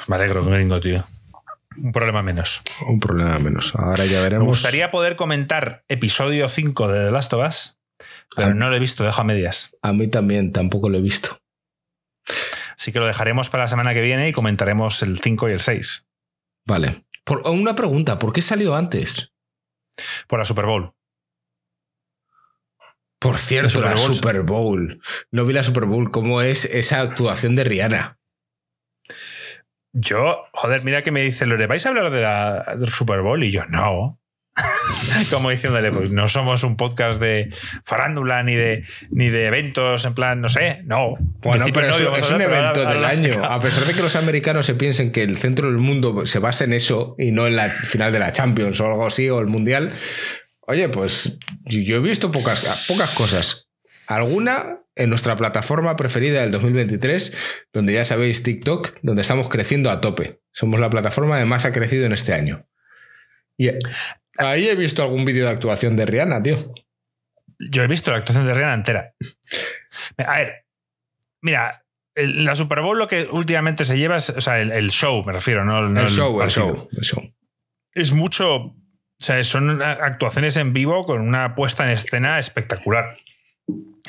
[0.08, 1.04] Me alegro, gringo, tío.
[1.78, 2.62] Un problema menos.
[2.88, 3.76] Un problema menos.
[3.76, 4.46] Ahora ya veremos.
[4.46, 7.80] Me gustaría poder comentar episodio 5 de The Last of Us,
[8.36, 9.76] pero no lo he visto, dejo a medias.
[9.82, 11.40] A mí también, tampoco lo he visto.
[12.78, 15.60] Así que lo dejaremos para la semana que viene y comentaremos el 5 y el
[15.60, 16.07] 6.
[16.68, 17.06] Vale.
[17.24, 19.34] Por, una pregunta, ¿por qué salió antes?
[20.28, 20.94] Por la Super Bowl.
[23.20, 25.02] Por cierto, la Super Bowl.
[25.32, 26.12] No vi la Super Bowl.
[26.12, 28.20] ¿Cómo es esa actuación de Rihanna?
[29.94, 33.44] Yo, joder, mira que me dice Lore, ¿vais a hablar de la Super Bowl?
[33.44, 34.20] Y yo, no.
[35.30, 37.54] Como diciéndole, pues no somos un podcast de
[37.84, 41.16] farándula ni de, ni de eventos, en plan, no sé, no.
[41.42, 43.44] Bueno, pero es un evento del año.
[43.46, 46.64] A pesar de que los americanos se piensen que el centro del mundo se basa
[46.64, 49.48] en eso y no en la final de la Champions o algo así, o el
[49.48, 49.92] Mundial,
[50.62, 53.70] oye, pues yo he visto pocas, pocas cosas.
[54.08, 57.34] Alguna en nuestra plataforma preferida del 2023,
[57.72, 60.42] donde ya sabéis TikTok, donde estamos creciendo a tope.
[60.52, 62.68] Somos la plataforma que más ha crecido en este año.
[63.58, 63.70] Y
[64.38, 66.74] ahí he visto algún vídeo de actuación de Rihanna, tío.
[67.60, 69.14] Yo he visto la actuación de Rihanna entera.
[70.18, 70.66] A ver,
[71.42, 71.86] mira,
[72.16, 75.66] la Super Bowl lo que últimamente se lleva es, o sea, el, show, me refiero,
[75.66, 75.80] ¿no?
[75.80, 77.34] el, show, el show, el show.
[77.94, 78.76] Es mucho, o
[79.20, 83.18] sea, son actuaciones en vivo con una puesta en escena espectacular.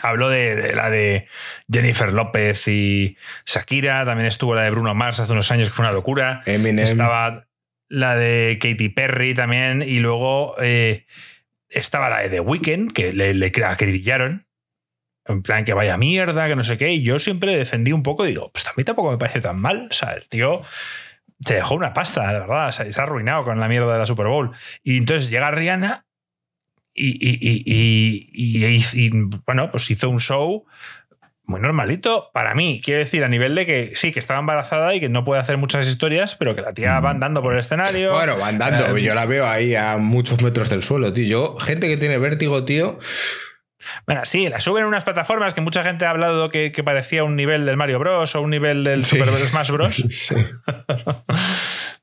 [0.00, 1.26] Hablo de, la de
[1.70, 5.84] Jennifer López y Shakira, también estuvo la de Bruno Mars hace unos años, que fue
[5.84, 6.42] una locura.
[6.46, 6.84] Eminem.
[6.84, 7.47] Estaba
[7.88, 11.06] la de Katy Perry también, y luego eh,
[11.68, 14.46] estaba la de The Weeknd, que le, acribillaron.
[15.26, 16.92] En plan, que vaya mierda, que no sé qué.
[16.92, 19.88] Y yo siempre defendí un poco y digo, pues mí tampoco me parece tan mal.
[19.90, 20.62] O sea, el tío
[21.44, 22.72] se dejó una pasta, la verdad.
[22.72, 24.52] se ha arruinado con la mierda de la Super Bowl.
[24.82, 26.06] Y entonces llega Rihanna
[27.00, 29.10] y,
[29.46, 30.64] bueno, pues hizo un show
[31.48, 32.80] muy normalito para mí.
[32.84, 35.56] Quiero decir, a nivel de que sí, que estaba embarazada y que no puede hacer
[35.56, 38.12] muchas historias, pero que la tía va andando por el escenario.
[38.12, 38.96] Bueno, va andando.
[38.96, 41.24] Eh, yo la veo ahí a muchos metros del suelo, tío.
[41.26, 42.98] Yo, gente que tiene vértigo, tío.
[44.06, 47.34] Bueno, sí, la suben en unas plataformas que mucha gente ha hablado que, parecía un
[47.34, 48.34] nivel del Mario Bros.
[48.34, 50.04] o un nivel del Super Smash Bros.
[50.12, 50.34] Sí.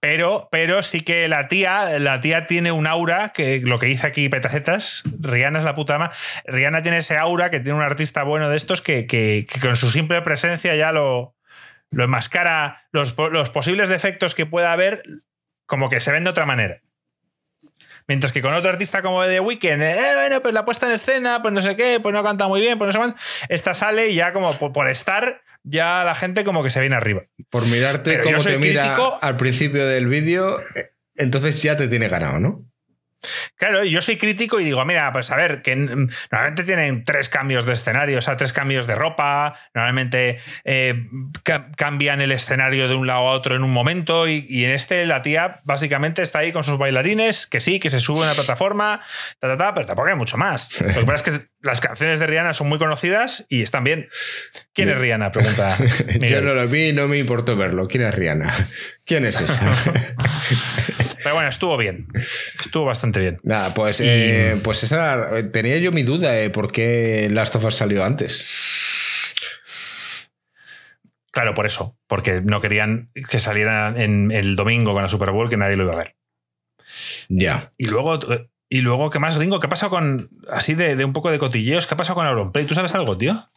[0.00, 4.06] Pero, pero sí que la tía, la tía tiene un aura, que lo que dice
[4.06, 6.10] aquí Petacetas, Rihanna es la puta ama.
[6.44, 10.20] Rihanna tiene ese aura que tiene un artista bueno de estos que, con su simple
[10.22, 11.36] presencia ya lo,
[11.90, 15.02] lo enmascara los, los posibles defectos que pueda haber,
[15.66, 16.82] como que se ven de otra manera.
[18.08, 21.42] Mientras que con otro artista como The Weeknd, eh, bueno, pues la puesta en escena,
[21.42, 23.18] pues no sé qué, pues no canta muy bien, pues no sé cuánto.
[23.50, 27.24] Esta sale y ya como por estar ya la gente como que se viene arriba.
[27.50, 30.60] Por mirarte como te mira al principio del vídeo,
[31.16, 32.67] entonces ya te tiene ganado, ¿no?
[33.56, 37.66] Claro, yo soy crítico y digo, mira, pues a ver, que normalmente tienen tres cambios
[37.66, 41.06] de escenario, o sea, tres cambios de ropa, normalmente eh,
[41.76, 45.22] cambian el escenario de un lado a otro en un momento y, en este la
[45.22, 49.02] tía básicamente está ahí con sus bailarines, que sí, que se sube a una plataforma,
[49.40, 50.80] ta, ta, ta, pero tampoco hay mucho más.
[50.80, 54.08] Lo que pasa es que las canciones de Rihanna son muy conocidas y están bien.
[54.72, 55.32] ¿Quién es Rihanna?
[55.32, 55.76] Pregunta.
[56.20, 57.88] Yo no lo vi, no me importó verlo.
[57.88, 58.54] ¿Quién es Rihanna?
[59.04, 59.74] ¿Quién es esa?
[61.22, 62.08] Pero bueno, estuvo bien.
[62.60, 63.40] Estuvo bastante bien.
[63.42, 67.76] Nada, pues, eh, pues esa tenía yo mi duda de por qué Last of Us
[67.76, 68.44] salió antes.
[71.30, 71.96] Claro, por eso.
[72.06, 75.84] Porque no querían que saliera en el domingo con la Super Bowl, que nadie lo
[75.84, 76.16] iba a ver.
[77.28, 77.72] Ya.
[77.76, 78.18] Y luego
[78.70, 79.60] y luego, ¿qué más, gringo?
[79.60, 80.30] ¿Qué ha pasado con.
[80.50, 81.86] Así de, un poco de cotilleos?
[81.86, 82.66] ¿Qué ha pasado con Auronplay?
[82.66, 83.48] ¿Tú sabes algo, tío?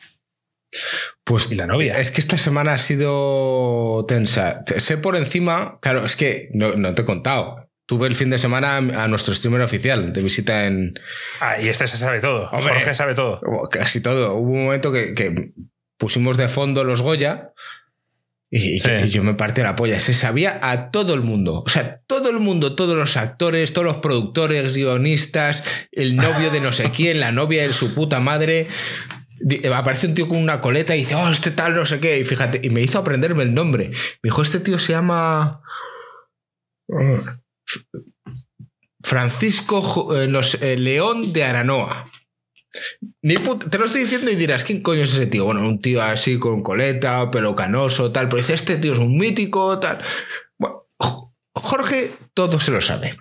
[1.24, 1.52] Pues.
[1.52, 1.98] ¿Y la novia?
[1.98, 4.64] Es que esta semana ha sido tensa.
[4.78, 5.80] Sé por encima.
[5.82, 7.70] Claro, es que no, te he contado.
[7.86, 10.94] Tuve el fin de semana a nuestro streamer oficial de visita en.
[11.42, 12.48] Ah, y este se sabe todo.
[12.48, 13.42] Jorge sabe todo.
[13.70, 14.36] Casi todo.
[14.36, 15.52] Hubo un momento que, que
[15.98, 17.52] pusimos de fondo los Goya
[18.54, 18.80] y,
[19.10, 20.02] yo me partí la polla.
[20.02, 21.64] Se sabía a todo el mundo.
[21.66, 26.60] O sea, todo el mundo, todos los actores, todos los productores, guionistas, el novio de
[26.60, 28.68] no sé quién, la novia de su puta madre.
[29.74, 32.20] Aparece un tío con una coleta y dice, oh, este tal, no sé qué.
[32.20, 33.90] Y fíjate, y me hizo aprenderme el nombre.
[33.90, 33.96] Me
[34.30, 35.62] dijo, este tío se llama.
[36.90, 37.20] Eh,
[39.04, 40.32] Francisco eh,
[40.62, 42.10] eh, León de Aranoa.
[43.22, 45.46] Te lo estoy diciendo y dirás, ¿quién coño es ese tío?
[45.46, 48.28] Bueno, un tío así con coleta, pelo canoso, tal.
[48.28, 50.02] Pero dice, este tío es un mítico, tal.
[50.58, 53.18] Bueno, Jo- Jorge todo se lo sabe.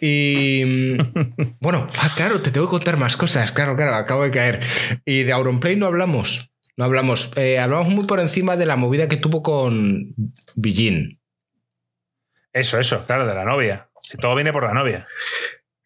[0.00, 3.52] Y mm, bueno, ah, claro, te tengo que contar más cosas.
[3.52, 4.60] Claro, claro, acabo de caer.
[5.04, 6.50] Y de Auronplay no hablamos.
[6.76, 7.30] No hablamos.
[7.36, 10.14] Eh, hablamos muy por encima de la movida que tuvo con
[10.56, 11.20] Villín.
[12.52, 13.88] Eso, eso, claro, de la novia.
[14.00, 15.06] Si todo viene por la novia.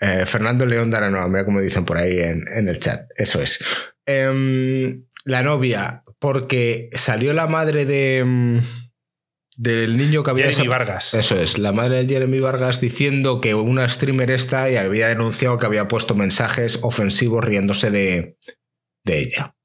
[0.00, 3.08] Eh, Fernando León Daranoa, mira como dicen por ahí en, en el chat.
[3.16, 3.58] Eso es.
[4.06, 8.58] Em, la novia, porque salió la madre de mm,
[9.58, 11.14] del niño que había Jeremy Vargas.
[11.14, 15.58] Eso es, la madre de Jeremy Vargas diciendo que una streamer esta y había denunciado
[15.58, 18.36] que había puesto mensajes ofensivos riéndose de,
[19.04, 19.56] de ella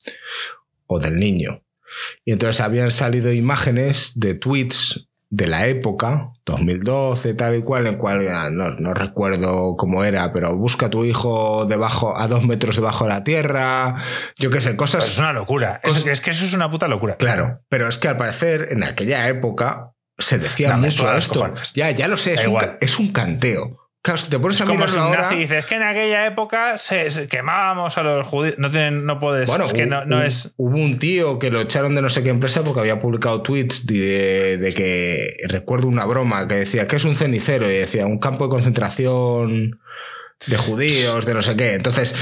[0.88, 1.64] o del niño.
[2.26, 7.96] Y entonces habían salido imágenes de tweets de la época, 2012, tal y cual, en
[7.98, 12.46] cual ah, no, no recuerdo cómo era, pero busca a tu hijo debajo, a dos
[12.46, 13.96] metros debajo de la tierra,
[14.38, 15.02] yo qué sé, cosas.
[15.02, 15.80] Pues es una locura.
[15.84, 17.18] Es, Cosas- es que eso es una puta locura.
[17.18, 21.40] Claro, pero es que al parecer en aquella época se decía No, mucho esto.
[21.40, 21.74] cojones.
[21.74, 23.83] Ya, ya lo sé, es un, es un canteo.
[24.04, 25.22] Claro, si te pones a un ahora.
[25.22, 28.56] nazi dice, es que en aquella época se, se quemábamos a los judíos.
[28.58, 29.48] No, tienen, no puedes.
[29.48, 30.54] Bueno, es que hu- no, es.
[30.58, 33.86] hubo un tío que lo echaron de no sé qué empresa porque había publicado tweets
[33.86, 38.20] de, de que recuerdo una broma que decía que es un cenicero y decía un
[38.20, 39.80] campo de concentración
[40.48, 41.74] de judíos, de no sé qué.
[41.76, 42.14] Entonces,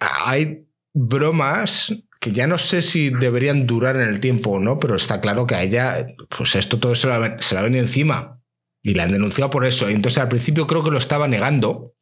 [0.00, 4.96] hay bromas que ya no sé si deberían durar en el tiempo o no, pero
[4.96, 6.06] está claro que a ella,
[6.36, 8.35] pues esto todo se la, ven- se la viene encima.
[8.88, 9.88] Y la han denunciado por eso.
[9.88, 11.94] Entonces al principio creo que lo estaba negando.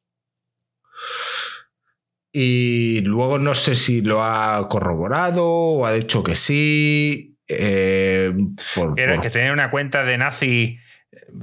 [2.31, 7.31] Y luego no sé si lo ha corroborado o ha dicho que sí.
[7.49, 8.33] eh,
[8.75, 10.79] por- Era por- que tenía una cuenta de nazi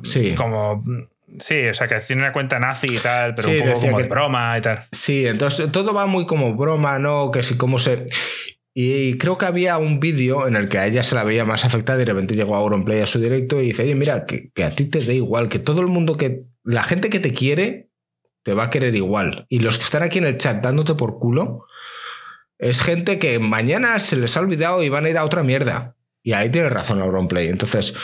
[0.04, 0.36] sí.
[0.36, 0.84] como.
[1.40, 3.98] Sí, o sea, que tiene una cuenta nazi y tal, pero Sí, un poco como
[3.98, 4.84] que- de broma y tal.
[4.92, 7.32] Sí, entonces todo va muy como broma, ¿no?
[7.32, 8.06] Que si cómo se...
[8.74, 11.66] Y creo que había un vídeo en el que a ella se la veía más
[11.66, 14.64] afectada y de repente llegó Auronplay a su directo y dice, oye, mira, que, que
[14.64, 16.46] a ti te da igual, que todo el mundo que...
[16.64, 17.90] La gente que te quiere
[18.44, 19.46] te va a querer igual.
[19.50, 21.66] Y los que están aquí en el chat dándote por culo
[22.60, 25.96] es gente que mañana se les ha olvidado y van a ir a otra mierda.
[26.24, 27.48] Y ahí tiene razón Auronplay.
[27.48, 27.96] Entonces,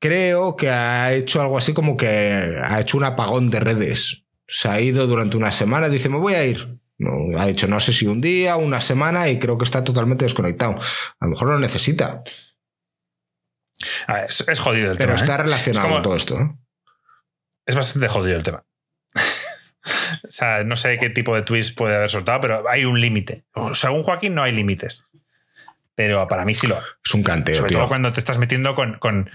[0.00, 4.24] creo que ha hecho algo así como que ha hecho un apagón de redes.
[4.46, 6.78] Se ha ido durante una semana, dice, me voy a ir.
[6.98, 10.24] No, ha dicho, no sé si un día, una semana, y creo que está totalmente
[10.24, 10.80] desconectado.
[11.20, 12.22] A lo mejor lo necesita,
[14.06, 15.20] A ver, es, es jodido el pero tema.
[15.24, 15.42] está ¿eh?
[15.44, 16.40] relacionado Es como- con todo esto.
[16.40, 16.56] ¿eh?
[17.66, 18.64] Es bastante jodido el tema.
[19.14, 23.44] o sea, no sé qué tipo de tweets puede haber soltado, pero hay un límite.
[23.74, 25.06] Según Joaquín, no hay límites.
[25.96, 26.78] Pero para mí sí lo.
[26.78, 27.78] Es un canteo, Sobre tío.
[27.78, 29.30] todo cuando te estás metiendo con, con,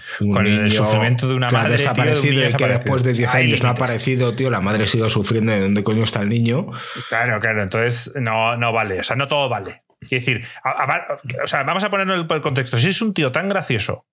[0.46, 1.76] el sufrimiento de una que ha madre.
[1.76, 4.60] tío, de un desaparecido que después de 10 Hay años no ha aparecido, tío, la
[4.60, 6.68] madre sigue sufriendo de dónde coño está el niño.
[7.08, 7.62] Claro, claro.
[7.64, 9.00] Entonces no, no vale.
[9.00, 9.82] O sea, no todo vale.
[9.98, 12.78] Quiero decir, a- a- o sea, vamos a ponerlo en el contexto.
[12.78, 14.06] Si es un tío tan gracioso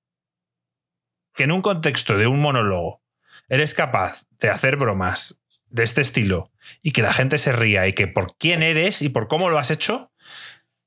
[1.36, 3.04] que en un contexto de un monólogo
[3.48, 6.52] eres capaz de hacer bromas de este estilo
[6.82, 9.60] y que la gente se ría y que por quién eres y por cómo lo
[9.60, 10.12] has hecho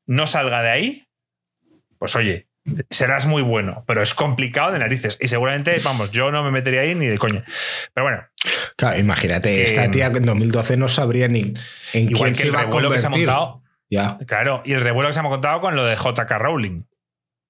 [0.07, 1.07] no salga de ahí,
[2.03, 2.49] pues oye,
[2.91, 6.81] serás muy bueno, pero es complicado de narices y seguramente, vamos, yo no me metería
[6.81, 7.45] ahí ni de coña.
[7.95, 8.25] Pero bueno,
[8.77, 11.55] Claro, imagínate, Que- esta tía que en 2012 no sabría ni
[11.93, 14.63] en igual quién que se el iba a revuelo que se ha montado Ya, Claro,
[14.65, 16.83] y el revuelo que se ha contado con lo de JK Rowling,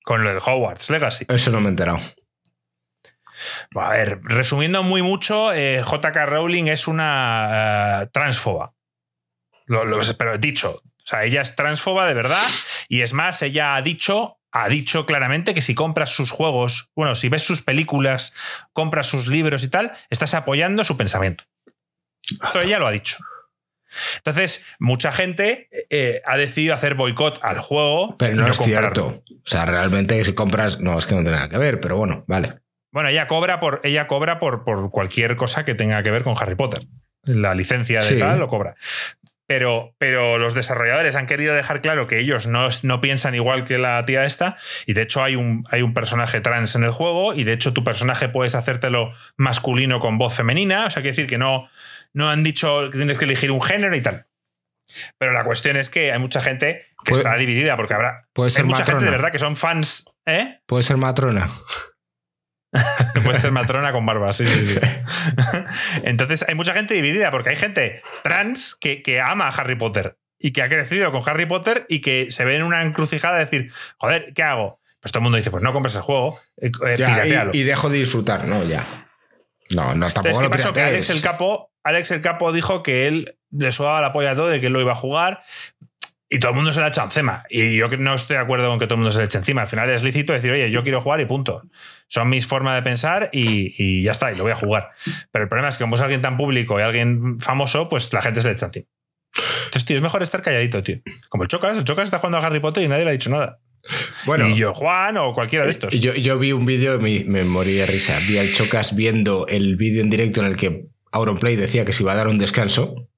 [0.04, 1.24] con lo del Hogwarts Legacy.
[1.30, 1.98] eso no me he enterado.
[3.74, 8.74] A ver, resumiendo muy mucho, eh, JK Rowling es una eh, transfoba.
[9.64, 12.46] Lo- lo- pero dicho, o sea, ella es transfoba de verdad
[12.88, 17.14] y es más, ella ha dicho, ha dicho claramente que si compras sus juegos, bueno,
[17.14, 18.34] si ves sus películas,
[18.72, 21.44] compras sus libros y tal, estás apoyando su pensamiento.
[22.44, 23.16] Esto ella lo ha dicho.
[24.18, 28.16] Entonces, mucha gente eh, ha decidido hacer boicot al juego.
[28.16, 28.90] Pero no es comprarlo.
[29.10, 29.24] cierto.
[29.44, 32.24] O sea, realmente si compras, no, es que no tiene nada que ver, pero bueno,
[32.26, 32.60] vale.
[32.90, 36.34] Bueno, ella cobra por, ella cobra por, por cualquier cosa que tenga que ver con
[36.38, 36.86] Harry Potter.
[37.24, 38.18] La licencia de Sí.
[38.18, 38.74] tal lo cobra.
[39.54, 43.76] Pero, pero los desarrolladores han querido dejar claro que ellos no, no piensan igual que
[43.76, 44.56] la tía esta.
[44.86, 47.34] Y de hecho hay un, hay un personaje trans en el juego.
[47.34, 50.86] Y de hecho tu personaje puedes hacértelo masculino con voz femenina.
[50.86, 51.68] O sea, quiere decir que no,
[52.14, 54.24] no han dicho que tienes que elegir un género y tal.
[55.18, 58.28] Pero la cuestión es que hay mucha gente que Puede- está dividida porque habrá.
[58.32, 60.06] Puede Hay ser mucha gente de verdad que son fans.
[60.24, 60.60] ¿Eh?
[60.66, 61.50] Puede ser matrona.
[63.24, 64.78] Puede ser matrona con barba, sí, sí, sí.
[66.05, 70.19] Entonces hay mucha gente dividida porque hay gente trans que, que ama a Harry Potter
[70.39, 73.44] y que ha crecido con Harry Potter y que se ve en una encrucijada de
[73.44, 74.81] decir, joder, ¿qué hago?
[75.01, 77.62] Pues todo el mundo dice, pues no compres el juego, eh, eh, Ya, y, y
[77.65, 79.09] dejo de disfrutar, no, ya.
[79.74, 80.73] No, no, tampoco Entonces, ¿qué lo pasó?
[80.73, 80.82] Que.
[80.82, 84.61] Alex el Capo, Alex el Capo dijo que él le sudaba la polla todo de
[84.61, 85.43] que él lo iba a jugar.
[86.32, 87.44] Y todo el mundo se la echa encima.
[87.50, 89.62] Y yo no estoy de acuerdo con que todo el mundo se le eche encima.
[89.62, 91.62] Al final es lícito decir, oye, yo quiero jugar y punto.
[92.09, 94.92] Son mis formas de pensar y, ya está, y lo voy a jugar.
[95.30, 98.22] Pero el problema es que como es alguien tan público y alguien famoso, pues la
[98.22, 98.86] gente se le echa encima.
[99.64, 101.00] Entonces, tío, es mejor estar calladito, tío.
[101.28, 103.28] Como el Chocas, el Chocas está jugando a Harry Potter y nadie le ha dicho
[103.28, 103.60] nada.
[104.24, 105.92] Bueno, y yo, Juan o cualquiera de estos.
[105.98, 108.18] Yo, yo vi un vídeo y me, morí de risa.
[108.26, 112.02] Vi al Chocas viendo el vídeo en directo en el que Auronplay decía que se
[112.02, 113.09] iba a dar un descanso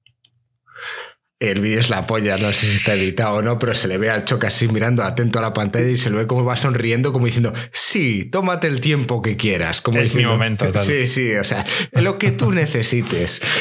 [1.51, 3.97] el vídeo es la polla, no sé si está editado o no, pero se le
[3.97, 6.55] ve al choque así mirando atento a la pantalla y se le ve como va
[6.57, 9.81] sonriendo, como diciendo, sí, tómate el tiempo que quieras.
[9.81, 10.69] Como es mi momento.
[10.71, 10.85] Tal.
[10.85, 13.41] Sí, sí, o sea, lo que tú necesites.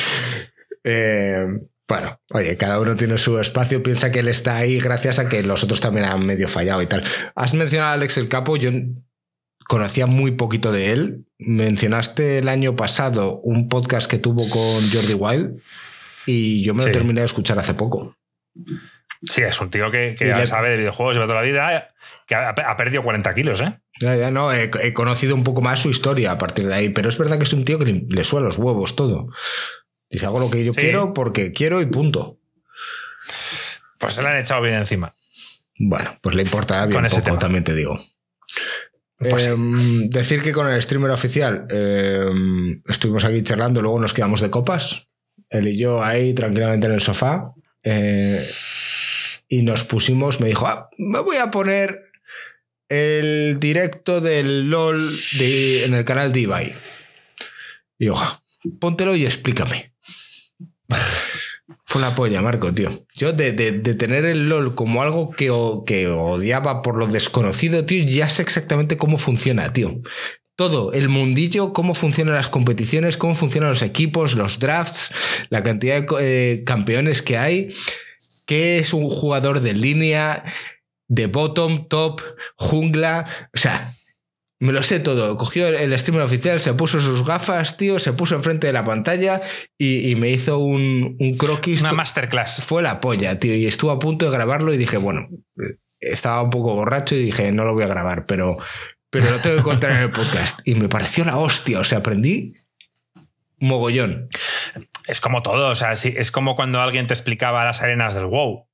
[0.87, 1.47] Eh,
[1.89, 5.43] bueno, oye, cada uno tiene su espacio, piensa que él está ahí gracias a que
[5.43, 7.05] los otros también han medio fallado y tal.
[7.35, 8.71] Has mencionado a Alex el Capo, yo
[9.69, 11.27] conocía muy poquito de él.
[11.39, 15.61] Mencionaste el año pasado un podcast que tuvo con Jordi Wild.
[16.27, 18.17] Y yo me lo terminé de escuchar hace poco.
[19.31, 21.95] Sí, es un tío que, que sabe de videojuegos, lleva toda la vida,
[22.27, 23.81] que ha, perdido 40 kilos, ¿eh?
[24.01, 27.09] Ya, ya, no, he, conocido un poco más su historia a partir de ahí, pero
[27.09, 29.29] es verdad que es un tío que le suena los huevos todo.
[30.11, 32.39] Dice, hago lo que yo quiero porque quiero y punto.
[33.99, 35.15] Pues se le han echado bien encima.
[35.79, 37.99] Bueno, pues le importará bien poco, también te digo.
[39.17, 44.41] Pues em, decir que con el streamer oficial em, estuvimos aquí charlando, luego nos quedamos
[44.41, 45.09] de copas
[45.51, 47.53] él y yo ahí tranquilamente en el sofá.
[47.83, 48.47] Eh,
[49.49, 52.11] y nos pusimos, me dijo, ah, me voy a poner
[52.89, 56.75] el directo del LOL de, en el canal de Ibai.
[57.99, 58.43] Y yo, ah,
[58.81, 59.93] póntelo y explícame.
[61.87, 63.07] Fue una polla, Marco, tío.
[63.15, 65.47] Yo de, tener el LOL como algo que,
[65.87, 70.03] que odiaba por lo desconocido, tío, ya sé exactamente cómo funciona, tío
[70.57, 75.13] todo, el mundillo, cómo funcionan las competiciones, cómo funcionan los equipos, los drafts,
[75.51, 77.75] la cantidad de eh, campeones que hay,
[78.47, 80.45] qué es un jugador de línea,
[81.09, 82.23] de bottom, top,
[82.57, 83.95] jungla, o sea,
[84.61, 85.37] me lo sé todo.
[85.37, 89.43] Cogió el streamer oficial, se puso sus gafas, tío, se puso enfrente de la pantalla
[89.77, 91.83] y, me hizo un, un, croquis.
[91.83, 92.63] Una masterclass.
[92.65, 95.29] Fue la polla, tío, y estuvo a punto de grabarlo y dije, bueno,
[95.59, 98.57] eh, estaba un poco borracho y dije, no lo voy a grabar, pero
[99.15, 100.59] pero lo tengo que contar en el podcast.
[100.65, 102.53] Y me pareció la hostia, o sea, aprendí
[103.61, 104.29] mogollón.
[105.07, 108.67] Es como todo, o sea, es como cuando alguien te explicaba las arenas del WoW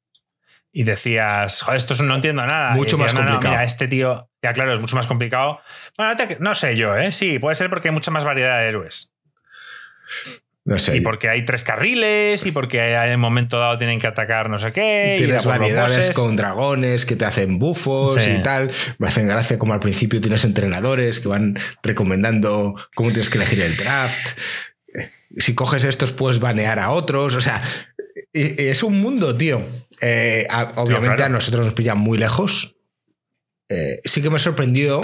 [0.73, 2.71] y decías, joder, esto no entiendo nada.
[2.71, 3.51] Mucho más complicado.
[3.51, 5.61] mira, este tío, ya claro, es mucho más complicado.
[5.99, 7.13] Bueno, no sé yo, ¿eh?
[7.13, 9.13] Sí, puede ser porque hay mucha más variedad de héroes.
[10.67, 14.59] Y porque hay tres carriles, y porque en el momento dado tienen que atacar no
[14.59, 15.15] sé qué.
[15.19, 18.71] Tienes variedades con dragones que te hacen bufos y tal.
[18.99, 23.63] Me hacen gracia como al principio tienes entrenadores que van recomendando cómo tienes que elegir
[23.63, 24.39] el draft.
[25.37, 27.35] Si coges estos, puedes banear a otros.
[27.37, 27.63] O sea,
[28.33, 29.63] es un mundo, tío.
[30.01, 30.47] Eh,
[30.77, 32.77] obviamente a nosotros nos pillan muy lejos.
[33.69, 35.01] Eh, sí que me sorprendió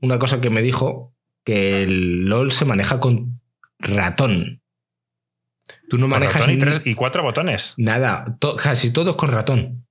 [0.00, 1.14] una cosa que me dijo,
[1.44, 3.40] que el LOL se maneja con
[3.78, 4.62] ratón.
[5.88, 6.82] Tú no manejas.
[6.84, 7.74] y, cuatro botones.
[7.76, 9.86] Nada, casi todos con ratón.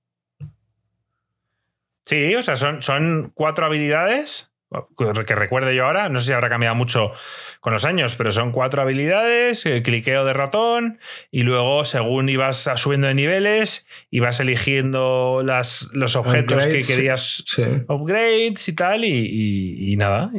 [2.05, 4.53] Sí, o sea, son, son cuatro habilidades
[4.97, 7.11] que recuerde yo ahora, no sé si habrá cambiado mucho
[7.59, 10.99] con los años, pero son cuatro habilidades, el cliqueo de ratón,
[11.31, 17.43] y luego según ibas subiendo de niveles, ibas eligiendo las, los objetos que querías,
[17.87, 20.31] upgrades y tal, y, y, nada.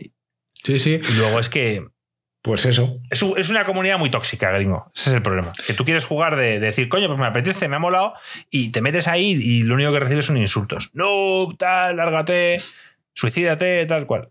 [0.65, 1.01] Sí, sí.
[1.09, 1.87] Y luego es que
[2.45, 3.01] pues eso.
[3.09, 4.93] Es, una comunidad muy tóxica, gringo.
[4.95, 5.55] Ese es el problema.
[5.67, 8.13] Que tú quieres jugar de, decir, coño, pues me apetece, me ha molado,
[8.51, 10.91] y te metes ahí y lo único que recibes son insultos.
[10.93, 12.61] No, tal, lárgate,
[13.15, 14.29] suicídate, tal cual.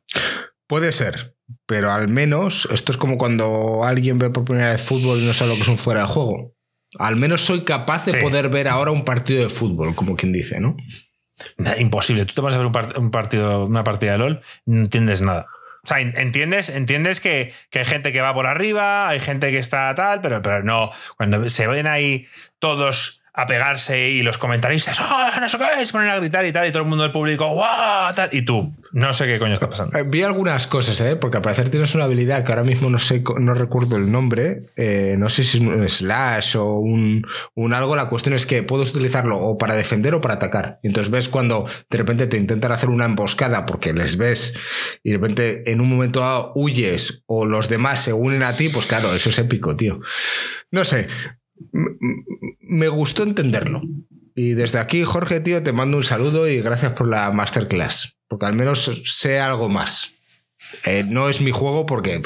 [0.68, 1.34] Puede ser,
[1.66, 5.34] pero al menos esto es como cuando alguien ve por primera vez fútbol y no
[5.34, 6.56] sabe lo que es un fuera de juego.
[7.00, 10.60] Al menos soy capaz de poder ver ahora un partido de fútbol, como quien dice,
[10.60, 10.78] ¿no?
[11.80, 12.26] Imposible.
[12.26, 15.48] Tú te vas a ver un, partido, una partida de LOL, no entiendes nada.
[15.86, 19.94] O sea, entiendes, entiendes que, hay gente que va por arriba, hay gente que está
[19.96, 20.92] tal, pero, pero no.
[21.18, 22.26] Cuando se ven ahí
[22.60, 25.86] todos a pegarse y los comentaristas, ¡oh, no sé qué!
[25.86, 28.14] Se ponen a gritar y tal, y todo el mundo del público, ¡guau!
[28.32, 29.98] Y tú, no sé qué coño está pasando.
[29.98, 31.16] Eh, vi algunas cosas, ¿eh?
[31.16, 34.66] Porque al parecer tienes una habilidad que ahora mismo no sé, no recuerdo el nombre,
[34.76, 38.62] eh, no sé si es un slash o un, un, algo, la cuestión es que
[38.62, 40.80] puedes utilizarlo o para defender o para atacar.
[40.84, 44.54] Y entonces ves cuando de repente te intentan hacer una emboscada porque les ves
[45.02, 48.70] y de repente en un momento dado huyes o los demás se unen a ti,
[48.70, 50.02] pues claro, eso es épico, tío.
[50.70, 51.08] No sé,
[51.72, 53.82] me gustó entenderlo.
[54.36, 58.18] Y desde aquí, Jorge, tío, te mando un saludo y gracias por la masterclass.
[58.28, 60.14] Porque al menos sé algo más.
[60.86, 62.22] Eh, no es mi juego porque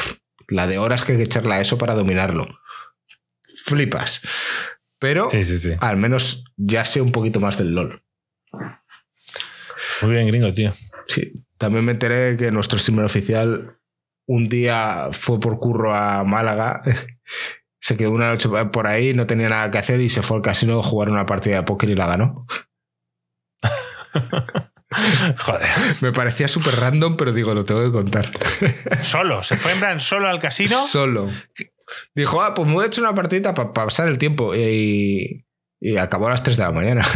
[0.48, 2.48] la de horas que hay que echarle a eso para dominarlo.
[3.66, 4.22] Flipas.
[5.00, 5.28] Pero
[5.82, 8.04] al menos ya sé un poquito más del LOL.
[10.02, 10.74] Muy bien, gringo, tío.
[11.08, 11.34] Sí.
[11.58, 13.78] También me enteré que nuestro streamer oficial
[14.26, 16.84] un día fue por curro a Málaga.
[17.88, 20.44] Se quedó una noche por ahí, no tenía nada que hacer y se fue al
[20.44, 22.46] casino a jugar una partida de póker y la ganó.
[25.38, 25.70] Joder.
[26.02, 28.30] Me parecía súper random, pero digo, lo tengo que contar.
[29.04, 30.86] Solo, se fue en plan solo al casino.
[30.86, 31.30] Solo.
[32.14, 34.54] Dijo, ah, pues me voy a echar una partidita para pasar el tiempo.
[34.54, 35.46] Y,
[35.80, 37.08] y acabó a las 3 de la mañana.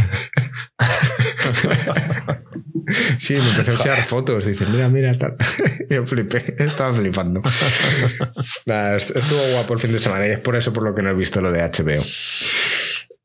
[3.19, 4.45] Sí, me empecé a echar fotos.
[4.45, 5.36] Dice, mira, mira, tal.
[5.90, 7.41] Yo flipé, estaba flipando.
[8.65, 11.11] Nada, estuvo guapo el fin de semana y es por eso por lo que no
[11.11, 12.03] he visto lo de HBO.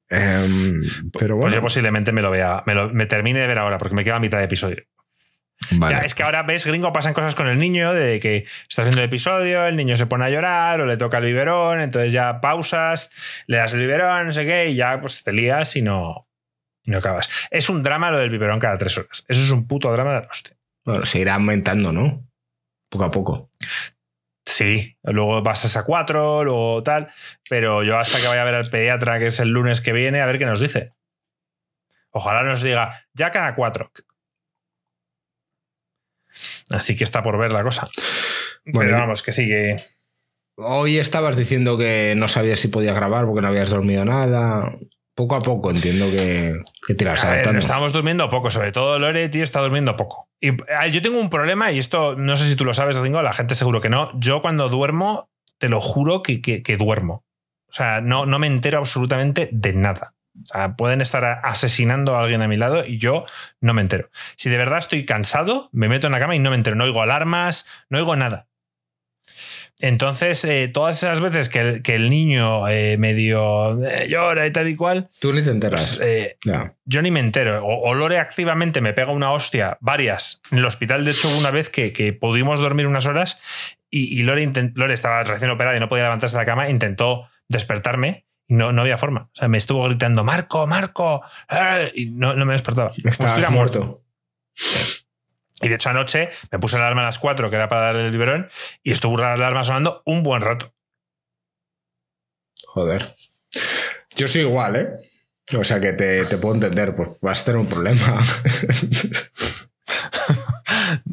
[0.08, 0.82] Em,
[1.18, 3.78] pero Pues bueno, yo posiblemente me lo vea, me, lo- me termine de ver ahora,
[3.78, 4.84] porque me queda mitad de episodio.
[5.72, 5.96] vale.
[5.96, 9.00] Ya, es que ahora ves, gringo, pasan cosas con el niño, de que estás viendo
[9.00, 12.40] el episodio, el niño se pone a llorar o le toca el biberón, entonces ya
[12.40, 13.10] pausas,
[13.48, 16.25] le das el biberón, no sé qué, y ya pues te lías y no,
[16.86, 17.28] y no acabas.
[17.50, 19.24] Es un drama lo del biberón cada tres horas.
[19.28, 20.56] Eso es un puto drama de la hostia.
[20.84, 22.26] Bueno, se irá aumentando, ¿no?
[22.88, 23.50] Poco a poco.
[24.46, 27.10] Sí, luego pasas a cuatro, luego tal,
[27.50, 30.20] pero yo hasta que vaya a ver al pediatra, que es el lunes que viene,
[30.20, 30.94] a ver qué nos dice.
[32.10, 33.90] Ojalá nos diga, ya cada cuatro.
[36.70, 37.88] Así que está por ver la cosa.
[38.64, 39.76] Bueno, pero vamos, que sí, que...
[40.58, 44.72] Hoy estabas diciendo que no sabías si podías grabar porque no habías dormido nada.
[45.16, 47.58] Poco a poco entiendo que, que te ver, adaptando.
[47.58, 50.28] estábamos durmiendo poco, sobre todo Lore, tío, está durmiendo poco.
[50.40, 50.50] Y
[50.92, 53.54] yo tengo un problema, y esto no sé si tú lo sabes, Ringo, la gente
[53.54, 54.10] seguro que no.
[54.20, 57.24] Yo cuando duermo, te lo juro que, que- que duermo.
[57.68, 60.12] O sea, no, no me entero absolutamente de nada.
[60.44, 63.24] O sea, pueden estar asesinando a alguien a mi lado y yo
[63.62, 64.10] no me entero.
[64.36, 66.76] Si de verdad estoy cansado, me meto en la cama y no me entero.
[66.76, 68.48] No oigo alarmas, no oigo nada.
[69.80, 74.50] Entonces, eh, todas esas veces que el, que el niño eh, medio eh, llora y
[74.50, 75.96] tal y cual, Tú ni te enteras.
[75.98, 76.74] pues, eh, Ya.
[76.86, 77.62] yo ni me entero.
[77.64, 80.40] O, o Lore activamente me pega una hostia, varias.
[80.50, 83.38] En el hospital, de hecho, una vez que, que pudimos dormir unas horas
[83.90, 87.28] y, y Lore, Lore estaba recién operada y no podía levantarse de la cama, intentó
[87.48, 89.28] despertarme y no, no había forma.
[89.34, 92.92] O sea, me estuvo gritando, Marco, Marco, eh", y no, no me despertaba.
[93.04, 93.80] Estuviera muerto.
[93.80, 94.02] muerto.
[95.62, 98.06] Y de hecho, anoche me puse la alarma a las 4, que era para darle
[98.06, 98.50] el biberón,
[98.82, 100.74] y estuvo la alarma sonando un buen rato.
[102.66, 103.16] Joder.
[104.16, 104.88] Yo soy igual, ¿eh?
[105.56, 107.96] O sea que te, te puedo entender, pues vas a tener un problema.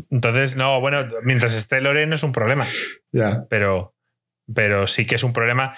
[0.10, 2.68] Entonces, no, bueno, mientras esté Lore no es un problema.
[3.11, 3.45] ya.
[3.49, 3.95] pero,
[4.53, 5.76] pero sí que es un problema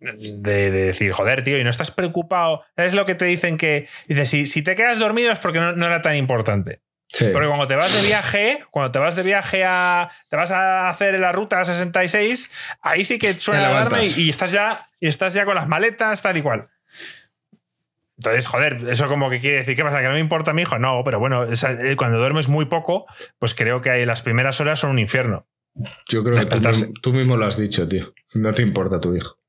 [0.00, 2.64] de, de decir, joder, tío, y no estás preocupado.
[2.76, 3.88] Es lo que te dicen que.
[4.06, 6.80] Dices, si, si te quedas dormido es porque no, no era tan importante.
[7.12, 7.26] Sí.
[7.32, 10.10] Porque cuando te vas de viaje, cuando te vas de viaje a.
[10.30, 14.52] te vas a hacer la ruta 66, ahí sí que suena la alarma y, estás
[14.52, 14.88] ya.
[14.98, 16.68] Y estás ya con las maletas, tal y cual.
[18.16, 20.00] Entonces, joder, eso como que quiere decir, ¿qué pasa?
[20.00, 20.78] ¿Que no me importa mi hijo?
[20.78, 23.06] No, pero bueno, eh, cuando duermes muy poco,
[23.38, 25.46] pues creo que ahí las primeras horas son un infierno.
[26.08, 28.14] Yo creo que tú, tú mismo lo has dicho, tío.
[28.32, 29.41] No te importa tu hijo.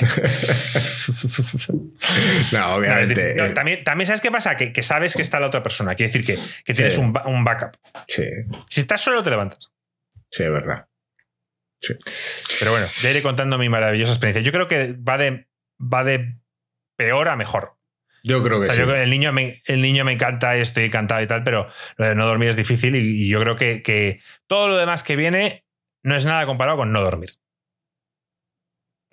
[2.52, 3.34] no, obviamente.
[3.36, 5.94] No, eh, también, también sabes qué pasa, que, que sabes que está la otra persona.
[5.94, 7.00] Quiere decir que, que tienes Sí.
[7.00, 7.76] un, ba- un backup.
[8.06, 8.24] sí,
[8.68, 9.72] Si estás solo, te levantas.
[10.30, 10.86] sí, es verdad.
[12.58, 14.42] Pero bueno, ya iré contando mi maravillosa experiencia.
[14.42, 15.46] Yo creo que va de,
[15.80, 16.36] va de
[16.96, 17.76] peor a mejor.
[18.24, 18.90] Yo creo O que sea, sí.
[18.90, 22.04] yo el, niño me, el niño me encanta y estoy encantado y tal, pero lo
[22.04, 25.14] de no dormir es difícil y, y yo creo que, que todo lo demás que
[25.14, 25.64] viene
[26.02, 27.30] no es nada comparado con no dormir.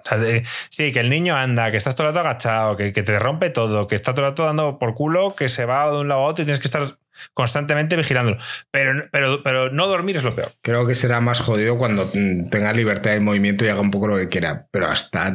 [0.05, 2.93] O sea, de- sí, que el niño anda, que estás todo el rato agachado, que,
[2.93, 5.89] que te rompe todo, que está todo el rato dando por culo, que se va
[5.91, 6.97] de un lado a otro y tienes que estar
[7.33, 8.37] constantemente vigilándolo.
[8.71, 10.51] Pero, pero, pero no dormir es lo peor.
[10.61, 14.07] Creo que será más jodido cuando mm, tenga libertad de movimiento y haga un poco
[14.07, 14.67] lo que quiera.
[14.71, 15.33] Pero hasta,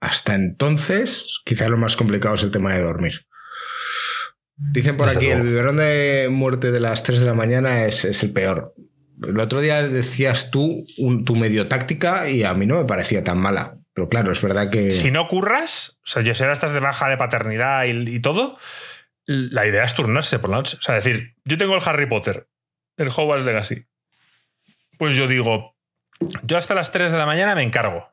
[0.00, 3.26] hasta entonces, quizás lo más complicado es el tema de dormir.
[4.56, 5.42] Dicen por Desde aquí, luego.
[5.42, 8.74] el biberón de muerte de las 3 de la mañana es, es el peor.
[9.22, 13.22] El otro día decías tú un- tu medio táctica y a mí no me parecía
[13.24, 13.76] tan mala.
[13.98, 14.92] Pero claro, es verdad que...
[14.92, 18.56] Si no curras, o sea, yo si estás de baja de paternidad y, todo,
[19.26, 20.76] la idea es turnarse por la noche.
[20.78, 22.48] O sea, decir, yo tengo el Harry Potter,
[22.96, 23.88] el Hogwarts Legacy.
[24.98, 25.74] Pues yo digo,
[26.44, 28.08] yo hasta las 3 de la mañana me encargo.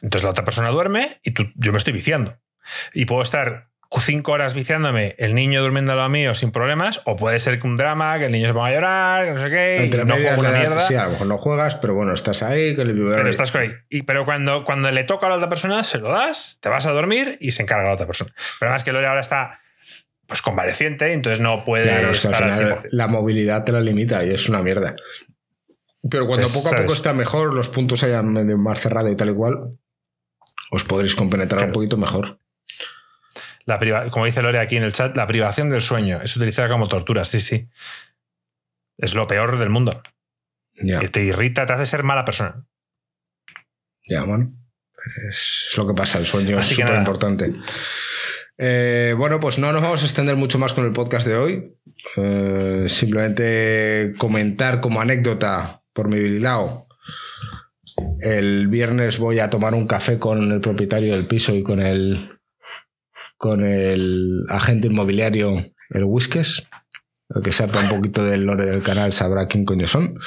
[0.00, 2.40] Entonces la otra persona duerme y yo me estoy viciando.
[2.94, 7.16] Y puedo estar cinco horas viciándome, el niño durmiendo a lo mío sin problemas, o
[7.16, 9.50] puede ser que un drama, que el niño se ponga a llorar, que no sé
[9.50, 10.80] qué, y entre no medias juego una le mierda.
[10.82, 13.16] Sí, a lo mejor no juegas, pero bueno, estás ahí, que biberón...
[13.16, 13.72] Pero estás con ahí.
[13.88, 16.86] Y, pero cuando, cuando le toca a la otra persona, se lo das, te vas
[16.86, 18.32] a dormir y se encarga la otra persona.
[18.60, 19.58] Pero además que Lore ahora está
[20.26, 22.88] pues convaleciente, entonces no puede Claro, es que al estar al final 100%.
[22.92, 24.94] la movilidad te la limita y es una mierda.
[26.08, 26.84] Pero cuando Pues, poco a ¿sabes?
[26.84, 29.76] poco está mejor, los puntos hayan medio más cerrado y tal y cual,
[30.70, 31.70] os podréis compenetrar Claro.
[31.70, 32.38] un poquito mejor.
[33.70, 36.88] La como dice Lore aquí en el chat, la privación del sueño es utilizada como
[36.88, 37.24] tortura.
[37.24, 37.68] Sí, sí.
[38.98, 40.02] Es lo peor del mundo.
[41.12, 42.66] Te irrita, te hace ser mala persona.
[44.08, 44.52] Ya, bueno.
[45.30, 47.54] Es lo que pasa, el sueño es súper importante.
[48.58, 51.76] Eh, bueno, pues no nos vamos a extender mucho más con el podcast de hoy.
[52.16, 56.86] Eh, simplemente comentar como anécdota por mi lado.
[58.20, 62.39] El viernes voy a tomar un café con el propietario del piso y con el
[63.40, 66.68] con el agente inmobiliario, el Whiskes.
[67.34, 70.18] El que sepa un poquito del lore del canal sabrá quién coño son.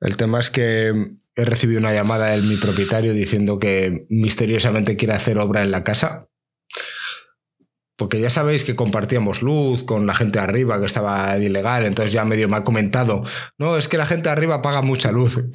[0.00, 0.92] El tema es que
[1.36, 5.84] he recibido una llamada de mi propietario diciendo que misteriosamente quiere hacer obra en la
[5.84, 6.26] casa
[7.96, 12.24] porque ya sabéis que compartíamos luz con la gente arriba que estaba ilegal, entonces ya
[12.24, 13.24] medio me ha comentado,
[13.58, 15.42] no, es que la gente arriba paga mucha luz.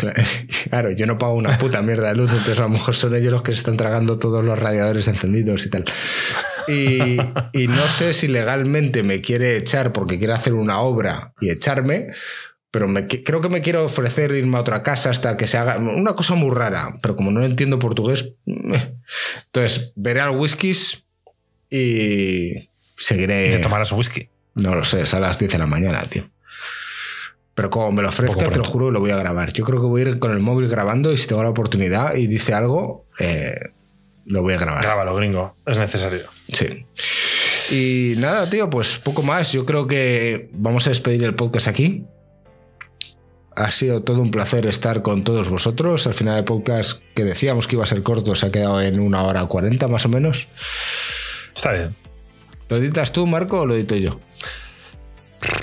[0.70, 3.32] Claro, yo no pago una puta mierda de luz, entonces a lo mejor son ellos
[3.32, 5.86] los que se están tragando todos los radiadores encendidos y tal.
[6.68, 7.18] Y,
[7.54, 12.08] y no sé si legalmente me quiere echar porque quiere hacer una obra y echarme,
[12.72, 15.78] pero me, creo que me quiero ofrecer irme a otra casa hasta que se haga
[15.78, 21.04] una cosa muy rara, pero como no entiendo portugués, entonces veré al whiskies
[21.70, 23.50] y seguiré.
[23.50, 24.30] ¿Y te tomarás whisky?
[24.56, 26.30] No lo sé, es a las 10 de la mañana, tío.
[27.56, 29.52] Pero como me lo ofrezca, te lo juro, lo voy a grabar.
[29.52, 32.16] Yo creo que voy a ir con el móvil grabando y si tengo la oportunidad
[32.16, 33.56] y dice algo, eh,
[34.32, 34.84] lo voy a grabar.
[34.84, 35.56] Grábalo, gringo.
[35.66, 36.24] Es necesario.
[36.48, 36.86] Sí.
[37.72, 39.52] Y nada, tío, pues poco más.
[39.52, 42.06] Yo creo que vamos a despedir el podcast aquí.
[43.56, 46.08] Ha sido todo un placer estar con todos vosotros.
[46.08, 49.00] Al final el podcast que decíamos que iba a ser corto se ha quedado en
[49.00, 50.48] una hora cuarenta más o menos.
[51.54, 51.96] Está bien.
[52.70, 54.18] ¿Lo editas tú, Marco, o lo edito yo?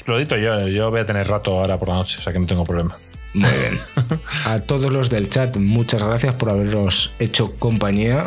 [0.06, 0.68] Lo edito yo.
[0.68, 2.94] Yo voy a tener rato ahora por la noche, o sea que no tengo problema.
[3.32, 3.78] Muy bien.
[4.44, 8.26] A todos los del chat, muchas gracias por habernos hecho compañía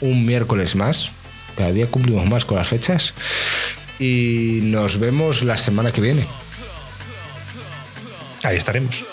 [0.00, 1.10] un miércoles más.
[1.56, 3.14] Cada día cumplimos más con las fechas.
[3.98, 6.26] Y nos vemos la semana que viene.
[8.42, 9.04] Ahí estaremos.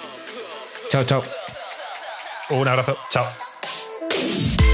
[0.90, 1.24] Chao, chao.
[2.50, 2.98] Un abrazo.
[3.10, 4.67] Chao.